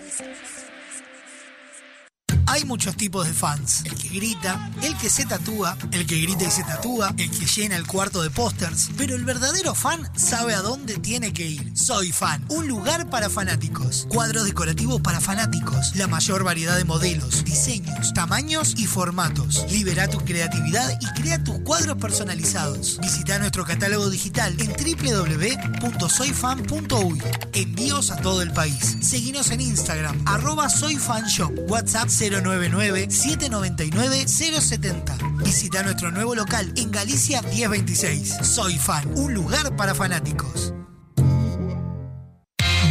Hay 2.51 2.65
muchos 2.65 2.95
tipos 2.97 3.25
de 3.25 3.33
fans. 3.33 3.83
El 3.85 3.95
que 3.95 4.09
grita, 4.09 4.69
el 4.83 4.97
que 4.97 5.09
se 5.09 5.25
tatúa, 5.25 5.77
el 5.93 6.05
que 6.05 6.19
grita 6.19 6.43
y 6.43 6.51
se 6.51 6.65
tatúa, 6.65 7.15
el 7.17 7.31
que 7.31 7.45
llena 7.45 7.77
el 7.77 7.87
cuarto 7.87 8.21
de 8.21 8.29
pósters. 8.29 8.89
Pero 8.97 9.15
el 9.15 9.23
verdadero 9.23 9.73
fan 9.73 10.05
sabe 10.17 10.53
a 10.53 10.59
dónde 10.59 10.97
tiene 10.97 11.31
que 11.31 11.47
ir. 11.47 11.71
Soy 11.77 12.11
fan, 12.11 12.43
un 12.49 12.67
lugar 12.67 13.09
para 13.09 13.29
fanáticos. 13.29 14.05
Cuadros 14.09 14.43
decorativos 14.43 14.99
para 14.99 15.21
fanáticos. 15.21 15.95
La 15.95 16.07
mayor 16.07 16.43
variedad 16.43 16.75
de 16.75 16.83
modelos, 16.83 17.45
diseños, 17.45 18.13
tamaños 18.13 18.73
y 18.77 18.85
formatos. 18.85 19.65
Libera 19.71 20.09
tu 20.09 20.19
creatividad 20.19 20.99
y 20.99 21.05
crea 21.21 21.41
tus 21.41 21.59
cuadros 21.59 21.99
personalizados. 21.99 22.99
Visita 23.01 23.39
nuestro 23.39 23.63
catálogo 23.63 24.09
digital 24.09 24.53
en 24.59 24.73
www.soyfan.uy. 24.73 27.23
Envíos 27.53 28.11
a 28.11 28.17
todo 28.17 28.41
el 28.41 28.51
país. 28.51 28.97
Seguinos 28.99 29.51
en 29.51 29.61
Instagram, 29.61 30.21
arroba 30.25 30.67
soyfanshop, 30.67 31.53
WhatsApp 31.69 32.09
099-799-070. 32.43 35.43
Visita 35.43 35.83
nuestro 35.83 36.11
nuevo 36.11 36.35
local 36.35 36.73
en 36.75 36.91
Galicia 36.91 37.41
1026. 37.41 38.37
Soy 38.43 38.77
Fan, 38.77 39.09
un 39.15 39.33
lugar 39.33 39.75
para 39.75 39.95
fanáticos. 39.95 40.73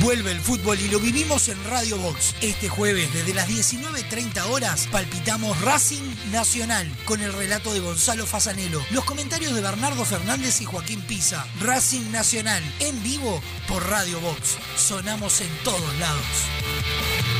Vuelve 0.02 0.32
el 0.32 0.40
fútbol 0.40 0.80
y 0.80 0.88
lo 0.88 0.98
vivimos 0.98 1.48
en 1.48 1.62
Radio 1.64 1.98
Box. 1.98 2.34
Este 2.40 2.70
jueves, 2.70 3.12
desde 3.12 3.34
las 3.34 3.46
19.30 3.46 4.50
horas, 4.50 4.88
palpitamos 4.90 5.60
Racing 5.60 6.14
Nacional 6.32 6.90
con 7.04 7.20
el 7.20 7.34
relato 7.34 7.74
de 7.74 7.80
Gonzalo 7.80 8.24
Fasanelo, 8.24 8.80
los 8.92 9.04
comentarios 9.04 9.54
de 9.54 9.60
Bernardo 9.60 10.06
Fernández 10.06 10.62
y 10.62 10.64
Joaquín 10.64 11.02
Pisa. 11.02 11.46
Racing 11.60 12.12
Nacional, 12.12 12.62
en 12.78 13.02
vivo 13.02 13.42
por 13.68 13.86
Radio 13.90 14.18
Box. 14.20 14.56
Sonamos 14.76 15.42
en 15.42 15.50
todos 15.64 15.98
lados. 15.98 17.39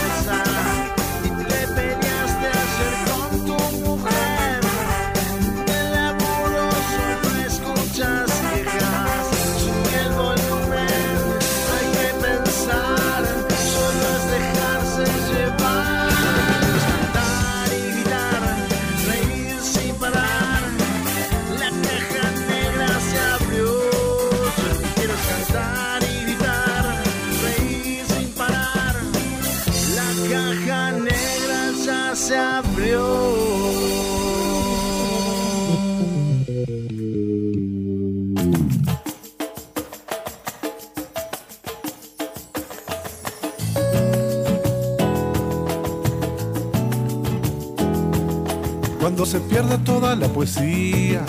Cuando 48.99 49.25
se 49.25 49.39
pierda 49.41 49.77
toda 49.83 50.15
la 50.15 50.27
poesía, 50.27 51.25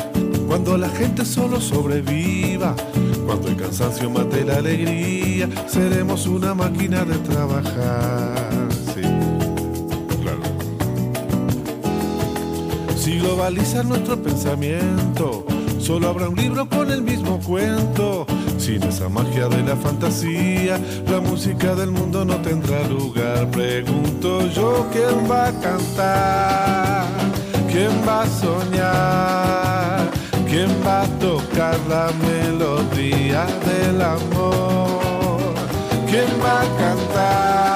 cuando 0.47 0.77
la 0.77 0.89
gente 0.89 1.25
solo 1.25 1.61
sobreviva, 1.61 2.77
cuando 3.27 3.49
el 3.49 3.57
cansancio 3.57 4.11
mate 4.11 4.45
la 4.45 4.57
alegría, 4.57 5.49
seremos 5.67 6.27
una 6.27 6.55
máquina 6.55 7.05
de 7.05 7.17
trabajar. 7.19 8.62
Si 13.13 13.19
globalizan 13.19 13.91
nuestro 13.91 14.17
pensamiento, 14.17 15.45
solo 15.79 16.09
habrá 16.09 16.31
un 16.31 16.35
libro 16.35 16.67
con 16.67 16.91
el 16.91 17.03
mismo 17.03 17.39
cuento. 17.41 18.25
Sin 18.57 18.83
esa 18.85 19.11
magia 19.11 19.49
de 19.49 19.63
la 19.63 19.77
fantasía, 19.77 20.81
la 21.11 21.21
música 21.21 21.75
del 21.75 21.91
mundo 21.91 22.25
no 22.25 22.37
tendrá 22.37 22.83
lugar. 22.89 23.51
Pregunto 23.51 24.47
yo 24.53 24.87
quién 24.91 25.31
va 25.31 25.49
a 25.49 25.53
cantar, 25.61 27.07
quién 27.71 27.91
va 28.09 28.23
a 28.23 28.27
soñar, 28.27 30.11
quién 30.49 30.71
va 30.83 31.03
a 31.03 31.07
tocar 31.19 31.79
la 31.91 32.11
melodía 32.27 33.45
del 33.67 34.01
amor, 34.01 35.53
quién 36.09 36.31
va 36.43 36.63
a 36.63 36.67
cantar, 36.79 37.72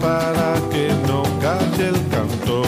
para 0.00 0.54
que 0.70 0.88
no 1.06 1.22
calle 1.42 1.88
el 1.88 2.08
cantor. 2.08 2.64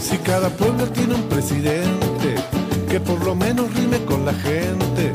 Si 0.00 0.16
cada 0.18 0.48
pueblo 0.48 0.86
tiene 0.86 1.16
un 1.16 1.22
presidente 1.24 2.36
que 2.88 2.98
por 2.98 3.22
lo 3.22 3.34
menos 3.34 3.74
rime 3.74 4.02
con 4.06 4.24
la 4.24 4.32
gente, 4.32 5.12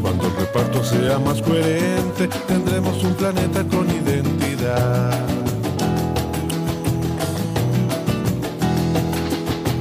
cuando 0.00 0.28
el 0.28 0.36
reparto 0.36 0.84
sea 0.84 1.18
más 1.18 1.42
coherente, 1.42 2.28
tendremos 2.46 3.02
un 3.02 3.14
planeta 3.14 3.64
con 3.64 3.90
identidad. 3.90 5.18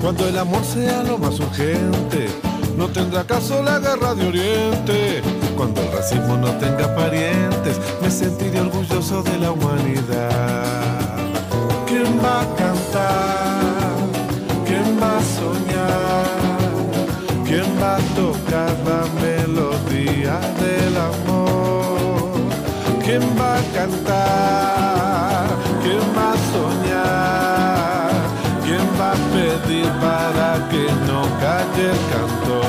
Cuando 0.01 0.27
el 0.27 0.37
amor 0.39 0.63
sea 0.63 1.03
lo 1.03 1.19
más 1.19 1.39
urgente, 1.39 2.27
no 2.75 2.87
tendrá 2.87 3.23
caso 3.23 3.61
la 3.61 3.77
guerra 3.77 4.15
de 4.15 4.27
Oriente. 4.27 5.34
Cuando 5.55 5.81
el 5.81 5.91
racismo 5.91 6.35
no 6.37 6.51
tenga 6.57 6.93
parientes, 6.95 7.79
me 8.01 8.11
sentiré 8.11 8.59
orgulloso 8.59 9.23
de 9.23 9.37
la 9.39 9.51
humanidad. 9.51 10.65
¿Quién 11.87 12.19
va 12.23 12.41
a 12.41 12.55
cantar? 12.55 13.95
¿Quién 14.67 14.99
va 15.01 15.17
a 15.17 15.21
soñar? 15.39 16.25
¿Quién 17.45 17.65
va 17.81 17.95
a 17.95 17.99
tocar 18.15 18.75
la 18.85 19.05
melodía 19.21 20.39
del 20.59 20.97
amor? 20.97 22.33
¿Quién 23.03 23.21
va 23.39 23.57
a 23.57 23.61
cantar? 23.73 25.47
¿Quién 25.81 26.05
va 26.17 26.33
a 26.33 26.37
soñar? 26.51 28.11
¿Quién 28.65 28.85
va 28.99 29.11
a 29.11 29.17
pedir 29.33 29.89
para 30.03 30.49
que 30.69 30.85
no 31.07 31.21
calle 31.39 31.91
el 31.91 31.99
cantor? 32.11 32.64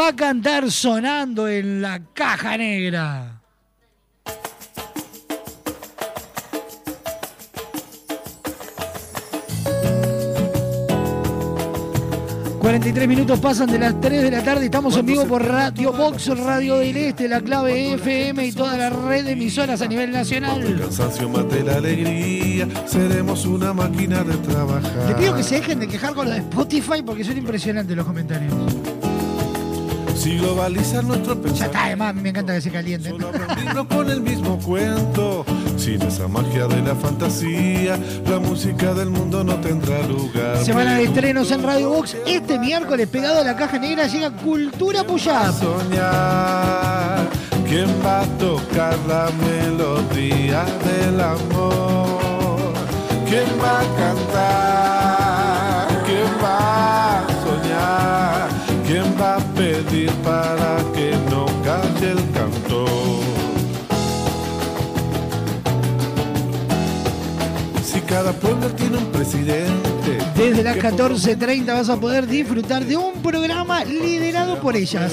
Va 0.00 0.08
a 0.08 0.16
cantar 0.16 0.70
sonando 0.70 1.46
en 1.46 1.82
la 1.82 2.00
caja 2.14 2.56
negra? 2.56 3.36
...43 12.60 13.08
minutos 13.08 13.40
pasan 13.40 13.70
de 13.70 13.78
las 13.78 14.00
3 14.00 14.22
de 14.22 14.30
la 14.30 14.44
tarde... 14.44 14.66
...estamos 14.66 14.96
en 14.96 15.04
vivo 15.04 15.24
por 15.24 15.44
Radio 15.44 15.92
Box, 15.92 16.28
Radio 16.38 16.76
del 16.76 16.96
Este... 16.96 17.26
...la 17.26 17.40
clave 17.40 17.94
FM 17.94 18.46
y 18.46 18.52
toda 18.52 18.76
la 18.76 18.90
red 18.90 19.24
de 19.24 19.32
emisoras 19.32 19.82
a 19.82 19.86
nivel 19.86 20.12
nacional... 20.12 20.62
El 20.62 20.78
cansancio 20.78 21.28
mate 21.28 21.64
la 21.64 21.76
alegría, 21.76 22.68
seremos 22.86 23.44
una 23.46 23.72
máquina 23.72 24.22
de 24.22 24.36
trabajar. 24.36 25.08
Le 25.08 25.14
pido 25.14 25.34
que 25.34 25.42
se 25.42 25.56
dejen 25.56 25.80
de 25.80 25.88
quejar 25.88 26.14
con 26.14 26.26
lo 26.26 26.32
de 26.32 26.38
Spotify... 26.38 27.02
...porque 27.04 27.24
son 27.24 27.38
impresionantes 27.38 27.96
los 27.96 28.06
comentarios... 28.06 28.99
Si 30.30 30.38
globalizar 30.38 31.02
nuestro 31.02 31.34
Ya 31.34 31.40
pensamiento. 31.42 31.64
está, 31.76 31.84
además 31.86 32.14
me 32.14 32.28
encanta 32.28 32.54
que 32.54 32.60
se 32.60 32.70
calienten. 32.70 33.16
libro 33.18 33.88
con 33.88 34.08
el 34.08 34.20
mismo 34.20 34.58
cuento. 34.60 35.44
Sin 35.76 36.00
esa 36.02 36.28
magia 36.28 36.68
de 36.68 36.80
la 36.82 36.94
fantasía, 36.94 37.98
la 38.28 38.38
música 38.38 38.94
del 38.94 39.10
mundo 39.10 39.42
no 39.42 39.56
tendrá 39.56 40.00
lugar. 40.06 40.64
Semana 40.64 40.94
de 40.94 41.02
estrenos 41.04 41.50
en 41.50 41.64
Radio 41.64 41.90
Box. 41.90 42.16
Este 42.28 42.60
miércoles, 42.60 43.08
pegado 43.08 43.40
a 43.40 43.44
la 43.44 43.56
caja 43.56 43.80
negra, 43.80 44.06
llega 44.06 44.30
Cultura 44.30 45.02
Puyap. 45.02 45.52
Soñar, 45.58 47.26
¿quién 47.68 47.88
va 48.06 48.20
a 48.20 48.26
tocar 48.38 48.96
la 49.08 49.30
melodía 49.44 50.64
del 50.84 51.20
amor? 51.20 52.72
¿Quién 53.28 53.46
va 53.60 53.80
a 53.80 53.84
cantar? 53.96 54.89
Para 60.24 60.78
que 60.94 61.14
no 61.30 61.46
calle 61.64 62.12
el 62.12 62.30
canto. 62.32 62.86
Si 67.84 68.00
cada 68.00 68.32
pueblo 68.32 68.68
tiene 68.70 68.98
un 68.98 69.06
presidente. 69.06 70.18
Desde 70.36 70.62
las 70.62 70.76
14.30 70.76 71.66
vas 71.66 71.88
a 71.88 71.96
poder 71.98 72.26
disfrutar 72.26 72.84
de 72.84 72.96
un 72.96 73.22
programa 73.22 73.84
liderado 73.84 74.60
por 74.60 74.76
ellas. 74.76 75.12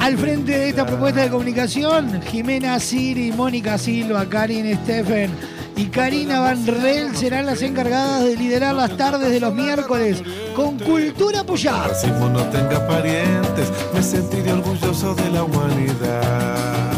Al 0.00 0.16
frente 0.18 0.52
de 0.52 0.68
esta 0.70 0.86
propuesta 0.86 1.22
de 1.22 1.30
comunicación, 1.30 2.22
Jimena 2.22 2.78
Siri, 2.80 3.32
Mónica 3.32 3.78
Silva, 3.78 4.28
Karin 4.28 4.74
Steffen 4.82 5.55
y 5.76 5.84
Karina 5.86 6.40
Van 6.40 6.66
Rel 6.66 7.14
serán 7.16 7.46
las 7.46 7.62
encargadas 7.62 8.24
de 8.24 8.36
liderar 8.36 8.74
las 8.74 8.96
tardes 8.96 9.30
de 9.30 9.40
los 9.40 9.54
miércoles 9.54 10.22
con 10.54 10.78
Cultura 10.78 11.44
racismo 11.88 12.28
no 12.28 12.42
tenga 12.44 12.86
parientes, 12.86 13.70
me 13.94 14.02
sentiré 14.02 14.52
orgulloso 14.52 15.14
de 15.14 15.30
la 15.30 15.42
humanidad. 15.42 16.96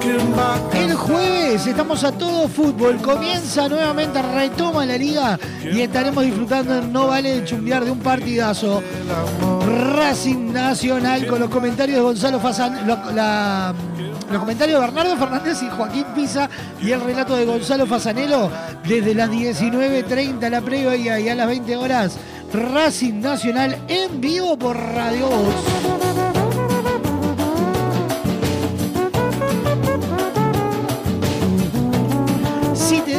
¿Quién 0.00 0.18
va 0.38 0.54
a 0.54 0.78
El 0.78 0.94
jueves 0.94 1.66
estamos 1.66 2.04
a 2.04 2.12
todo 2.12 2.48
fútbol, 2.48 2.96
comienza 3.02 3.68
nuevamente, 3.68 4.22
retoma 4.22 4.86
la 4.86 4.96
liga 4.96 5.38
y 5.64 5.80
estaremos 5.80 6.24
disfrutando 6.24 6.78
en 6.78 6.92
No 6.92 7.08
Vale 7.08 7.40
de 7.40 7.44
Chumbear 7.44 7.84
de 7.84 7.90
un 7.90 7.98
partidazo. 7.98 8.82
Racing 9.96 10.52
Nacional 10.52 11.26
con 11.26 11.40
los 11.40 11.50
comentarios 11.50 11.96
de 11.96 12.02
Gonzalo 12.02 12.38
Fazan, 12.40 12.86
la- 13.14 13.74
los 14.30 14.40
comentarios 14.40 14.80
de 14.80 14.86
Bernardo 14.86 15.16
Fernández 15.16 15.62
y 15.62 15.70
Joaquín 15.70 16.04
Pisa 16.14 16.48
y 16.80 16.90
el 16.90 17.00
relato 17.00 17.34
de 17.34 17.46
Gonzalo 17.46 17.86
Fasanelo 17.86 18.50
desde 18.86 19.14
las 19.14 19.30
19.30 19.30 20.50
la 20.50 20.60
previa 20.60 21.18
y 21.18 21.28
a 21.28 21.34
las 21.34 21.46
20 21.46 21.76
horas 21.76 22.18
Racing 22.52 23.20
Nacional 23.20 23.76
en 23.88 24.20
vivo 24.20 24.58
por 24.58 24.76
Radio 24.76 25.28
Voz. 25.28 25.97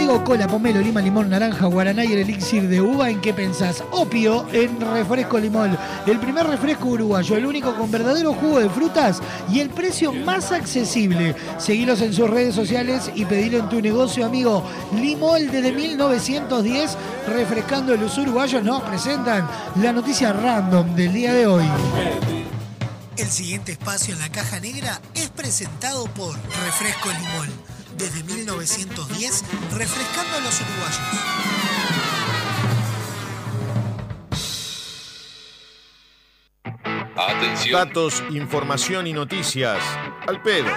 Cola, 0.10 0.48
pomelo, 0.48 0.82
lima, 0.82 1.02
limón, 1.02 1.30
naranja, 1.30 1.68
guaraná 1.68 2.04
y 2.04 2.14
el 2.14 2.20
elixir 2.20 2.68
de 2.68 2.82
uva, 2.82 3.12
¿en 3.12 3.22
qué 3.22 3.32
pensás? 3.32 3.84
Opio 3.92 4.48
en 4.52 4.82
refresco 4.82 5.38
limón. 5.38 5.78
El 6.08 6.20
primer 6.20 6.48
refresco 6.48 6.88
uruguayo, 6.88 7.38
el 7.38 7.46
único 7.46 7.76
con 7.76 7.92
verdadero 7.92 8.34
jugo 8.34 8.60
de 8.60 8.72
frutas 8.72 9.22
y 9.52 9.60
el 9.60 9.70
precio 9.70 10.12
más 10.12 10.52
accesible. 10.52 11.36
Seguilos 11.60 12.02
en 12.02 12.12
sus 12.12 12.28
redes 12.28 12.56
sociales 12.56 13.12
y 13.14 13.24
pedilo 13.26 13.60
en 13.60 13.70
tu 13.70 13.82
negocio, 13.82 14.26
amigo. 14.26 14.64
Limol 14.96 15.52
desde 15.52 15.72
1910, 15.72 16.98
refrescando 17.28 17.96
los 17.96 18.18
uruguayos, 18.18 18.64
nos 18.64 18.82
presentan 18.82 19.48
la 19.76 19.94
noticia 19.94 20.34
random 20.34 20.96
del 20.96 21.14
día 21.14 21.34
de 21.34 21.46
hoy. 21.46 21.66
El 23.16 23.28
siguiente 23.28 23.74
espacio 23.74 24.16
en 24.16 24.22
la 24.22 24.30
caja 24.30 24.60
negra 24.60 25.00
es 25.14 25.30
presentado 25.30 26.06
por 26.06 26.34
Refresco 26.66 27.10
Limón. 27.10 27.69
Desde 28.00 28.24
1910, 28.24 29.44
refrescando 29.78 30.38
a 30.38 30.40
los 30.40 30.62
uruguayos. 30.62 31.00
Datos, 37.72 38.24
información 38.30 39.06
y 39.06 39.14
noticias. 39.14 39.84
Al 40.26 40.42
pedo. 40.42 40.72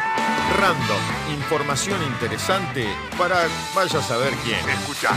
Random. 0.59 1.01
Información 1.33 2.03
interesante 2.03 2.87
para 3.17 3.47
vaya 3.75 4.01
a 4.01 4.03
saber 4.03 4.35
quién. 4.45 4.59
Escucha. 4.69 5.11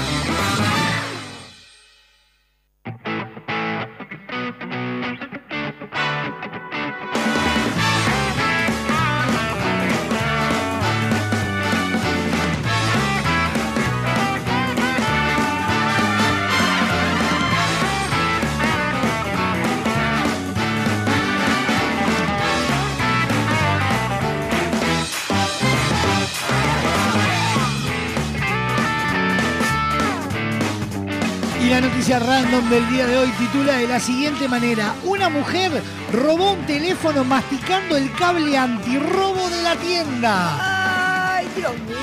La 31.75 31.81
noticia 31.81 32.19
random 32.19 32.69
del 32.69 32.89
día 32.89 33.05
de 33.05 33.17
hoy 33.17 33.29
titula 33.31 33.75
de 33.75 33.85
la 33.85 33.99
siguiente 33.99 34.47
manera. 34.47 34.95
Una 35.03 35.27
mujer 35.27 35.83
robó 36.13 36.53
un 36.53 36.65
teléfono 36.65 37.25
masticando 37.25 37.97
el 37.97 38.13
cable 38.13 38.57
antirrobo 38.57 39.49
de 39.49 39.61
la 39.61 39.75
tienda. 39.75 41.35
¡Ay, 41.35 41.49
Dios 41.53 41.73
mío! 41.79 41.95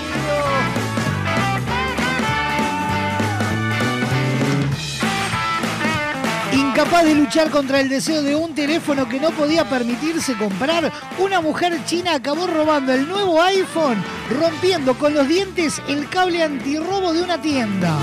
Incapaz 6.52 7.04
de 7.04 7.14
luchar 7.14 7.48
contra 7.48 7.80
el 7.80 7.88
deseo 7.88 8.22
de 8.22 8.34
un 8.34 8.54
teléfono 8.54 9.08
que 9.08 9.18
no 9.18 9.30
podía 9.30 9.66
permitirse 9.66 10.36
comprar, 10.36 10.92
una 11.18 11.40
mujer 11.40 11.82
china 11.86 12.16
acabó 12.16 12.46
robando 12.46 12.92
el 12.92 13.08
nuevo 13.08 13.40
iPhone, 13.40 14.04
rompiendo 14.38 14.92
con 14.98 15.14
los 15.14 15.26
dientes 15.26 15.80
el 15.88 16.10
cable 16.10 16.42
antirrobo 16.42 17.14
de 17.14 17.22
una 17.22 17.40
tienda. 17.40 17.96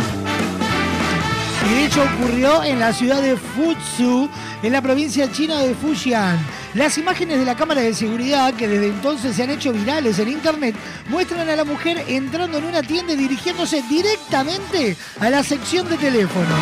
De 1.69 1.85
hecho 1.85 2.03
ocurrió 2.03 2.63
en 2.63 2.79
la 2.79 2.91
ciudad 2.91 3.21
de 3.21 3.37
Fuzhou, 3.37 4.27
en 4.63 4.73
la 4.73 4.81
provincia 4.81 5.31
china 5.31 5.59
de 5.61 5.75
Fujian. 5.75 6.39
Las 6.73 6.97
imágenes 6.97 7.37
de 7.37 7.45
la 7.45 7.55
cámara 7.55 7.81
de 7.81 7.93
seguridad, 7.93 8.55
que 8.55 8.67
desde 8.67 8.87
entonces 8.87 9.35
se 9.35 9.43
han 9.43 9.51
hecho 9.51 9.71
virales 9.71 10.17
en 10.17 10.29
internet, 10.29 10.75
muestran 11.09 11.47
a 11.47 11.55
la 11.55 11.63
mujer 11.63 12.03
entrando 12.07 12.57
en 12.57 12.65
una 12.65 12.81
tienda 12.81 13.13
y 13.13 13.17
dirigiéndose 13.17 13.83
directamente 13.83 14.97
a 15.19 15.29
la 15.29 15.43
sección 15.43 15.87
de 15.89 15.97
teléfonos 15.97 16.59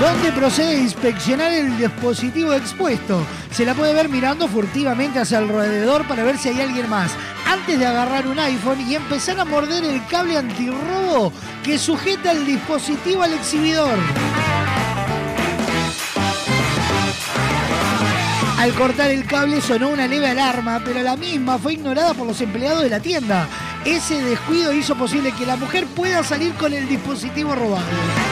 donde 0.00 0.32
procede 0.32 0.76
a 0.76 0.80
inspeccionar 0.80 1.52
el 1.52 1.76
dispositivo 1.76 2.54
expuesto. 2.54 3.22
Se 3.52 3.66
la 3.66 3.74
puede 3.74 3.92
ver 3.92 4.08
mirando 4.08 4.48
furtivamente 4.48 5.18
hacia 5.18 5.36
alrededor 5.36 6.08
para 6.08 6.24
ver 6.24 6.38
si 6.38 6.48
hay 6.48 6.62
alguien 6.62 6.88
más, 6.88 7.12
antes 7.50 7.78
de 7.78 7.86
agarrar 7.86 8.28
un 8.28 8.38
iPhone 8.38 8.80
y 8.88 8.94
empezar 8.94 9.40
a 9.40 9.44
morder 9.44 9.84
el 9.84 10.06
cable 10.06 10.38
antirrobo 10.38 11.32
que 11.64 11.78
sujeta 11.78 12.30
el 12.30 12.46
dispositivo 12.46 13.22
al 13.24 13.34
exhibidor. 13.34 13.98
Al 18.58 18.72
cortar 18.74 19.10
el 19.10 19.26
cable 19.26 19.60
sonó 19.60 19.88
una 19.88 20.06
leve 20.06 20.28
alarma, 20.28 20.80
pero 20.84 21.02
la 21.02 21.16
misma 21.16 21.58
fue 21.58 21.72
ignorada 21.72 22.14
por 22.14 22.26
los 22.26 22.40
empleados 22.40 22.82
de 22.82 22.90
la 22.90 23.00
tienda. 23.00 23.48
Ese 23.84 24.22
descuido 24.22 24.72
hizo 24.72 24.94
posible 24.94 25.32
que 25.32 25.46
la 25.46 25.56
mujer 25.56 25.86
pueda 25.86 26.22
salir 26.22 26.52
con 26.54 26.72
el 26.72 26.88
dispositivo 26.88 27.54
robado. 27.54 28.29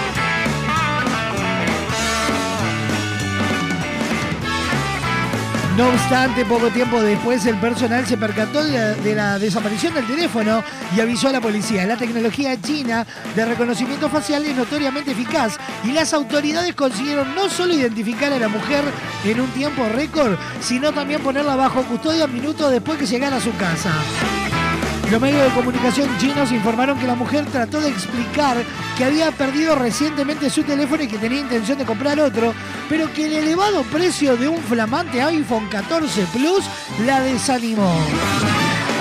No 5.78 5.90
obstante, 5.90 6.44
poco 6.44 6.70
tiempo 6.70 7.00
después 7.00 7.46
el 7.46 7.54
personal 7.60 8.04
se 8.04 8.16
percató 8.16 8.64
de 8.64 8.72
la, 8.72 8.94
de 8.94 9.14
la 9.14 9.38
desaparición 9.38 9.94
del 9.94 10.08
teléfono 10.08 10.64
y 10.96 10.98
avisó 10.98 11.28
a 11.28 11.32
la 11.32 11.40
policía. 11.40 11.86
La 11.86 11.96
tecnología 11.96 12.60
china 12.60 13.06
de 13.36 13.44
reconocimiento 13.44 14.08
facial 14.08 14.44
es 14.44 14.56
notoriamente 14.56 15.12
eficaz 15.12 15.56
y 15.84 15.92
las 15.92 16.12
autoridades 16.14 16.74
consiguieron 16.74 17.32
no 17.36 17.48
solo 17.48 17.74
identificar 17.74 18.32
a 18.32 18.40
la 18.40 18.48
mujer 18.48 18.82
en 19.24 19.40
un 19.40 19.48
tiempo 19.50 19.88
récord, 19.88 20.36
sino 20.60 20.90
también 20.90 21.22
ponerla 21.22 21.54
bajo 21.54 21.84
custodia 21.84 22.26
minutos 22.26 22.72
después 22.72 22.98
que 22.98 23.06
llegara 23.06 23.36
a 23.36 23.40
su 23.40 23.54
casa. 23.56 23.92
Los 25.10 25.22
medios 25.22 25.42
de 25.42 25.54
comunicación 25.54 26.18
chinos 26.18 26.52
informaron 26.52 26.98
que 26.98 27.06
la 27.06 27.14
mujer 27.14 27.46
trató 27.46 27.80
de 27.80 27.88
explicar 27.88 28.58
que 28.98 29.04
había 29.04 29.30
perdido 29.30 29.74
recientemente 29.74 30.50
su 30.50 30.62
teléfono 30.64 31.02
y 31.02 31.08
que 31.08 31.16
tenía 31.16 31.40
intención 31.40 31.78
de 31.78 31.86
comprar 31.86 32.20
otro, 32.20 32.52
pero 32.90 33.10
que 33.14 33.24
el 33.24 33.32
elevado 33.32 33.84
precio 33.84 34.36
de 34.36 34.48
un 34.48 34.58
flamante 34.58 35.22
iPhone 35.22 35.66
14 35.70 36.26
Plus 36.26 36.64
la 37.06 37.20
desanimó. 37.20 37.90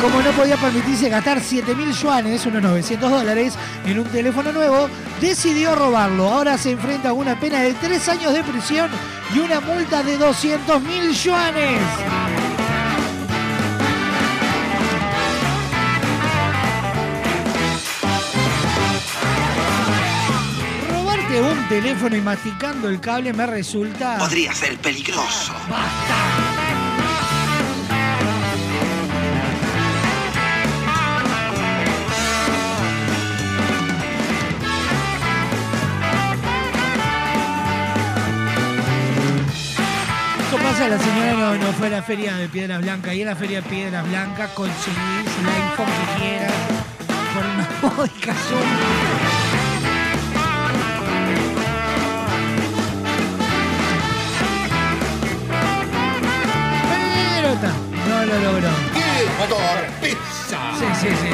Como 0.01 0.21
no 0.21 0.31
podía 0.31 0.55
permitirse 0.55 1.09
gastar 1.09 1.39
7.000 1.39 1.91
yuanes, 1.91 2.45
unos 2.45 2.61
900 2.61 3.11
dólares, 3.11 3.55
en 3.85 3.99
un 3.99 4.05
teléfono 4.05 4.53
nuevo, 4.53 4.88
decidió 5.19 5.75
robarlo. 5.75 6.29
Ahora 6.29 6.57
se 6.57 6.71
enfrenta 6.71 7.09
a 7.09 7.13
una 7.13 7.38
pena 7.38 7.59
de 7.61 7.73
3 7.73 8.09
años 8.09 8.34
de 8.34 8.43
prisión 8.43 8.89
y 9.35 9.39
una 9.39 9.59
multa 9.59 10.03
de 10.03 10.17
200.000 10.17 11.11
yuanes. 11.11 12.36
Un 21.39 21.69
teléfono 21.69 22.15
y 22.15 22.22
masticando 22.22 22.89
el 22.89 22.99
cable 22.99 23.31
me 23.31 23.45
resulta... 23.45 24.18
Podría 24.18 24.53
ser 24.53 24.76
peligroso. 24.77 25.53
no, 41.38 41.55
no 41.55 41.73
fue 41.73 41.89
la 41.89 42.01
feria 42.01 42.35
de 42.35 42.47
Piedras 42.47 42.81
Blancas. 42.81 43.14
Y 43.14 43.22
en 43.22 43.27
la 43.27 43.35
feria 43.35 43.61
de 43.61 43.69
Piedras 43.69 44.07
Blancas 44.07 44.49
conseguís 44.51 44.97
el 45.39 45.49
iPhone 45.49 45.85
que 45.85 46.19
quieras 46.19 46.53
por 47.34 47.43
una 47.45 47.95
módica 47.95 48.34
suma. 48.34 49.56
No 57.59 58.25
lo 58.25 58.39
logró. 58.39 58.69
motor, 59.39 59.59
pizza. 59.99 60.59
Sí, 60.77 60.85
sí, 61.01 61.07
sí. 61.07 61.27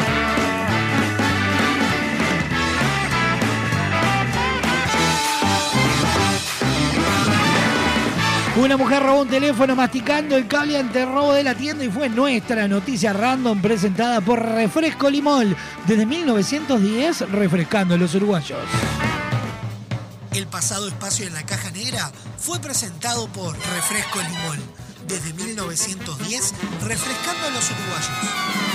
Una 8.56 8.78
mujer 8.78 9.04
robó 9.04 9.24
un 9.24 9.28
teléfono 9.28 9.76
masticando 9.76 10.38
el 10.38 10.48
cable 10.48 10.78
ante 10.78 11.02
el 11.02 11.10
robo 11.10 11.34
de 11.34 11.44
la 11.44 11.56
tienda 11.56 11.84
y 11.84 11.90
fue 11.90 12.08
nuestra 12.08 12.70
noticia 12.70 13.12
random 13.12 13.62
presentada 13.62 14.22
por 14.22 14.42
Refresco 14.42 15.10
Limol. 15.10 15.58
Desde 15.86 16.06
1910, 16.06 17.32
refrescando 17.32 17.96
a 17.96 17.98
los 17.98 18.16
uruguayos. 18.16 18.60
El 20.32 20.48
pasado 20.48 20.88
espacio 20.88 21.28
en 21.28 21.34
la 21.34 21.44
caja 21.44 21.70
negra 21.72 22.12
fue 22.38 22.60
presentado 22.60 23.28
por 23.28 23.58
Refresco 23.58 24.20
Limón. 24.22 24.83
Desde 25.14 25.32
1910, 25.32 26.54
refrescando 26.82 27.46
a 27.46 27.50
los 27.52 27.70
uruguayos. 27.70 28.73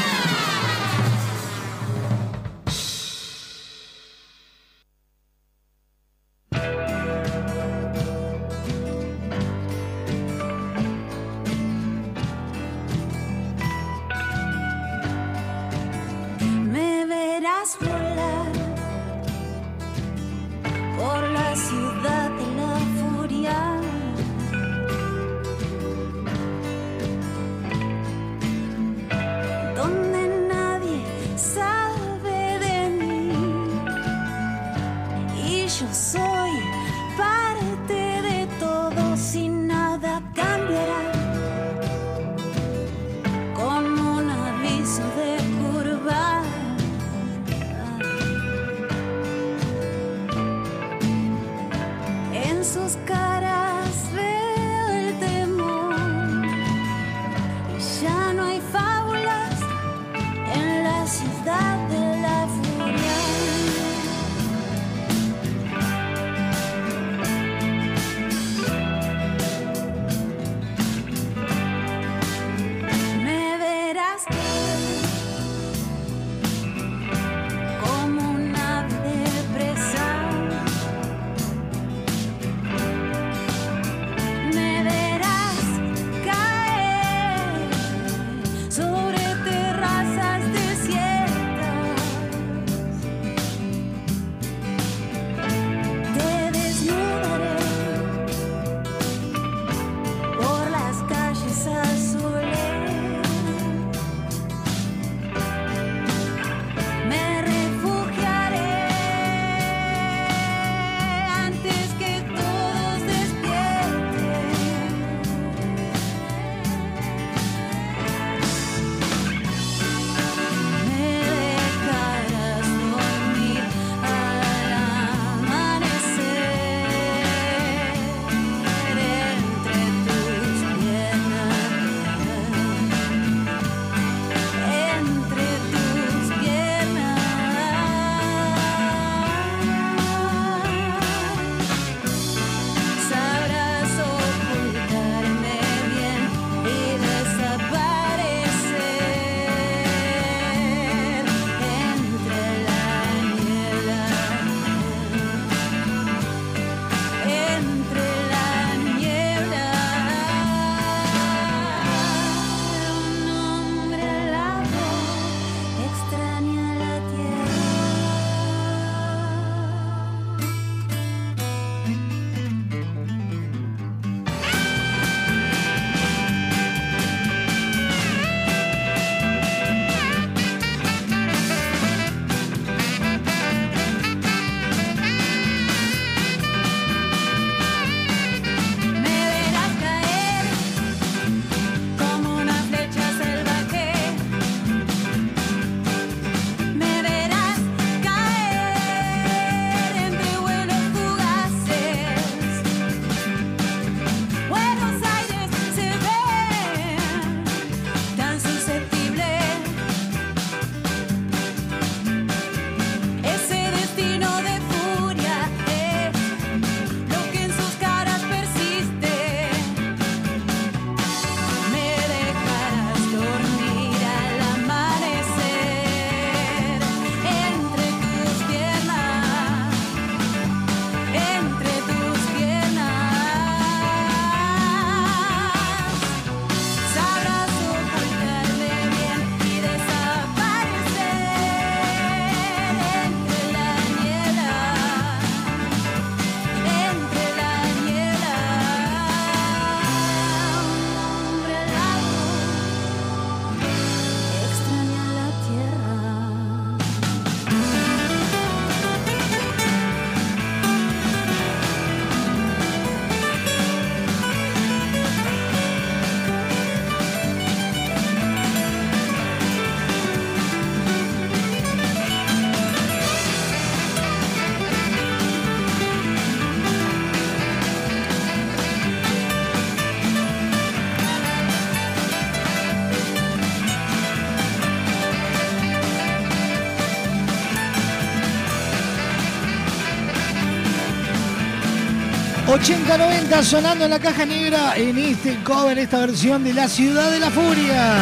80-90 292.62 293.42
sonando 293.42 293.84
en 293.84 293.90
la 293.90 294.00
caja 294.00 294.26
negra 294.26 294.76
en 294.76 294.98
este 294.98 295.36
cover, 295.44 295.78
esta 295.78 296.00
versión 296.00 296.42
de 296.42 296.52
La 296.52 296.66
Ciudad 296.68 297.10
de 297.10 297.20
la 297.20 297.30
Furia. 297.30 297.94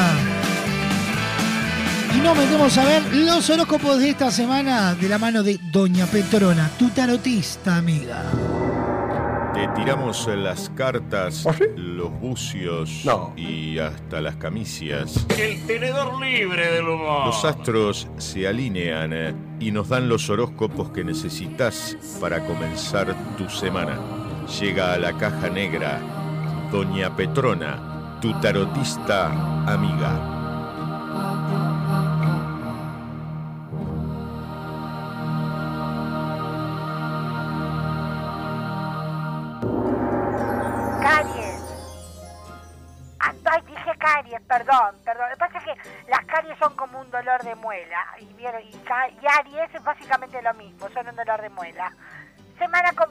Y 2.15 2.19
nos 2.21 2.37
metemos 2.37 2.79
a 2.79 2.85
ver 2.85 3.03
los 3.15 3.51
horóscopos 3.51 3.99
de 3.99 4.11
esta 4.11 4.31
semana 4.31 4.95
de 4.95 5.09
la 5.09 5.19
mano 5.19 5.43
de 5.43 5.61
Doña 5.71 6.07
Petrona, 6.07 6.71
tu 6.79 6.89
tarotista 6.89 7.77
amiga. 7.77 8.25
Te 9.53 9.69
tiramos 9.69 10.27
las 10.29 10.71
cartas, 10.75 11.47
los 11.77 12.11
bucios 12.19 13.05
y 13.37 13.79
hasta 13.79 14.23
las 14.23 14.37
camicias. 14.37 15.27
El 15.37 15.67
tenedor 15.67 16.19
libre 16.21 16.73
del 16.73 16.89
humor. 16.89 17.27
Los 17.27 17.45
astros 17.45 18.09
se 18.17 18.49
alinean 18.49 19.13
eh, 19.13 19.35
y 19.61 19.71
nos 19.71 19.91
dan 19.91 20.09
los 20.09 20.31
horóscopos 20.31 20.91
que 20.91 21.05
necesitas 21.05 21.97
para 22.21 22.45
comenzar 22.47 23.15
tu 23.37 23.49
semana. 23.51 23.99
Llega 24.49 24.93
a 24.95 24.99
la 24.99 25.13
caja 25.13 25.49
negra 25.49 25.99
Doña 26.71 27.15
Petrona, 27.15 28.19
tu 28.21 28.33
tarotista 28.41 29.27
amiga. 29.67 30.13
Caries. 41.03 41.63
Ah, 43.19 43.33
dije 43.67 43.99
caries, 43.99 44.41
perdón, 44.43 44.95
perdón. 45.05 45.29
Lo 45.29 45.35
que 45.35 45.39
pasa 45.39 45.59
es 45.59 45.65
que 45.65 46.11
las 46.11 46.25
caries 46.27 46.59
son 46.59 46.75
como 46.77 47.01
un 47.01 47.11
dolor 47.11 47.43
de 47.43 47.55
muela. 47.57 48.07
Y, 48.21 48.25
y, 48.25 48.45
y 48.45 49.27
Aries 49.27 49.75
es 49.75 49.83
básicamente 49.83 50.41
lo 50.41 50.55
mismo, 50.55 50.89
son 50.95 51.09
un 51.09 51.17
dolor 51.17 51.43
de 51.43 51.51
muela. 51.51 51.93
Semana 52.59 52.91
complicada 52.93 53.06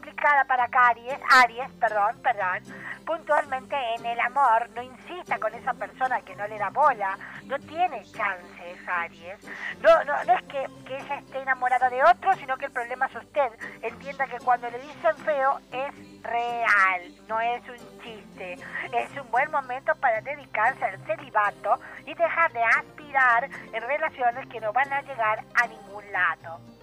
para 0.56 0.70
Caries, 0.70 1.20
Aries, 1.32 1.70
perdón, 1.82 2.18
perdón. 2.24 2.64
Puntualmente 3.06 3.76
en 3.98 4.06
el 4.06 4.18
amor, 4.22 4.70
no 4.74 4.82
insista 4.82 5.38
con 5.38 5.54
esa 5.54 5.74
persona 5.74 6.22
que 6.22 6.34
no 6.34 6.48
le 6.48 6.58
da 6.58 6.70
bola. 6.70 7.18
No 7.44 7.60
tiene 7.60 8.02
chances, 8.06 8.88
Aries. 8.88 9.38
No, 9.82 10.04
no, 10.06 10.24
no 10.24 10.34
es 10.34 10.44
que, 10.44 10.66
que 10.86 10.98
ella 10.98 11.16
esté 11.16 11.42
enamorada 11.42 11.90
de 11.90 12.02
otro, 12.06 12.34
sino 12.36 12.56
que 12.56 12.68
el 12.68 12.72
problema 12.72 13.08
es 13.08 13.16
usted. 13.16 13.52
Entienda 13.82 14.28
que 14.28 14.40
cuando 14.40 14.70
le 14.70 14.80
dicen 14.80 15.18
feo 15.26 15.60
es 15.74 16.24
real, 16.24 17.02
no 17.28 17.42
es 17.42 17.62
un 17.68 18.02
chiste. 18.02 18.54
Es 18.94 19.12
un 19.22 19.30
buen 19.32 19.52
momento 19.52 19.94
para 19.96 20.22
dedicarse 20.22 20.86
al 20.86 21.06
celibato 21.06 21.82
y 22.06 22.14
dejar 22.14 22.54
de 22.54 22.64
aspirar 22.64 23.50
en 23.74 23.82
relaciones 23.82 24.48
que 24.48 24.62
no 24.62 24.72
van 24.72 24.94
a 24.94 25.02
llegar 25.02 25.44
a 25.54 25.68
ningún 25.68 26.10
lado. 26.14 26.75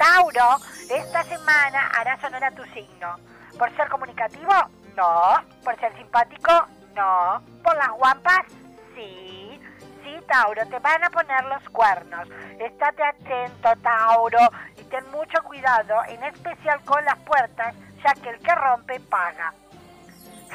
Tauro, 0.00 0.56
esta 0.88 1.22
semana 1.24 1.90
harás 1.94 2.24
honor 2.24 2.42
a 2.42 2.50
tu 2.52 2.64
signo. 2.72 3.16
¿Por 3.58 3.70
ser 3.76 3.86
comunicativo? 3.90 4.54
No. 4.96 5.34
¿Por 5.62 5.78
ser 5.78 5.94
simpático? 5.98 6.50
No. 6.94 7.42
¿Por 7.62 7.76
las 7.76 7.90
guampas? 7.90 8.46
Sí. 8.94 9.60
Sí, 10.02 10.16
Tauro, 10.26 10.66
te 10.68 10.78
van 10.78 11.04
a 11.04 11.10
poner 11.10 11.44
los 11.44 11.62
cuernos. 11.68 12.26
Estate 12.58 13.02
atento, 13.02 13.76
Tauro, 13.82 14.38
y 14.78 14.84
ten 14.84 15.04
mucho 15.10 15.42
cuidado, 15.42 15.94
en 16.08 16.24
especial 16.24 16.80
con 16.86 17.04
las 17.04 17.18
puertas, 17.18 17.74
ya 18.02 18.14
que 18.14 18.30
el 18.30 18.38
que 18.38 18.54
rompe 18.54 19.00
paga. 19.00 19.52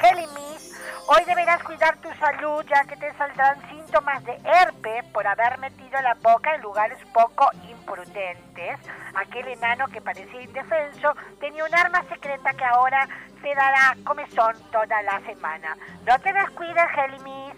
Géminis, 0.00 0.78
hoy 1.06 1.24
deberás 1.24 1.62
cuidar 1.62 1.96
tu 1.98 2.12
salud 2.14 2.64
ya 2.68 2.84
que 2.84 2.96
te 2.96 3.12
saldrán 3.14 3.60
síntomas 3.70 4.22
de 4.24 4.38
herpes 4.44 5.04
por 5.12 5.26
haber 5.26 5.58
metido 5.58 6.00
la 6.02 6.14
boca 6.14 6.54
en 6.54 6.60
lugares 6.60 6.98
poco 7.14 7.48
imprudentes. 7.68 8.78
Aquel 9.14 9.48
enano 9.48 9.86
que 9.88 10.02
parecía 10.02 10.42
indefenso 10.42 11.14
tenía 11.40 11.64
un 11.64 11.74
arma 11.74 12.02
secreta 12.08 12.52
que 12.52 12.64
ahora 12.64 13.08
te 13.40 13.54
dará 13.54 13.96
comezón 14.04 14.54
toda 14.70 15.02
la 15.02 15.20
semana. 15.20 15.76
No 16.04 16.18
te 16.20 16.32
descuides, 16.32 16.90
Géminis. 16.94 17.54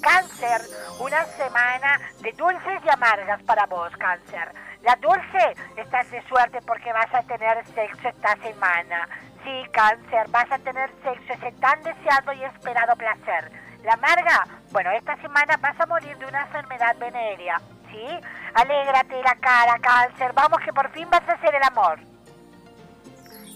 Cáncer, 0.00 0.60
una 1.00 1.24
semana 1.24 2.00
de 2.20 2.30
dulces 2.32 2.80
y 2.84 2.88
amargas 2.88 3.42
para 3.42 3.66
vos, 3.66 3.90
Cáncer. 3.96 4.54
La 4.82 4.94
dulce, 4.96 5.56
estás 5.76 6.08
de 6.12 6.22
suerte 6.28 6.60
porque 6.62 6.92
vas 6.92 7.12
a 7.12 7.22
tener 7.24 7.66
sexo 7.66 8.08
esta 8.08 8.36
semana. 8.36 9.08
Sí, 9.44 9.64
Cáncer, 9.72 10.28
vas 10.30 10.50
a 10.50 10.58
tener 10.58 10.90
sexo, 11.02 11.32
ese 11.32 11.52
tan 11.60 11.82
deseado 11.82 12.32
y 12.32 12.44
esperado 12.44 12.96
placer. 12.96 13.50
La 13.84 13.94
amarga, 13.94 14.46
bueno, 14.72 14.90
esta 14.90 15.16
semana 15.16 15.56
vas 15.58 15.78
a 15.80 15.86
morir 15.86 16.16
de 16.18 16.26
una 16.26 16.42
enfermedad 16.42 16.96
venérea. 16.98 17.60
¿Sí? 17.90 18.20
Alégrate 18.54 19.22
la 19.22 19.34
cara, 19.36 19.78
Cáncer. 19.80 20.32
Vamos 20.34 20.60
que 20.60 20.72
por 20.72 20.90
fin 20.90 21.08
vas 21.10 21.26
a 21.28 21.32
hacer 21.32 21.54
el 21.54 21.62
amor. 21.62 21.98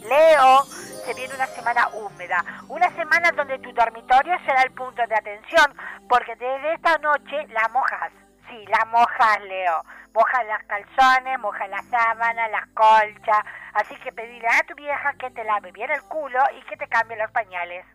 Leo, 0.08 0.64
se 1.04 1.14
viene 1.14 1.34
una 1.34 1.46
semana 1.46 1.88
húmeda, 1.94 2.44
una 2.68 2.90
semana 2.96 3.30
donde 3.32 3.58
tu 3.58 3.72
dormitorio 3.72 4.36
será 4.44 4.62
el 4.62 4.72
punto 4.72 5.02
de 5.06 5.14
atención, 5.14 5.74
porque 6.08 6.34
desde 6.36 6.74
esta 6.74 6.98
noche 6.98 7.46
la 7.48 7.68
mojas. 7.68 8.10
Sí, 8.52 8.66
la 8.66 8.84
mojas, 8.84 9.40
Leo. 9.48 9.82
Mojas 10.12 10.44
las 10.46 10.62
calzones, 10.64 11.38
mojas 11.40 11.70
la 11.70 11.82
sábana, 11.84 12.48
las 12.48 12.66
colchas. 12.74 13.38
Así 13.72 13.96
que 13.96 14.12
pedile 14.12 14.46
a 14.46 14.66
tu 14.66 14.74
vieja 14.74 15.14
que 15.14 15.30
te 15.30 15.42
lave 15.42 15.72
bien 15.72 15.90
el 15.90 16.02
culo 16.02 16.38
y 16.58 16.62
que 16.66 16.76
te 16.76 16.86
cambie 16.86 17.16
los 17.16 17.30
pañales. 17.30 17.86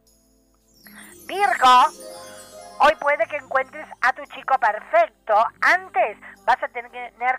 Virgo, 1.27 1.85
hoy 2.79 2.93
puede 2.99 3.25
que 3.27 3.37
encuentres 3.37 3.87
a 4.01 4.13
tu 4.13 4.23
chico 4.25 4.55
perfecto. 4.59 5.33
Antes 5.61 6.17
vas 6.45 6.61
a 6.61 6.67
tener 6.69 6.89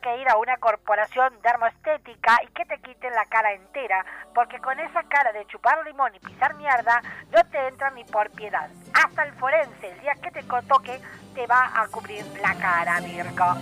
que 0.00 0.16
ir 0.18 0.28
a 0.28 0.36
una 0.36 0.56
corporación 0.58 1.32
dermoestética 1.42 2.38
y 2.44 2.48
que 2.52 2.64
te 2.64 2.78
quiten 2.80 3.12
la 3.14 3.24
cara 3.26 3.52
entera, 3.52 4.04
porque 4.34 4.58
con 4.58 4.78
esa 4.78 5.02
cara 5.04 5.32
de 5.32 5.46
chupar 5.46 5.84
limón 5.84 6.14
y 6.14 6.18
pisar 6.20 6.54
mierda 6.54 7.02
no 7.32 7.44
te 7.50 7.68
entra 7.68 7.90
ni 7.90 8.04
por 8.04 8.30
piedad. 8.30 8.68
Hasta 8.94 9.24
el 9.24 9.32
forense, 9.34 9.90
el 9.90 10.00
día 10.00 10.14
que 10.22 10.30
te 10.30 10.42
toque, 10.42 11.00
te 11.34 11.46
va 11.46 11.72
a 11.74 11.86
cubrir 11.88 12.24
la 12.42 12.54
cara, 12.54 13.00
Virgo. 13.00 13.56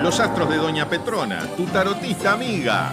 Los 0.00 0.20
astros 0.20 0.48
de 0.48 0.56
Doña 0.56 0.86
Petrona, 0.86 1.40
tu 1.56 1.66
tarotista 1.66 2.32
amiga. 2.32 2.92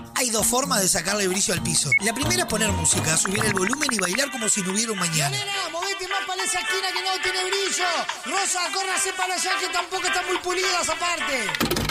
Dos 0.31 0.47
formas 0.47 0.81
de 0.81 0.87
sacarle 0.87 1.27
brillo 1.27 1.53
al 1.53 1.61
piso. 1.61 1.91
La 1.99 2.13
primera 2.13 2.43
es 2.43 2.47
poner 2.47 2.71
música, 2.71 3.17
subir 3.17 3.43
el 3.43 3.53
volumen 3.53 3.89
y 3.91 3.97
bailar 3.97 4.31
como 4.31 4.47
si 4.47 4.61
no 4.61 4.71
hubiera 4.71 4.93
un 4.93 4.99
mañana. 4.99 5.37
movete 5.73 6.07
más 6.07 6.25
para 6.25 6.41
esa 6.43 6.59
esquina 6.59 6.87
que 6.93 7.01
no 7.01 7.21
tiene 7.21 7.43
brillo. 7.43 7.85
Rosa, 8.25 8.61
córrase 8.73 9.11
para 9.11 9.33
allá 9.33 9.51
que 9.59 9.67
tampoco 9.67 10.07
está 10.07 10.23
muy 10.23 10.37
pulida 10.37 10.81
esa 10.81 10.95
parte. 10.95 11.90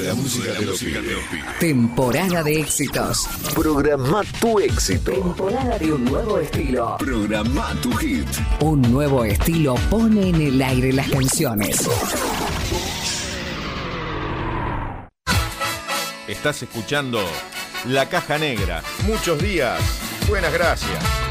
la 0.11 0.15
música 0.15 0.51
te 0.51 0.65
lo 0.65 0.73
pide. 0.73 0.99
Temporada 1.59 2.43
de 2.43 2.59
éxitos. 2.59 3.27
Programa 3.55 4.21
tu 4.41 4.59
éxito. 4.59 5.09
Temporada 5.09 5.79
de 5.79 5.93
un 5.93 6.03
nuevo 6.03 6.37
estilo. 6.37 6.97
Programa 6.97 7.73
tu 7.81 7.93
hit. 7.93 8.27
Un 8.59 8.81
nuevo 8.81 9.23
estilo 9.23 9.75
pone 9.89 10.29
en 10.29 10.41
el 10.41 10.61
aire 10.61 10.91
las 10.91 11.09
canciones. 11.09 11.87
Estás 16.27 16.61
escuchando 16.61 17.21
La 17.85 18.09
Caja 18.09 18.37
Negra. 18.37 18.83
Muchos 19.07 19.41
días. 19.41 19.79
Buenas 20.27 20.51
gracias. 20.51 21.30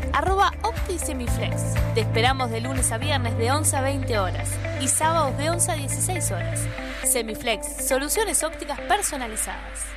arroba 0.13 0.51
OptiSemiflex. 0.63 1.73
Te 1.93 2.01
esperamos 2.01 2.51
de 2.51 2.61
lunes 2.61 2.91
a 2.91 2.97
viernes 2.97 3.37
de 3.37 3.51
11 3.51 3.75
a 3.75 3.81
20 3.81 4.19
horas 4.19 4.49
y 4.81 4.87
sábados 4.87 5.37
de 5.37 5.49
11 5.49 5.71
a 5.71 5.75
16 5.75 6.31
horas. 6.31 6.59
Semiflex, 7.03 7.87
soluciones 7.87 8.43
ópticas 8.43 8.79
personalizadas. 8.81 9.91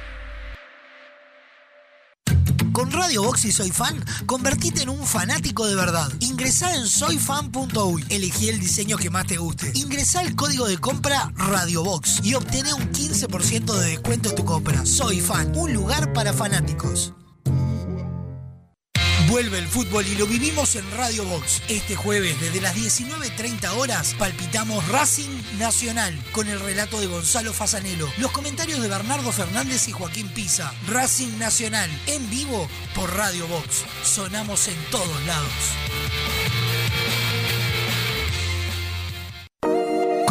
Con 2.75 2.91
Radio 2.91 3.23
Box 3.23 3.45
y 3.45 3.53
Soy 3.53 3.71
Fan, 3.71 4.05
convertite 4.27 4.83
en 4.83 4.89
un 4.89 5.07
fanático 5.07 5.65
de 5.65 5.77
verdad. 5.77 6.11
Ingresá 6.19 6.75
en 6.75 6.89
soyfan.uy, 6.89 8.05
elegí 8.11 8.49
el 8.49 8.59
diseño 8.59 8.97
que 8.97 9.11
más 9.11 9.29
te 9.29 9.37
guste. 9.37 9.71
Ingresá 9.75 10.23
el 10.23 10.35
código 10.35 10.67
de 10.67 10.79
compra 10.79 11.33
Radio 11.37 11.85
Box 11.85 12.19
y 12.25 12.35
obtené 12.35 12.75
un 12.75 12.91
15% 12.91 13.73
de 13.75 13.91
descuento 13.91 14.31
en 14.31 14.35
tu 14.35 14.45
compra. 14.45 14.85
Soy 14.85 15.21
Fan, 15.21 15.53
un 15.55 15.73
lugar 15.73 16.13
para 16.13 16.33
fanáticos. 16.33 17.15
Vuelve 19.29 19.59
el 19.59 19.67
fútbol 19.67 20.07
y 20.07 20.17
lo 20.17 20.27
vivimos 20.27 20.77
en 20.77 20.89
Radio 20.91 21.25
Box. 21.25 21.63
Este 21.69 21.97
jueves, 21.97 22.39
desde 22.41 22.61
las 22.61 22.77
19.30 22.77 23.71
horas, 23.77 24.15
palpitamos 24.19 24.87
Racing 24.89 25.31
Nacional 25.59 26.15
con 26.33 26.47
el 26.49 26.61
relato 26.61 27.01
de 27.01 27.07
Gonzalo 27.07 27.53
Fasanelo, 27.53 28.07
los 28.19 28.31
comentarios 28.33 28.83
de 28.83 28.89
Bernardo 28.89 29.33
Fernández 29.33 29.89
y 29.89 29.93
Joaquín 29.93 30.29
Pisa. 30.29 30.75
Racing 30.89 31.39
Nacional, 31.39 31.91
en 32.07 32.29
vivo 32.29 32.69
por 32.95 33.17
Radio 33.17 33.47
Box. 33.49 33.85
Sonamos 34.03 34.69
en 34.69 34.77
todos 34.91 35.27
lados. 35.27 36.74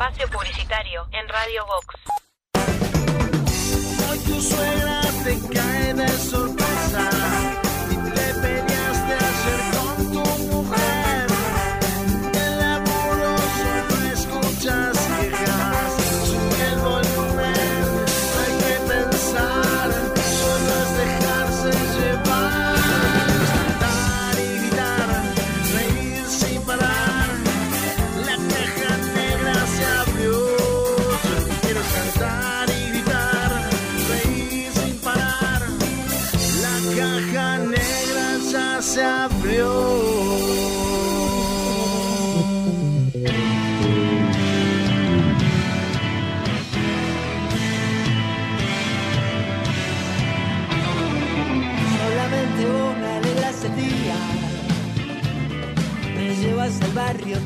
Espacio 0.00 0.30
publicitario 0.30 1.06
en 1.12 1.28
Radio 1.28 1.66
Vox. 1.66 2.20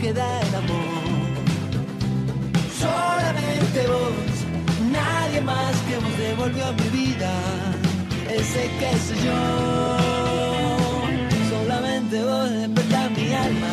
Al 0.08 0.12
barrio 0.12 0.12
que 0.12 0.12
da 0.12 0.40
el 0.40 0.54
amor. 0.54 1.04
Solamente 2.78 3.86
vos, 3.86 4.34
nadie 4.92 5.40
más 5.40 5.74
que 5.88 5.96
vos 5.96 6.18
devolvió 6.18 6.72
mi 6.72 6.88
vida 6.90 7.32
ese 8.28 8.70
que 8.78 8.90
soy 8.98 9.18
yo. 9.24 9.40
Solamente 11.50 12.22
vos 12.22 12.50
despertás 12.50 13.10
mi 13.12 13.32
alma, 13.32 13.72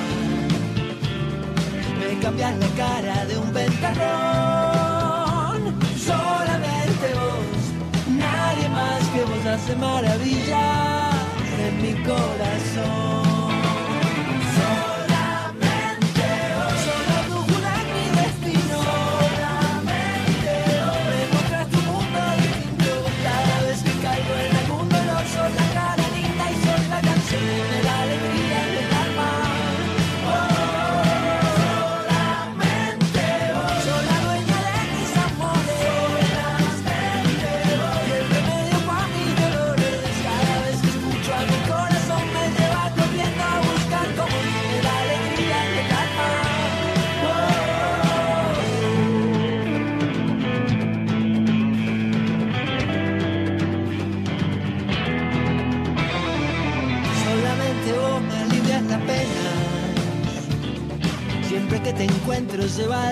me 2.00 2.20
cambias 2.22 2.58
la 2.58 2.68
cara 2.78 3.26
de 3.26 3.38
un 3.38 3.54
ventarrón. 3.54 5.02
Solamente 5.98 7.14
vos, 7.20 7.62
nadie 8.08 8.70
más 8.70 9.04
que 9.14 9.24
vos 9.24 9.46
hace 9.46 9.76
maravillas 9.76 11.14
en 11.60 11.82
mi 11.82 11.94
corazón. 12.04 13.21
Encuentro 62.32 62.66
se 62.70 62.88
va 62.88 63.12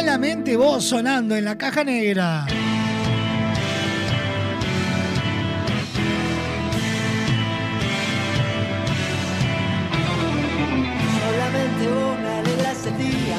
solamente 0.00 0.56
vos 0.56 0.82
sonando 0.82 1.36
en 1.36 1.44
la 1.44 1.58
caja 1.58 1.84
negra. 1.84 2.46
Solamente 11.20 11.88
vos 11.88 12.18
me 12.18 12.28
alegras 12.30 12.86
el 12.86 12.96
día. 12.96 13.38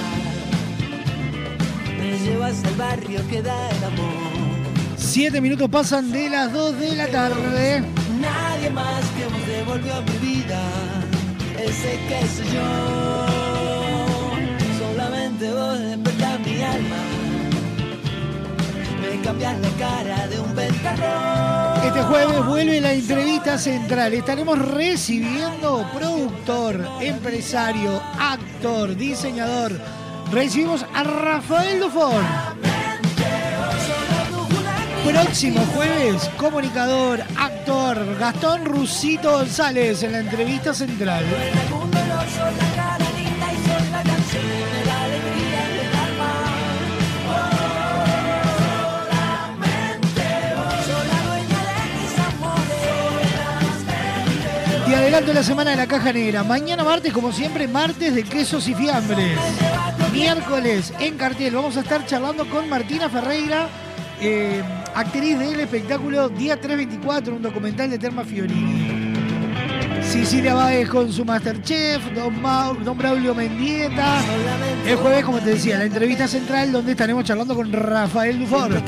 Me 1.97 2.19
llevas 2.19 2.63
al 2.63 2.75
barrio 2.75 3.27
que 3.27 3.41
da 3.41 3.69
el 3.71 3.83
amor. 3.83 4.97
Siete 4.97 5.41
minutos 5.41 5.67
pasan 5.67 6.11
de 6.11 6.29
las 6.29 6.53
2 6.53 6.79
de 6.79 6.95
la 6.95 7.07
tarde. 7.07 7.83
Nadie 8.21 8.69
más 8.69 9.03
que 9.17 9.25
vos 9.25 9.47
devolvió 9.47 9.95
a 9.95 10.01
mi 10.01 10.17
vida 10.27 10.61
ese 11.57 11.99
que 12.07 12.27
soy 12.27 12.53
yo. 12.53 13.20
Cambias 19.21 19.59
la 19.59 19.69
cara 19.77 20.27
de 20.27 20.39
un 20.39 20.55
ventarrón. 20.55 21.85
Este 21.85 22.01
jueves 22.03 22.45
vuelve 22.45 22.81
la 22.81 22.93
entrevista 22.93 23.57
central. 23.57 24.13
Estaremos 24.13 24.57
recibiendo 24.59 25.85
productor, 25.93 26.87
empresario, 27.01 28.01
actor, 28.19 28.95
diseñador. 28.95 29.71
Recibimos 30.31 30.85
a 30.93 31.03
Rafael 31.03 31.79
Dufón. 31.79 32.25
Próximo 35.03 35.61
jueves, 35.73 36.29
comunicador, 36.37 37.21
actor, 37.37 38.17
Gastón 38.19 38.65
Rusito 38.65 39.31
González 39.31 40.03
en 40.03 40.11
la 40.13 40.19
entrevista 40.19 40.73
central. 40.73 41.25
Adelanto 55.13 55.33
la 55.33 55.43
semana 55.43 55.71
de 55.71 55.77
la 55.77 55.87
caja 55.87 56.13
negra. 56.13 56.43
Mañana 56.43 56.83
martes, 56.83 57.11
como 57.11 57.31
siempre, 57.31 57.67
martes 57.67 58.15
de 58.15 58.23
quesos 58.23 58.67
y 58.67 58.73
fiambres. 58.73 59.37
Miércoles 60.13 60.93
en 60.99 61.17
cartel 61.17 61.53
vamos 61.55 61.75
a 61.77 61.81
estar 61.81 62.05
charlando 62.05 62.49
con 62.49 62.69
Martina 62.69 63.09
Ferreira, 63.09 63.67
eh, 64.21 64.61
actriz 64.95 65.37
del 65.37 65.59
espectáculo 65.59 66.29
Día 66.29 66.59
324, 66.59 67.35
un 67.35 67.41
documental 67.41 67.89
de 67.89 67.99
Terma 67.99 68.23
Fiorini. 68.23 69.11
Cecilia 70.01 70.53
Báez 70.53 70.89
con 70.89 71.11
su 71.11 71.23
Masterchef, 71.25 72.01
Don, 72.13 72.41
Mau- 72.41 72.77
Don 72.83 72.97
Braulio 72.97 73.35
Mendieta. 73.35 74.19
El 74.85 74.95
jueves, 74.97 75.23
como 75.25 75.39
te 75.39 75.51
decía, 75.51 75.77
la 75.77 75.85
entrevista 75.85 76.27
central 76.27 76.71
donde 76.71 76.91
estaremos 76.91 77.23
charlando 77.23 77.55
con 77.55 77.71
Rafael 77.71 78.39
dolor. 78.49 78.81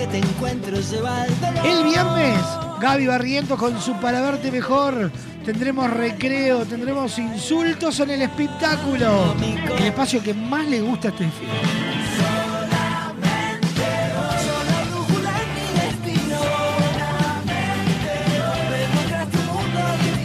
El 1.64 1.84
viernes, 1.84 2.40
Gaby 2.82 3.08
Barrientos 3.08 3.60
con 3.60 3.80
su 3.82 3.94
Para 4.00 4.22
Verte 4.22 4.52
Mejor. 4.52 5.12
Tendremos 5.46 5.90
recreo, 5.90 6.66
tendremos 6.66 7.20
insultos 7.20 8.00
en 8.00 8.12
el 8.12 8.22
espectáculo. 8.22 9.36
El 9.78 9.86
espacio 9.86 10.24
que 10.24 10.34
más 10.34 10.66
le 10.68 10.80
gusta 10.80 11.10
a 11.10 11.12
este. 11.12 11.28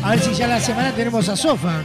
A 0.05 0.11
ver 0.11 0.21
si 0.21 0.35
ya 0.35 0.47
la 0.47 0.61
semana 0.61 0.93
tenemos 0.93 1.29
a 1.29 1.37
Sofa. 1.37 1.83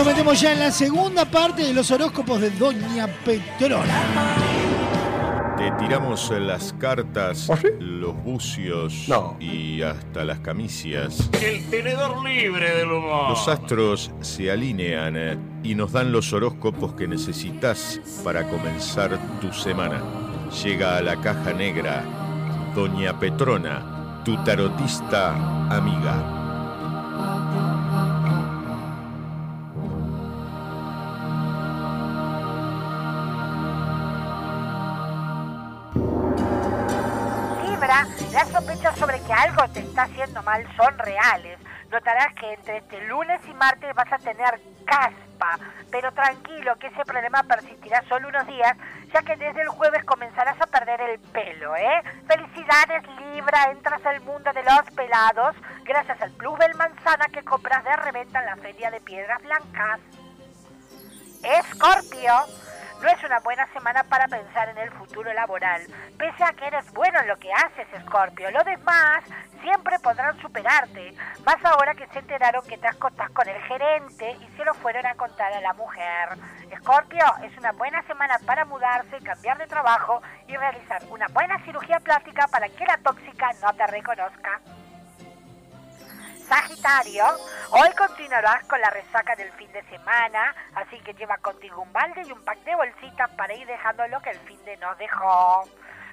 Nos 0.00 0.06
metemos 0.06 0.40
ya 0.40 0.54
en 0.54 0.60
la 0.60 0.70
segunda 0.70 1.26
parte 1.26 1.62
de 1.62 1.74
los 1.74 1.90
horóscopos 1.90 2.40
de 2.40 2.48
Doña 2.52 3.06
Petrona. 3.22 4.34
Te 5.58 5.70
tiramos 5.72 6.32
las 6.40 6.72
cartas, 6.78 7.50
los 7.78 8.16
bucios 8.24 9.10
y 9.38 9.82
hasta 9.82 10.24
las 10.24 10.40
camicias. 10.40 11.28
El 11.42 11.68
tenedor 11.68 12.24
libre 12.24 12.76
del 12.76 12.90
humor. 12.90 13.28
Los 13.28 13.46
astros 13.46 14.10
se 14.22 14.50
alinean 14.50 15.16
eh, 15.18 15.38
y 15.62 15.74
nos 15.74 15.92
dan 15.92 16.12
los 16.12 16.32
horóscopos 16.32 16.94
que 16.94 17.06
necesitas 17.06 18.00
para 18.24 18.48
comenzar 18.48 19.18
tu 19.42 19.52
semana. 19.52 20.02
Llega 20.64 20.96
a 20.96 21.02
la 21.02 21.20
caja 21.20 21.52
negra 21.52 22.04
Doña 22.74 23.18
Petrona, 23.20 24.22
tu 24.24 24.34
tarotista 24.44 25.34
amiga. 25.68 26.39
Algo 39.40 39.66
te 39.72 39.80
está 39.80 40.02
haciendo 40.02 40.42
mal 40.42 40.66
son 40.76 40.98
reales. 40.98 41.58
Notarás 41.90 42.34
que 42.34 42.52
entre 42.52 42.78
este 42.78 43.00
lunes 43.06 43.40
y 43.48 43.54
martes 43.54 43.94
vas 43.94 44.12
a 44.12 44.18
tener 44.18 44.60
caspa, 44.84 45.58
pero 45.90 46.12
tranquilo 46.12 46.76
que 46.76 46.88
ese 46.88 47.04
problema 47.04 47.42
persistirá 47.42 48.02
solo 48.08 48.28
unos 48.28 48.46
días, 48.46 48.76
ya 49.12 49.22
que 49.22 49.36
desde 49.36 49.62
el 49.62 49.68
jueves 49.68 50.04
comenzarás 50.04 50.60
a 50.60 50.66
perder 50.66 51.00
el 51.00 51.18
pelo, 51.18 51.74
¿eh? 51.74 52.02
Felicidades 52.28 53.02
Libra, 53.18 53.70
entras 53.70 54.04
al 54.04 54.20
mundo 54.20 54.52
de 54.52 54.62
los 54.62 54.82
pelados 54.94 55.56
gracias 55.84 56.20
al 56.20 56.30
Plus 56.32 56.58
del 56.58 56.74
Manzana 56.74 57.26
que 57.32 57.42
compras 57.42 57.82
de 57.82 57.96
reventa 57.96 58.40
en 58.40 58.46
la 58.46 58.56
Feria 58.56 58.90
de 58.90 59.00
Piedras 59.00 59.42
Blancas. 59.42 60.00
Escorpio, 61.42 62.34
No 63.00 63.08
es 63.08 63.24
una 63.24 63.38
buena 63.40 63.66
semana 63.72 64.04
para 64.04 64.28
pensar 64.28 64.68
en 64.68 64.76
el 64.76 64.90
futuro 64.90 65.32
laboral, 65.32 65.80
pese 66.18 66.44
a 66.44 66.52
que 66.52 66.66
eres 66.66 66.92
bueno 66.92 67.18
en 67.20 67.28
lo 67.28 67.36
que 67.38 67.50
haces, 67.50 67.86
Scorpio. 68.02 68.50
Los 68.50 68.64
demás 68.66 69.24
siempre 69.62 69.98
podrán 70.00 70.38
superarte, 70.42 71.14
más 71.46 71.64
ahora 71.64 71.94
que 71.94 72.06
se 72.08 72.18
enteraron 72.18 72.62
que 72.66 72.76
te 72.76 72.88
acostás 72.88 73.30
con 73.30 73.48
el 73.48 73.58
gerente 73.62 74.36
y 74.40 74.48
se 74.54 74.64
lo 74.66 74.74
fueron 74.74 75.06
a 75.06 75.14
contar 75.14 75.50
a 75.50 75.62
la 75.62 75.72
mujer. 75.72 76.28
Scorpio, 76.78 77.24
es 77.42 77.56
una 77.56 77.72
buena 77.72 78.02
semana 78.02 78.34
para 78.44 78.66
mudarse, 78.66 79.18
cambiar 79.24 79.56
de 79.56 79.66
trabajo 79.66 80.20
y 80.46 80.56
realizar 80.56 81.02
una 81.08 81.26
buena 81.28 81.58
cirugía 81.64 82.00
plástica 82.00 82.48
para 82.48 82.68
que 82.68 82.84
la 82.84 82.98
tóxica 82.98 83.50
no 83.62 83.72
te 83.72 83.86
reconozca. 83.86 84.60
Sagitario, 86.50 87.24
hoy 87.70 87.90
continuarás 87.96 88.66
con 88.66 88.80
la 88.80 88.90
resaca 88.90 89.36
del 89.36 89.52
fin 89.52 89.70
de 89.70 89.84
semana, 89.84 90.52
así 90.74 90.98
que 91.02 91.14
lleva 91.14 91.36
contigo 91.36 91.80
un 91.80 91.92
balde 91.92 92.22
y 92.26 92.32
un 92.32 92.44
pack 92.44 92.58
de 92.64 92.74
bolsitas 92.74 93.30
para 93.36 93.54
ir 93.54 93.64
dejando 93.68 94.04
lo 94.08 94.20
que 94.20 94.30
el 94.30 94.38
fin 94.40 94.58
de 94.64 94.76
nos 94.78 94.98
dejó. 94.98 95.62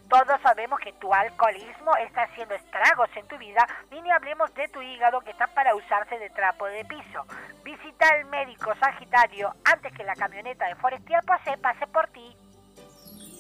Todos 0.08 0.40
sabemos 0.44 0.80
que 0.80 0.94
tu 0.94 1.12
alcoholismo 1.12 1.98
está 1.98 2.22
haciendo 2.22 2.54
estragos 2.54 3.10
en 3.16 3.28
tu 3.28 3.36
vida 3.40 3.68
y 3.90 4.00
ni 4.00 4.12
hablemos 4.12 4.54
de 4.54 4.68
tu 4.68 4.80
hígado 4.80 5.22
que 5.22 5.32
está 5.32 5.48
para 5.48 5.74
usarse 5.74 6.20
de 6.20 6.30
trapo 6.30 6.68
de 6.68 6.86
piso. 6.86 7.26
Visita 7.64 8.08
al 8.08 8.26
médico 8.26 8.76
Sagitario 8.80 9.56
antes 9.66 9.92
que 9.94 10.04
la 10.04 10.14
camioneta 10.14 10.68
de 10.68 10.76
Forestier 10.76 11.24
pase, 11.24 11.58
pase 11.58 11.88
por 11.88 12.08
ti. 12.10 12.38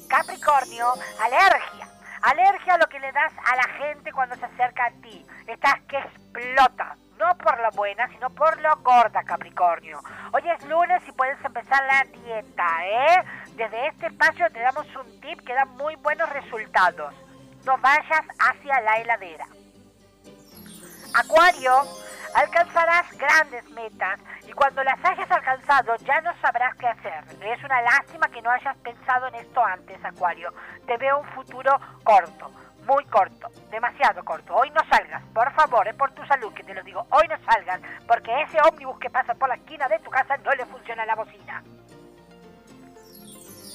Capricornio, 0.10 0.94
alergia. 1.22 1.87
Alergia 2.22 2.74
a 2.74 2.78
lo 2.78 2.88
que 2.88 3.00
le 3.00 3.12
das 3.12 3.34
a 3.46 3.56
la 3.56 3.68
gente 3.78 4.12
cuando 4.12 4.36
se 4.36 4.46
acerca 4.46 4.86
a 4.86 4.92
ti. 5.02 5.26
Estás 5.46 5.82
que 5.88 5.98
explota. 5.98 6.96
No 7.18 7.36
por 7.38 7.60
lo 7.60 7.72
buena, 7.72 8.08
sino 8.10 8.30
por 8.30 8.60
lo 8.62 8.76
gorda, 8.78 9.24
Capricornio. 9.24 10.00
Hoy 10.34 10.44
es 10.50 10.64
lunes 10.66 11.02
y 11.08 11.12
puedes 11.14 11.44
empezar 11.44 11.84
la 11.86 12.04
dieta, 12.04 12.86
¿eh? 12.86 13.24
Desde 13.56 13.88
este 13.88 14.08
espacio 14.08 14.50
te 14.52 14.60
damos 14.60 14.86
un 14.96 15.20
tip 15.22 15.40
que 15.42 15.54
da 15.54 15.66
muy 15.66 15.96
buenos 15.96 16.30
resultados. 16.30 17.14
No 17.66 17.78
vayas 17.80 18.26
hacia 18.40 18.82
la 18.82 18.98
heladera. 18.98 19.48
Acuario, 21.16 21.82
alcanzarás 22.38 23.12
grandes 23.18 23.68
metas 23.72 24.20
y 24.48 24.52
cuando 24.52 24.84
las 24.84 25.04
hayas 25.04 25.30
alcanzado 25.32 25.96
ya 26.06 26.22
no 26.22 26.32
sabrás 26.40 26.76
qué 26.76 26.88
hacer. 26.88 27.24
Es 27.42 27.64
una 27.64 27.82
lástima 27.82 28.28
que 28.30 28.44
no 28.44 28.52
hayas 28.52 28.78
pensado 28.78 29.28
en 29.28 29.36
esto 29.36 29.64
antes, 29.64 30.04
Acuario. 30.06 30.54
Te 30.86 30.98
veo 30.98 31.20
un 31.20 31.28
futuro 31.30 31.80
corto, 32.04 32.52
muy 32.86 33.04
corto, 33.06 33.50
demasiado 33.72 34.24
corto. 34.24 34.54
Hoy 34.54 34.70
no 34.70 34.82
salgas, 34.88 35.24
por 35.34 35.52
favor, 35.54 35.88
es 35.88 35.96
por 35.96 36.12
tu 36.12 36.24
salud 36.28 36.54
que 36.54 36.64
te 36.64 36.76
lo 36.76 36.84
digo. 36.84 37.08
Hoy 37.10 37.28
no 37.28 37.38
salgas, 37.44 37.82
porque 38.08 38.44
ese 38.44 38.60
ómnibus 38.62 39.00
que 39.00 39.10
pasa 39.10 39.34
por 39.34 39.50
la 39.50 39.56
esquina 39.56 39.88
de 39.88 40.00
tu 40.00 40.12
casa 40.12 40.38
no 40.38 40.52
le 40.52 40.66
funciona 40.68 41.06
la 41.06 41.16
bocina. 41.16 41.64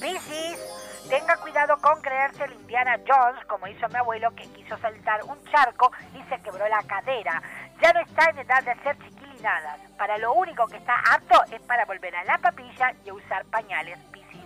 Piscis, 0.03 0.59
tenga 1.07 1.37
cuidado 1.37 1.77
con 1.77 2.01
creerse 2.01 2.43
el 2.43 2.51
Indiana 2.51 2.99
Jones, 3.07 3.45
como 3.45 3.67
hizo 3.67 3.87
mi 3.87 3.95
abuelo 3.95 4.35
que 4.35 4.51
quiso 4.51 4.77
saltar 4.79 5.23
un 5.23 5.41
charco 5.45 5.93
y 6.13 6.21
se 6.23 6.41
quebró 6.41 6.67
la 6.67 6.83
cadera. 6.83 7.41
Ya 7.81 7.93
no 7.93 8.01
está 8.01 8.29
en 8.29 8.39
edad 8.39 8.61
de 8.65 8.71
hacer 8.71 8.97
chiquilinadas. 8.97 9.79
Para 9.97 10.17
lo 10.17 10.33
único 10.33 10.67
que 10.67 10.75
está 10.75 10.95
apto 11.09 11.41
es 11.53 11.61
para 11.61 11.85
volver 11.85 12.13
a 12.17 12.25
la 12.25 12.37
papilla 12.37 12.93
y 13.05 13.11
usar 13.11 13.45
pañales 13.45 13.97
Piscis. 14.11 14.43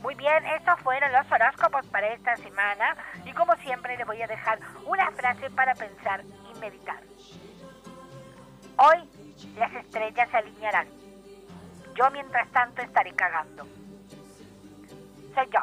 Muy 0.00 0.16
bien, 0.16 0.44
estos 0.46 0.80
fueron 0.80 1.12
los 1.12 1.30
horóscopos 1.30 1.86
para 1.86 2.08
esta 2.08 2.34
semana 2.38 2.96
y 3.24 3.32
como 3.34 3.54
siempre 3.58 3.96
les 3.96 4.04
voy 4.04 4.20
a 4.20 4.26
dejar 4.26 4.58
una 4.84 5.12
frase 5.12 5.48
para 5.50 5.76
pensar 5.76 6.24
y 6.24 6.58
meditar. 6.58 7.04
Hoy 8.78 9.08
las 9.56 9.72
estrellas 9.74 10.28
se 10.28 10.36
alinearán. 10.36 10.88
Yo 11.94 12.10
mientras 12.10 12.50
tanto 12.50 12.82
estaré 12.82 13.12
cagando. 13.14 13.64
Yo. 15.36 15.60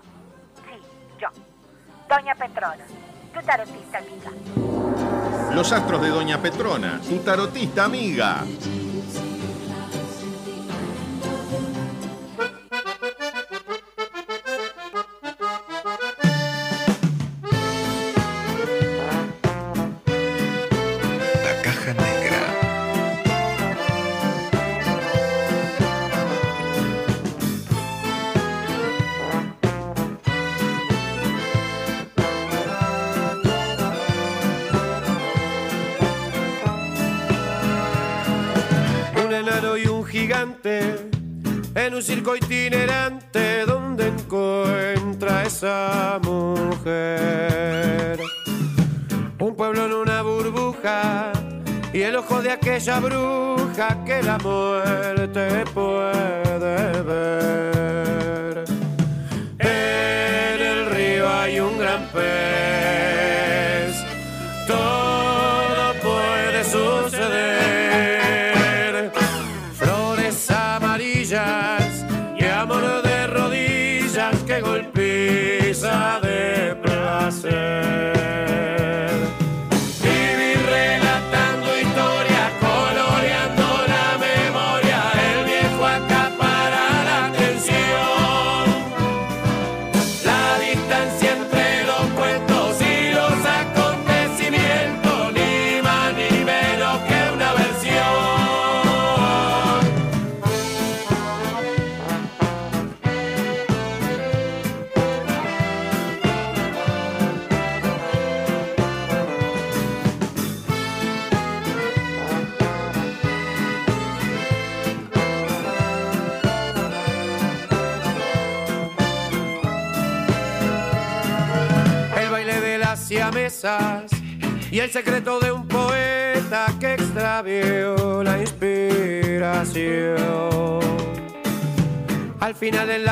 Sí, 0.55 0.79
yo. 1.19 1.27
Doña 2.07 2.35
Petrona, 2.35 2.85
tu 3.33 3.41
tarotista 3.41 3.97
amiga. 3.97 4.31
Los 5.55 5.71
astros 5.71 6.01
de 6.01 6.09
Doña 6.09 6.37
Petrona, 6.37 7.01
tu 7.01 7.17
tarotista 7.17 7.85
amiga. 7.85 8.43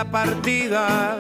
Partida 0.06 1.18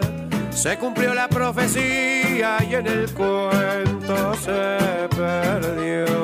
se 0.51 0.77
cumplió 0.77 1.13
la 1.13 1.27
profecía 1.27 2.57
y 2.69 2.75
en 2.75 2.87
el 2.87 3.09
cuento 3.13 4.35
se 4.35 5.07
perdió. 5.15 6.20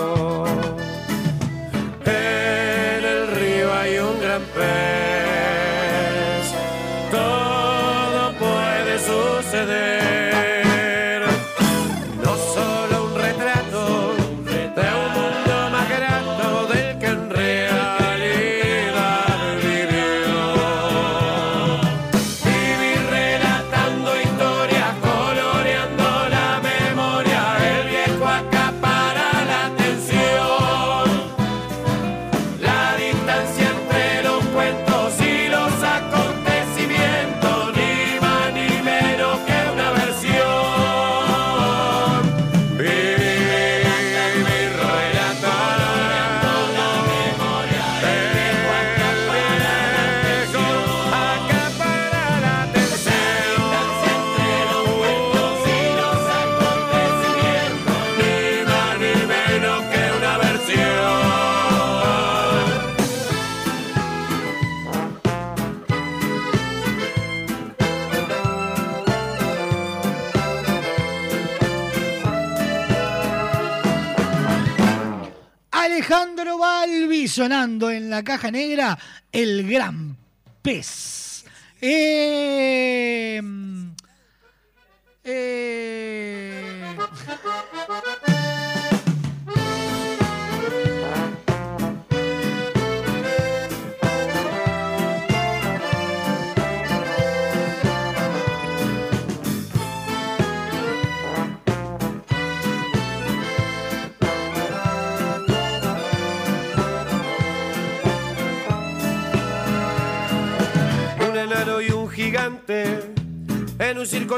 Sonando 77.27 77.91
en 77.91 78.09
la 78.09 78.23
caja 78.23 78.51
negra, 78.51 78.97
el 79.31 79.69
gran 79.69 80.17
pez. 80.61 80.96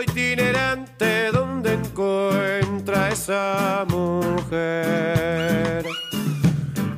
Itinerante 0.01 1.31
donde 1.31 1.73
encuentra 1.73 3.09
esa 3.09 3.85
mujer. 3.89 5.85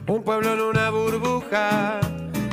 Un 0.08 0.24
pueblo 0.24 0.54
en 0.54 0.62
una 0.62 0.90
burbuja 0.90 2.01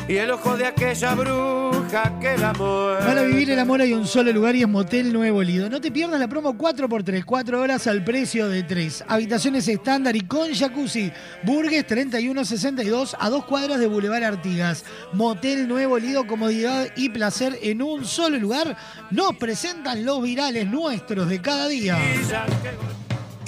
y 0.09 0.17
el 0.17 0.31
ojo 0.31 0.57
de 0.57 0.67
aquella 0.67 1.15
bruja 1.15 2.19
que 2.19 2.39
la 2.39 2.55
muere. 2.55 3.05
Para 3.05 3.23
vivir 3.23 3.51
el 3.51 3.59
amor 3.59 3.83
hay 3.83 3.93
un 3.93 4.07
solo 4.07 4.33
lugar 4.33 4.57
y 4.57 4.63
es 4.63 4.69
Motel 4.69 5.13
Nuevo 5.13 5.43
Lido. 5.43 5.69
No 5.69 5.83
te 5.83 5.93
pierdas 5.93 6.19
la 6.19 6.27
promo 6.27 6.55
4x3, 6.57 7.25
4 7.25 7.61
horas 7.61 7.87
al 7.87 8.03
precio 8.05 8.49
de 8.49 8.63
3. 8.63 9.05
Habitaciones 9.07 9.69
estándar 9.69 10.17
y 10.17 10.23
con 10.23 10.53
jacuzzi. 10.55 11.13
Burgues 11.43 11.87
3162 11.87 13.17
a 13.21 13.29
dos 13.29 13.45
cuadras 13.45 13.79
de 13.79 13.87
Boulevard 13.87 14.25
Artigas. 14.25 14.85
Motel 15.13 15.69
Nuevo 15.69 15.99
Lido, 15.99 16.27
comodidad 16.27 16.89
y 16.97 17.11
placer 17.11 17.59
en 17.63 17.83
un 17.83 18.07
solo 18.07 18.39
lugar. 18.39 18.77
Nos 19.11 19.37
presentan 19.37 20.07
los 20.07 20.23
virales 20.23 20.67
nuestros 20.67 21.29
de 21.29 21.43
cada 21.43 21.69
día. 21.69 21.99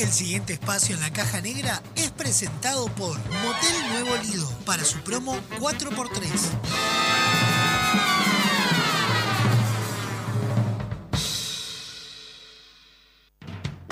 El 0.01 0.09
siguiente 0.09 0.55
espacio 0.55 0.95
en 0.95 1.03
la 1.03 1.13
caja 1.13 1.43
negra 1.43 1.83
es 1.95 2.11
presentado 2.11 2.87
por 2.95 3.19
Motel 3.19 3.89
Nuevo 3.91 4.17
Lido 4.23 4.49
para 4.65 4.83
su 4.83 4.99
promo 5.01 5.37
4x3. 5.59 6.25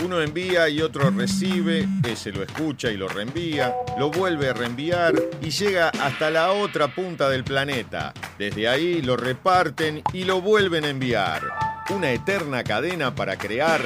Uno 0.02 0.22
envía 0.22 0.70
y 0.70 0.80
otro 0.80 1.10
recibe, 1.10 1.86
ese 2.08 2.32
lo 2.32 2.42
escucha 2.42 2.90
y 2.90 2.96
lo 2.96 3.08
reenvía, 3.08 3.74
lo 3.98 4.10
vuelve 4.10 4.48
a 4.48 4.54
reenviar 4.54 5.14
y 5.42 5.50
llega 5.50 5.90
hasta 5.90 6.30
la 6.30 6.52
otra 6.52 6.94
punta 6.94 7.28
del 7.28 7.44
planeta. 7.44 8.14
Desde 8.38 8.66
ahí 8.66 9.02
lo 9.02 9.18
reparten 9.18 10.02
y 10.14 10.24
lo 10.24 10.40
vuelven 10.40 10.86
a 10.86 10.88
enviar. 10.88 11.42
Una 11.90 12.12
eterna 12.12 12.64
cadena 12.64 13.14
para 13.14 13.36
crear 13.36 13.82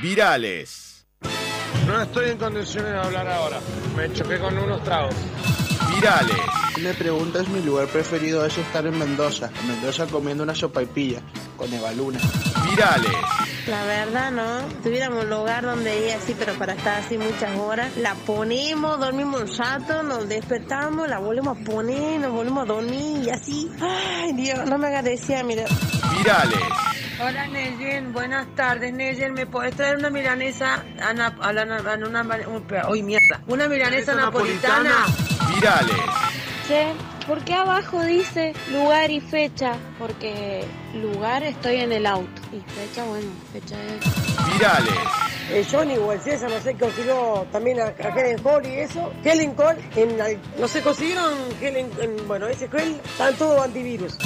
virales. 0.00 0.85
No 1.86 2.00
estoy 2.00 2.30
en 2.30 2.38
condiciones 2.38 2.92
de 2.92 2.98
hablar 2.98 3.28
ahora. 3.28 3.60
Me 3.96 4.12
choqué 4.12 4.38
con 4.38 4.56
unos 4.56 4.82
tragos. 4.84 5.14
Virales. 5.94 6.36
Si 6.74 6.80
me 6.82 6.94
preguntas, 6.94 7.48
mi 7.48 7.62
lugar 7.62 7.86
preferido 7.86 8.44
es 8.44 8.58
estar 8.58 8.86
en 8.86 8.98
Mendoza. 8.98 9.50
En 9.60 9.68
Mendoza 9.68 10.06
comiendo 10.06 10.42
una 10.42 10.54
sopa 10.54 10.82
y 10.82 10.86
pilla 10.86 11.20
con 11.56 11.72
Eva 11.72 11.92
Luna. 11.92 12.18
Virales. 12.68 13.12
La 13.66 13.84
verdad, 13.84 14.30
¿no? 14.30 14.60
Tuviéramos 14.82 15.24
un 15.24 15.30
lugar 15.30 15.64
donde 15.64 16.06
ir 16.06 16.14
así, 16.14 16.36
pero 16.38 16.54
para 16.54 16.74
estar 16.74 17.00
así 17.00 17.18
muchas 17.18 17.56
horas. 17.58 17.96
La 17.96 18.14
ponemos, 18.14 19.00
dormimos 19.00 19.42
un 19.42 19.58
rato, 19.58 20.02
nos 20.02 20.28
despertamos, 20.28 21.08
la 21.08 21.18
volvemos 21.18 21.58
a 21.58 21.64
poner, 21.64 22.20
nos 22.20 22.32
volvemos 22.32 22.64
a 22.64 22.66
dormir 22.66 23.24
y 23.24 23.30
así. 23.30 23.70
Ay, 23.80 24.34
Dios, 24.34 24.66
no 24.66 24.78
me 24.78 24.86
agradecía, 24.86 25.42
mira. 25.42 25.64
Virales. 26.16 26.60
Hola 27.18 27.46
Neyen, 27.46 28.12
buenas 28.12 28.46
tardes 28.54 28.92
Neyen, 28.92 29.32
¿me 29.32 29.46
podés 29.46 29.74
traer 29.74 29.96
una 29.96 30.10
milanesa 30.10 30.84
a, 31.02 31.14
na- 31.14 31.34
a 31.40 31.52
la, 31.52 31.62
a 31.62 31.96
una, 31.96 32.26
uy, 32.90 33.02
mierda, 33.02 33.40
una 33.46 33.68
milanesa 33.68 34.14
napolitana? 34.14 35.06
Virales. 35.54 35.96
Che, 36.68 36.92
¿por 37.26 37.42
qué 37.44 37.54
abajo 37.54 38.02
dice 38.04 38.52
lugar 38.70 39.10
y 39.10 39.20
fecha? 39.20 39.72
Porque 39.98 40.64
lugar 40.94 41.42
estoy 41.42 41.76
en 41.76 41.92
el 41.92 42.04
auto 42.06 42.42
y 42.52 42.60
fecha, 42.72 43.04
bueno, 43.04 43.28
fecha 43.52 43.76
es... 43.82 44.52
Virales. 44.52 44.94
Eh, 45.50 45.64
Johnny 45.70 45.96
o 45.96 46.12
el 46.12 46.20
César, 46.20 46.50
no 46.50 46.60
sé, 46.60 46.74
consiguió 46.74 47.46
también 47.52 47.80
a, 47.80 47.84
a 47.84 48.08
Helen 48.18 48.42
Cole 48.42 48.68
y 48.68 48.80
eso. 48.80 49.12
Helen 49.24 49.54
Cole, 49.54 49.78
en, 49.94 50.18
la- 50.18 50.28
no 50.58 50.68
sé, 50.68 50.82
consiguieron 50.82 51.32
Helen, 51.62 51.88
en- 52.00 52.28
bueno, 52.28 52.46
ese 52.48 52.66
Helen, 52.70 53.00
están 53.04 53.34
todos 53.36 53.64
antivirus. 53.64 54.18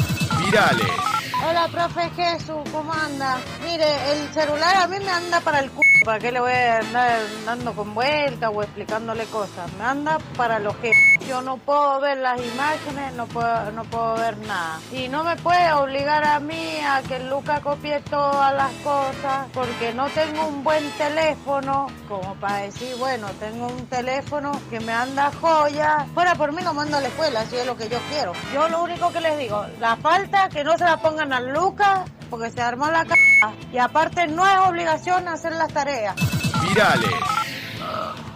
Hola, 1.49 1.69
profe 1.69 2.11
Jesús, 2.17 2.69
¿cómo 2.73 2.93
anda? 2.93 3.39
Mire, 3.65 3.87
el 4.11 4.35
celular 4.35 4.77
a 4.79 4.89
mí 4.89 4.99
me 4.99 5.11
anda 5.11 5.41
para 5.41 5.61
el 5.61 5.71
c... 5.71 5.77
¿Para 6.05 6.19
qué 6.19 6.33
le 6.33 6.41
voy 6.41 6.53
a 6.53 6.79
andar 6.79 7.21
dando 7.45 7.73
con 7.75 7.95
vuelta 7.95 8.49
o 8.49 8.63
explicándole 8.63 9.27
cosas? 9.27 9.71
Me 9.75 9.85
anda 9.85 10.19
para 10.37 10.59
los 10.59 10.75
que 10.77 10.93
yo 11.29 11.43
no 11.43 11.59
puedo 11.59 12.01
ver 12.01 12.19
las 12.19 12.41
imágenes, 12.41 13.13
no 13.15 13.27
puedo, 13.27 13.71
no 13.73 13.85
puedo 13.85 14.15
ver 14.17 14.39
nada. 14.39 14.81
Y 14.93 15.09
no 15.09 15.23
me 15.23 15.37
puede 15.37 15.73
obligar 15.75 16.25
a 16.25 16.41
mí 16.41 16.79
a 16.81 17.03
que 17.03 17.21
Luca 17.21 17.61
copie 17.61 18.01
todas 18.01 18.55
las 18.55 18.73
cosas 18.83 19.47
porque 19.53 19.93
no 19.93 20.09
tengo 20.09 20.47
un 20.47 20.65
buen 20.65 20.91
teléfono 20.93 21.89
como 22.09 22.35
para 22.37 22.59
decir, 22.59 22.97
bueno, 22.99 23.29
tengo 23.39 23.67
un 23.67 23.87
teléfono 23.87 24.59
que 24.71 24.81
me 24.81 24.93
anda 24.93 25.31
joya. 25.41 26.07
Fuera 26.15 26.35
por 26.35 26.53
mí 26.53 26.63
no 26.63 26.73
mando 26.73 26.97
a 26.97 27.01
la 27.03 27.09
escuela, 27.09 27.45
si 27.45 27.57
es 27.57 27.67
lo 27.67 27.77
que 27.77 27.89
yo 27.89 27.99
quiero. 28.09 28.33
Yo 28.55 28.69
lo 28.69 28.83
único 28.83 29.13
que 29.13 29.21
les 29.21 29.39
digo, 29.39 29.67
la 29.79 29.97
falta 29.97 30.40
que 30.49 30.65
no 30.65 30.77
se 30.79 30.85
la 30.85 30.97
pongan 30.99 31.33
a 31.33 31.41
Luca 31.41 32.05
porque 32.31 32.51
se 32.51 32.61
armó 32.63 32.87
la 32.91 33.05
c... 33.05 33.11
Y 33.73 33.79
aparte 33.79 34.27
no 34.27 34.47
es 34.47 34.59
obligación 34.69 35.27
hacer 35.29 35.53
las 35.53 35.73
tareas. 35.73 36.15
Virales. 36.69 37.11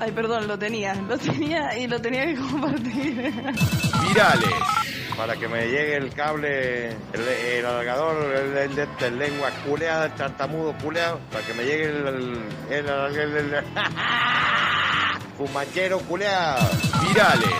Ay, 0.01 0.11
perdón, 0.13 0.49
lo 0.49 0.59
tenía, 0.59 0.95
lo 0.95 1.17
tenía 1.19 1.77
y 1.79 1.87
lo 1.87 2.01
tenía 2.01 2.27
que 2.27 2.37
compartir. 2.37 3.33
Virales. 4.09 4.51
Para 5.17 5.37
que 5.37 5.47
me 5.47 5.67
llegue 5.69 5.97
el 5.97 6.13
cable, 6.13 6.89
el, 6.89 7.21
el 7.29 7.65
alargador, 7.65 8.35
el, 8.35 8.57
el, 8.57 8.79
el- 8.79 8.89
el 9.01 9.19
lengua 9.19 9.49
culeada, 9.65 10.07
el 10.07 10.13
tartamudo 10.15 10.73
culeado, 10.83 11.21
para 11.31 11.47
que 11.47 11.55
me 11.55 11.63
llegue 11.65 11.85
el, 11.85 12.07
el, 12.09 12.45
el, 12.71 12.89
el- 12.89 13.37
el- 13.37 13.55
el- 13.55 13.65
fumachero 15.39 15.99
culeado. 16.01 16.69
Virales. 17.07 17.51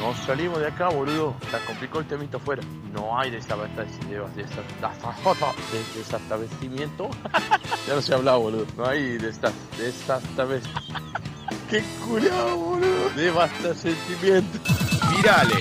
No 0.00 0.14
salimos 0.26 0.58
de 0.60 0.66
acá, 0.68 0.88
boludo. 0.88 1.34
Se 1.50 1.58
complicó 1.66 2.00
el 2.00 2.06
temito 2.06 2.36
afuera. 2.36 2.62
No 2.92 3.18
hay 3.18 3.30
desabastecimiento. 3.30 4.28
De, 4.36 4.44
desabastecimiento. 5.98 7.10
ya 7.88 7.94
no 7.94 8.02
se 8.02 8.12
ha 8.12 8.16
hablado, 8.16 8.40
boludo. 8.40 8.66
No 8.76 8.86
hay 8.86 9.18
desa- 9.18 9.52
desabastecimiento. 9.78 10.68
Qué 11.70 11.82
culiado, 12.06 12.56
boludo. 12.56 13.10
Desabastecimiento. 13.16 14.58
Virales. 15.16 15.58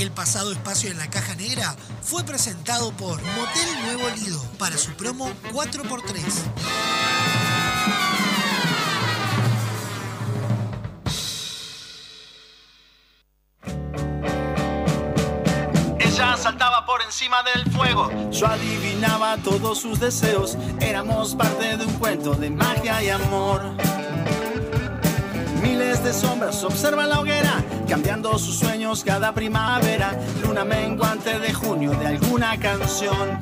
El 0.00 0.10
pasado 0.10 0.50
espacio 0.50 0.90
en 0.90 0.96
la 0.96 1.10
caja 1.10 1.34
negra 1.34 1.76
fue 2.00 2.24
presentado 2.24 2.90
por 2.92 3.20
Motel 3.20 3.82
Nuevo 3.84 4.08
Lido 4.16 4.42
para 4.58 4.78
su 4.78 4.92
promo 4.92 5.30
4x3. 5.52 6.22
Ella 15.98 16.36
saltaba 16.38 16.86
por 16.86 17.02
encima 17.02 17.42
del 17.42 17.70
fuego. 17.70 18.10
Yo 18.30 18.46
adivinaba 18.46 19.36
todos 19.44 19.82
sus 19.82 20.00
deseos. 20.00 20.56
Éramos 20.80 21.34
parte 21.34 21.76
de 21.76 21.84
un 21.84 21.92
cuento 21.98 22.32
de 22.32 22.48
magia 22.48 23.02
y 23.02 23.10
amor. 23.10 23.76
Miles 25.62 26.02
de 26.02 26.14
sombras 26.14 26.64
observan 26.64 27.10
la 27.10 27.20
hoguera, 27.20 27.62
cambiando 27.90 28.38
sus 28.38 28.56
sueños 28.56 29.02
cada 29.02 29.34
primavera. 29.34 30.16
Luna 30.44 30.64
menguante 30.64 31.40
de 31.40 31.52
junio 31.52 31.90
de 31.90 32.06
alguna 32.06 32.56
canción. 32.56 33.36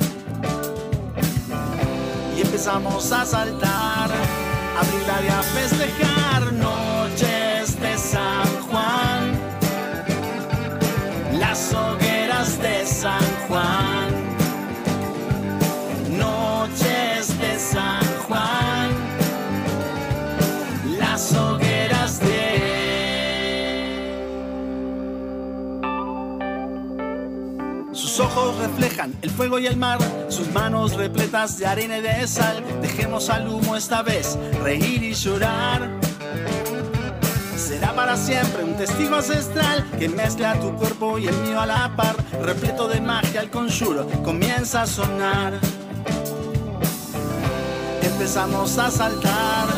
Y 2.34 2.40
empezamos 2.40 3.12
a 3.12 3.26
saltar, 3.26 4.10
a 4.10 4.82
bailar 4.90 5.24
y 5.24 5.28
a 5.28 5.42
festejar 5.42 6.52
noches 6.54 7.78
de 7.78 7.98
San 7.98 8.48
Juan. 8.70 9.38
Las 11.38 11.74
Ojos 28.20 28.56
reflejan 28.58 29.14
el 29.22 29.30
fuego 29.30 29.60
y 29.60 29.66
el 29.66 29.76
mar, 29.76 29.98
sus 30.28 30.48
manos 30.52 30.94
repletas 30.94 31.56
de 31.56 31.66
arena 31.66 31.98
y 31.98 32.00
de 32.00 32.26
sal. 32.26 32.64
Dejemos 32.82 33.30
al 33.30 33.48
humo 33.48 33.76
esta 33.76 34.02
vez 34.02 34.36
reír 34.60 35.04
y 35.04 35.14
llorar. 35.14 35.88
Será 37.56 37.94
para 37.94 38.16
siempre 38.16 38.64
un 38.64 38.76
testigo 38.76 39.14
ancestral 39.14 39.88
que 39.98 40.08
mezcla 40.08 40.58
tu 40.58 40.74
cuerpo 40.74 41.18
y 41.18 41.28
el 41.28 41.36
mío 41.42 41.60
a 41.60 41.66
la 41.66 41.94
par. 41.94 42.16
Repleto 42.42 42.88
de 42.88 43.00
magia, 43.00 43.40
el 43.40 43.50
conjuro 43.50 44.08
comienza 44.24 44.82
a 44.82 44.86
sonar. 44.86 45.52
Empezamos 48.02 48.78
a 48.78 48.90
saltar, 48.90 49.68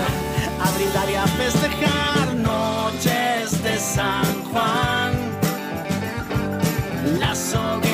a 0.62 0.70
brindar 0.76 1.10
y 1.10 1.14
a 1.14 1.26
festejar 1.26 2.34
noches 2.36 3.62
de 3.62 3.78
San 3.78 4.44
Juan. 4.44 5.30
Hogueras 7.20 7.89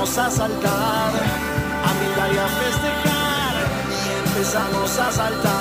Empezamos 0.00 0.26
a 0.26 0.30
saltar, 0.30 1.12
a 1.84 1.92
brindar 1.98 2.32
y 2.32 2.38
a 2.38 2.48
festejar. 2.48 3.54
Y 3.90 4.28
empezamos 4.28 4.98
a 4.98 5.12
saltar, 5.12 5.59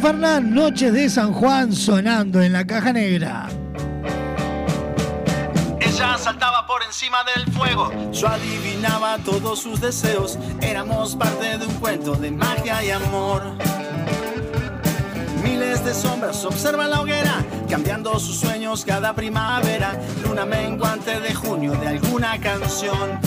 Fernán, 0.00 0.54
Noches 0.54 0.92
de 0.94 1.10
San 1.10 1.32
Juan 1.32 1.72
sonando 1.74 2.40
en 2.40 2.52
la 2.52 2.66
caja 2.66 2.92
negra. 2.92 3.48
Ella 5.78 6.16
saltaba 6.16 6.66
por 6.66 6.82
encima 6.82 7.18
del 7.34 7.52
fuego, 7.52 7.92
yo 8.10 8.28
adivinaba 8.28 9.18
todos 9.18 9.60
sus 9.60 9.80
deseos. 9.80 10.38
Éramos 10.62 11.16
parte 11.16 11.58
de 11.58 11.66
un 11.66 11.74
cuento 11.74 12.14
de 12.14 12.30
magia 12.30 12.82
y 12.82 12.90
amor. 12.90 13.42
Miles 15.42 15.84
de 15.84 15.92
sombras 15.92 16.44
observan 16.46 16.90
la 16.90 17.02
hoguera, 17.02 17.44
cambiando 17.68 18.18
sus 18.18 18.40
sueños 18.40 18.84
cada 18.86 19.14
primavera. 19.14 20.00
Luna 20.22 20.46
menguante 20.46 21.20
de 21.20 21.34
junio 21.34 21.72
de 21.72 21.88
alguna 21.88 22.40
canción. 22.40 23.20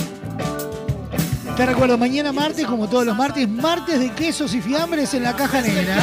Te 1.56 1.68
recuerdo, 1.68 2.00
mañana 2.00 2.34
martes, 2.34 2.66
como 2.66 2.90
todos 2.90 3.06
los 3.06 3.16
martes, 3.16 3.48
martes 3.48 4.00
de 4.00 4.10
quesos 4.12 4.56
y 4.56 4.62
fiambres 4.62 5.14
en 5.14 5.22
la 5.22 5.36
caja 5.36 5.62
negra. 5.62 5.98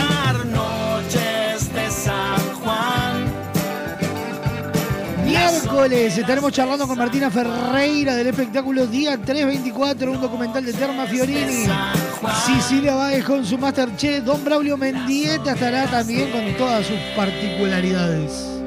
Miércoles 5.24 6.18
estaremos 6.18 6.52
charlando 6.52 6.86
con 6.86 6.96
Martina 6.96 7.30
Ferreira 7.30 8.14
del 8.14 8.28
espectáculo 8.28 8.86
Día 8.86 9.18
324, 9.18 10.12
un 10.12 10.20
documental 10.20 10.64
de 10.64 10.72
Terma 10.72 11.06
Fiorini. 11.06 11.64
Cecilia 12.46 12.94
Báez 12.94 13.24
con 13.24 13.44
su 13.44 13.58
Masterchef. 13.58 14.22
Don 14.24 14.44
Braulio 14.44 14.76
Mendieta 14.76 15.52
estará 15.52 15.86
también 15.86 16.30
con 16.30 16.54
todas 16.56 16.86
sus 16.86 16.98
particularidades. 17.16 18.59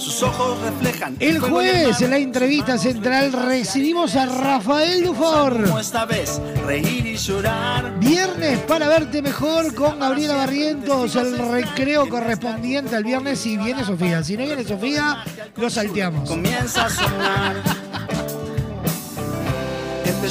Sus 0.00 0.22
ojos 0.22 0.58
reflejan 0.62 1.14
El 1.20 1.40
jueves 1.40 2.00
en 2.00 2.10
la 2.10 2.16
entrevista 2.16 2.78
central 2.78 3.32
recibimos 3.32 4.16
a 4.16 4.24
Rafael 4.24 5.04
Dufor. 5.04 5.64
Como 5.64 5.78
esta 5.78 6.06
vez, 6.06 6.40
reír 6.66 7.04
y 7.04 7.16
llorar. 7.18 7.98
Viernes 7.98 8.60
para 8.60 8.88
verte 8.88 9.20
mejor 9.20 9.74
con 9.74 10.00
Gabriela 10.00 10.36
Barrientos, 10.36 11.16
el 11.16 11.36
recreo 11.36 12.08
correspondiente 12.08 12.96
al 12.96 13.04
viernes 13.04 13.40
si 13.40 13.58
viene 13.58 13.84
Sofía. 13.84 14.24
Si 14.24 14.38
no 14.38 14.46
viene 14.46 14.64
Sofía, 14.64 15.22
lo 15.56 15.68
salteamos. 15.68 16.30
Comienza 16.30 16.86
a 16.86 16.90
sonar. 16.90 17.56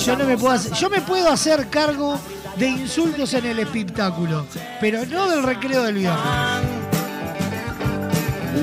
Yo 0.04 0.16
no 0.16 0.26
me 0.26 0.36
puedo 0.36 0.56
hacer, 0.56 0.74
yo 0.74 0.90
me 0.90 1.02
puedo 1.02 1.30
hacer 1.30 1.70
cargo 1.70 2.20
de 2.56 2.70
insultos 2.70 3.36
en 3.36 3.46
el 3.46 3.60
espectáculo, 3.60 4.48
pero 4.82 5.06
no 5.06 5.30
del 5.30 5.44
recreo 5.44 5.84
del 5.84 5.96
viernes. 5.96 6.24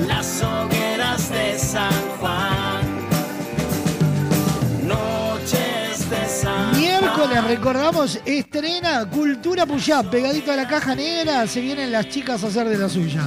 Las 0.05 0.43
de 1.17 1.57
San 1.57 1.91
Juan. 2.19 3.07
Miércoles 6.77 7.43
recordamos 7.43 8.19
estrena 8.23 9.09
Cultura 9.09 9.65
Puyá, 9.65 10.03
pegadito 10.03 10.51
a 10.51 10.55
la 10.55 10.67
caja 10.67 10.93
negra, 10.93 11.47
se 11.47 11.59
vienen 11.59 11.91
las 11.91 12.07
chicas 12.09 12.43
a 12.43 12.47
hacer 12.47 12.69
de 12.69 12.77
la 12.77 12.87
suya. 12.87 13.23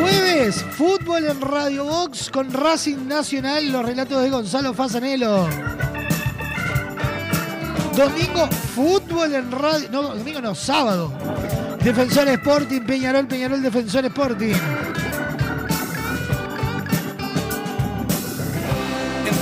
Jueves, 0.00 0.64
fútbol 0.72 1.26
en 1.26 1.40
Radio 1.40 1.84
Box 1.84 2.30
con 2.30 2.50
Racing 2.50 3.06
Nacional, 3.06 3.70
los 3.70 3.84
relatos 3.84 4.22
de 4.22 4.30
Gonzalo 4.30 4.72
Fasanelo. 4.72 5.48
Domingo, 7.94 8.48
fútbol 8.74 9.34
en 9.34 9.52
radio. 9.52 9.88
No, 9.92 10.02
domingo 10.14 10.40
no, 10.40 10.54
sábado. 10.54 11.12
Defensor 11.84 12.26
Sporting, 12.28 12.80
Peñarol, 12.80 13.26
Peñarol, 13.26 13.62
Defensor 13.62 14.06
Sporting. 14.06 14.54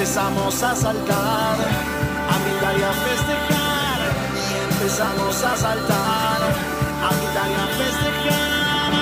Empezamos 0.04 0.62
a 0.62 0.76
saltar, 0.76 1.56
a 1.56 2.38
brindar 2.42 2.78
y 2.78 2.82
a 2.82 2.92
festejar. 2.92 4.00
Y 4.36 4.74
empezamos 4.74 5.42
a 5.42 5.56
saltar, 5.56 6.42
a 7.02 7.08
brindar 7.08 7.48
y 7.48 7.54
a 7.54 7.66
festejar. 7.78 8.92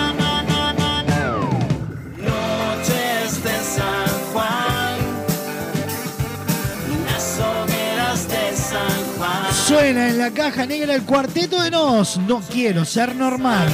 Noches 2.18 3.42
de 3.42 3.56
San 3.64 4.10
Juan, 4.32 4.96
las 7.12 7.26
hogueras 7.40 8.28
de 8.28 8.56
San 8.56 9.00
Juan. 9.18 9.52
Suena 9.52 10.08
en 10.08 10.18
la 10.18 10.30
caja 10.30 10.66
negra 10.66 10.94
el 10.94 11.02
cuarteto 11.02 11.60
de 11.60 11.72
Nos. 11.72 12.16
No 12.18 12.40
quiero 12.48 12.84
ser 12.84 13.16
normal. 13.16 13.68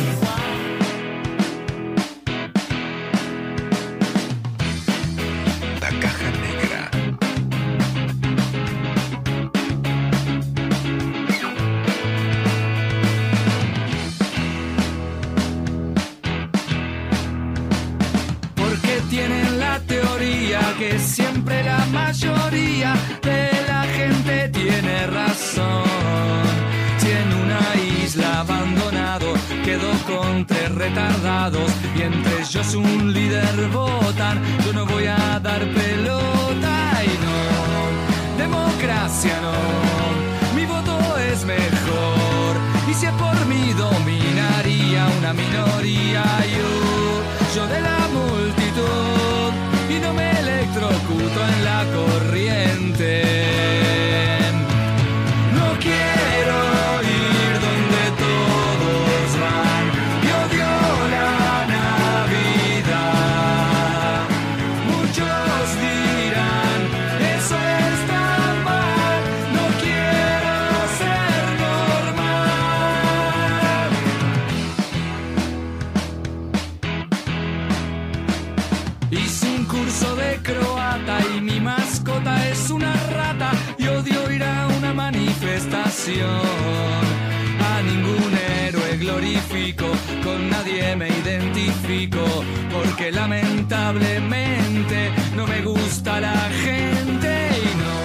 Retardados 30.88 31.70
y 31.96 32.02
entre 32.02 32.40
ellos 32.40 32.74
un 32.74 33.12
líder 33.12 33.68
votan, 33.68 34.40
yo 34.64 34.72
no 34.72 34.86
voy 34.86 35.06
a 35.06 35.38
dar 35.40 35.60
pelota 35.72 37.02
y 37.04 37.14
no, 37.24 38.38
democracia 38.38 39.34
no, 39.42 40.56
mi 40.56 40.64
voto 40.64 40.98
es 41.18 41.44
mejor. 41.44 42.56
Y 42.90 42.94
si 42.94 43.06
es 43.06 43.12
por 43.12 43.36
mí 43.46 43.72
dominaría 43.74 45.06
una 45.18 45.32
minoría. 45.34 46.24
Yo, 46.56 47.54
yo 47.54 47.66
de 47.66 47.80
la 47.82 47.98
multitud. 48.08 49.52
Y 49.90 50.00
no 50.00 50.14
me 50.14 50.30
electrocuto 50.40 51.38
en 51.48 51.64
la 51.64 51.84
corriente. 51.96 53.57
A 86.06 87.82
ningún 87.82 88.32
héroe 88.32 88.96
glorifico, 88.98 89.86
con 90.22 90.48
nadie 90.48 90.94
me 90.94 91.08
identifico, 91.08 92.24
porque 92.72 93.10
lamentablemente 93.10 95.10
no 95.34 95.44
me 95.44 95.60
gusta 95.60 96.20
la 96.20 96.48
gente 96.64 97.50
y 97.50 97.74
no, 97.82 97.98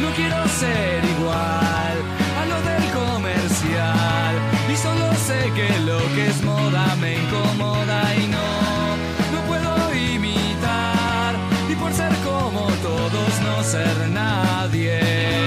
no 0.00 0.14
quiero 0.14 0.46
ser 0.46 1.04
igual 1.18 1.96
a 2.40 2.46
lo 2.46 2.62
del 2.62 2.88
comercial. 2.92 4.36
Y 4.72 4.76
solo 4.76 5.12
sé 5.26 5.50
que 5.56 5.80
lo 5.80 5.98
que 6.14 6.28
es 6.28 6.40
moda 6.44 6.94
me 7.00 7.18
incomoda 7.18 8.14
y 8.14 8.28
no, 8.28 8.96
no 9.34 9.40
puedo 9.48 9.92
imitar. 9.92 11.34
Y 11.68 11.74
por 11.74 11.92
ser 11.92 12.14
como 12.24 12.70
todos, 12.80 13.40
no 13.42 13.60
ser 13.64 14.08
nadie. 14.10 15.37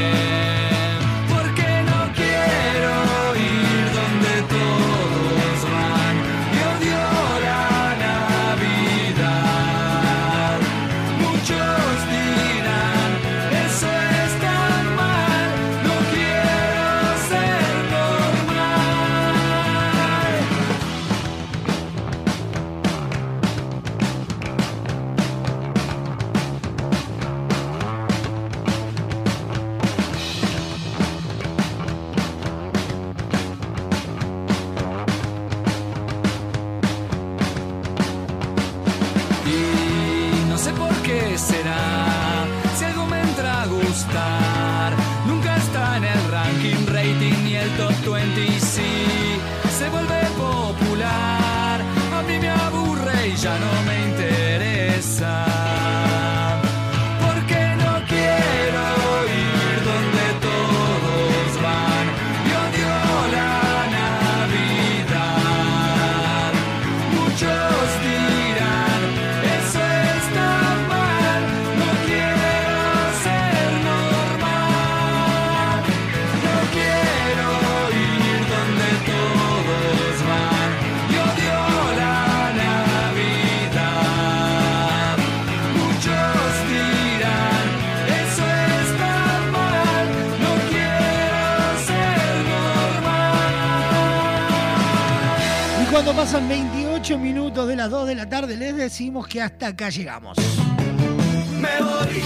Pasan 96.32 96.48
28 96.48 97.18
minutos 97.18 97.68
de 97.68 97.76
las 97.76 97.90
2 97.90 98.08
de 98.08 98.16
la 98.16 98.30
tarde, 98.30 98.56
les 98.56 98.74
decimos 98.74 99.28
que 99.28 99.42
hasta 99.42 99.68
acá 99.68 99.90
llegamos. 99.90 100.38
Me 100.38 101.84
voy, 101.84 102.24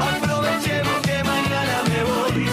aprovechemos 0.00 1.00
que 1.04 1.22
mañana 1.22 1.82
me 1.88 2.02
voy. 2.02 2.50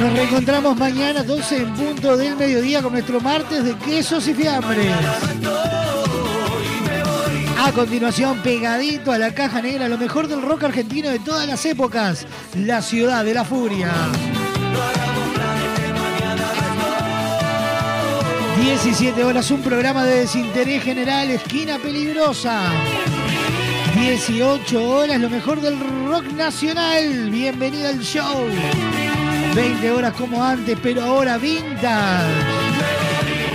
Nos 0.00 0.12
reencontramos 0.14 0.76
mañana 0.76 1.22
12 1.22 1.56
en 1.58 1.74
punto 1.74 2.16
del 2.16 2.34
mediodía 2.34 2.82
con 2.82 2.94
nuestro 2.94 3.20
martes 3.20 3.62
de 3.62 3.76
quesos 3.76 4.26
y 4.26 4.34
fiambres. 4.34 4.92
A 7.56 7.70
continuación, 7.70 8.40
pegadito 8.42 9.12
a 9.12 9.18
la 9.18 9.32
caja 9.32 9.62
negra, 9.62 9.86
lo 9.86 9.98
mejor 9.98 10.26
del 10.26 10.42
rock 10.42 10.64
argentino 10.64 11.10
de 11.10 11.20
todas 11.20 11.46
las 11.46 11.64
épocas, 11.64 12.26
la 12.56 12.82
ciudad 12.82 13.24
de 13.24 13.34
la 13.34 13.44
furia. 13.44 13.92
17 18.60 19.24
horas, 19.24 19.50
un 19.50 19.62
programa 19.62 20.04
de 20.04 20.20
desinterés 20.20 20.82
general, 20.82 21.30
esquina 21.30 21.78
peligrosa. 21.78 22.70
18 23.94 24.82
horas, 24.82 25.20
lo 25.20 25.30
mejor 25.30 25.60
del 25.60 25.78
rock 26.06 26.24
nacional. 26.32 27.30
Bienvenida 27.30 27.90
al 27.90 28.00
show. 28.00 28.46
20 29.54 29.90
horas 29.92 30.12
como 30.14 30.42
antes, 30.42 30.76
pero 30.82 31.04
ahora 31.04 31.38
vintage. 31.38 32.26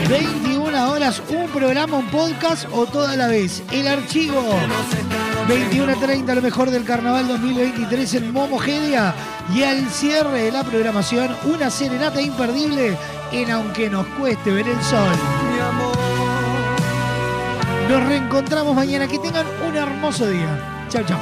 21 0.10 0.92
horas, 0.92 1.22
un 1.30 1.48
programa, 1.50 1.98
un 1.98 2.08
podcast 2.08 2.66
o 2.72 2.86
toda 2.86 3.16
la 3.18 3.28
vez. 3.28 3.62
El 3.72 3.88
archivo. 3.88 4.42
21.30, 5.48 6.36
lo 6.36 6.42
mejor 6.42 6.72
del 6.72 6.86
carnaval 6.86 7.28
2023 7.28 8.14
en 8.16 8.32
Momogedia. 8.32 9.14
Y 9.54 9.64
al 9.64 9.90
cierre 9.90 10.44
de 10.44 10.52
la 10.52 10.64
programación, 10.64 11.36
una 11.46 11.70
serenata 11.70 12.22
imperdible 12.22 12.98
en 13.32 13.52
Aunque 13.52 13.90
nos 13.90 14.06
cueste 14.08 14.52
ver 14.52 14.68
el 14.68 14.82
sol. 14.82 15.16
Nos 17.90 18.04
reencontramos 18.06 18.76
mañana. 18.76 19.08
Que 19.08 19.20
tengan 19.20 19.46
un 19.68 19.76
hermoso 19.76 20.28
día. 20.28 20.88
Chao, 20.90 21.04
chao. 21.06 21.20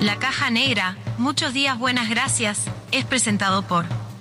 La 0.00 0.16
Caja 0.16 0.50
Negra, 0.50 0.96
muchos 1.18 1.52
días 1.52 1.78
buenas 1.78 2.08
gracias, 2.08 2.64
es 2.92 3.04
presentado 3.04 3.62
por 3.62 3.84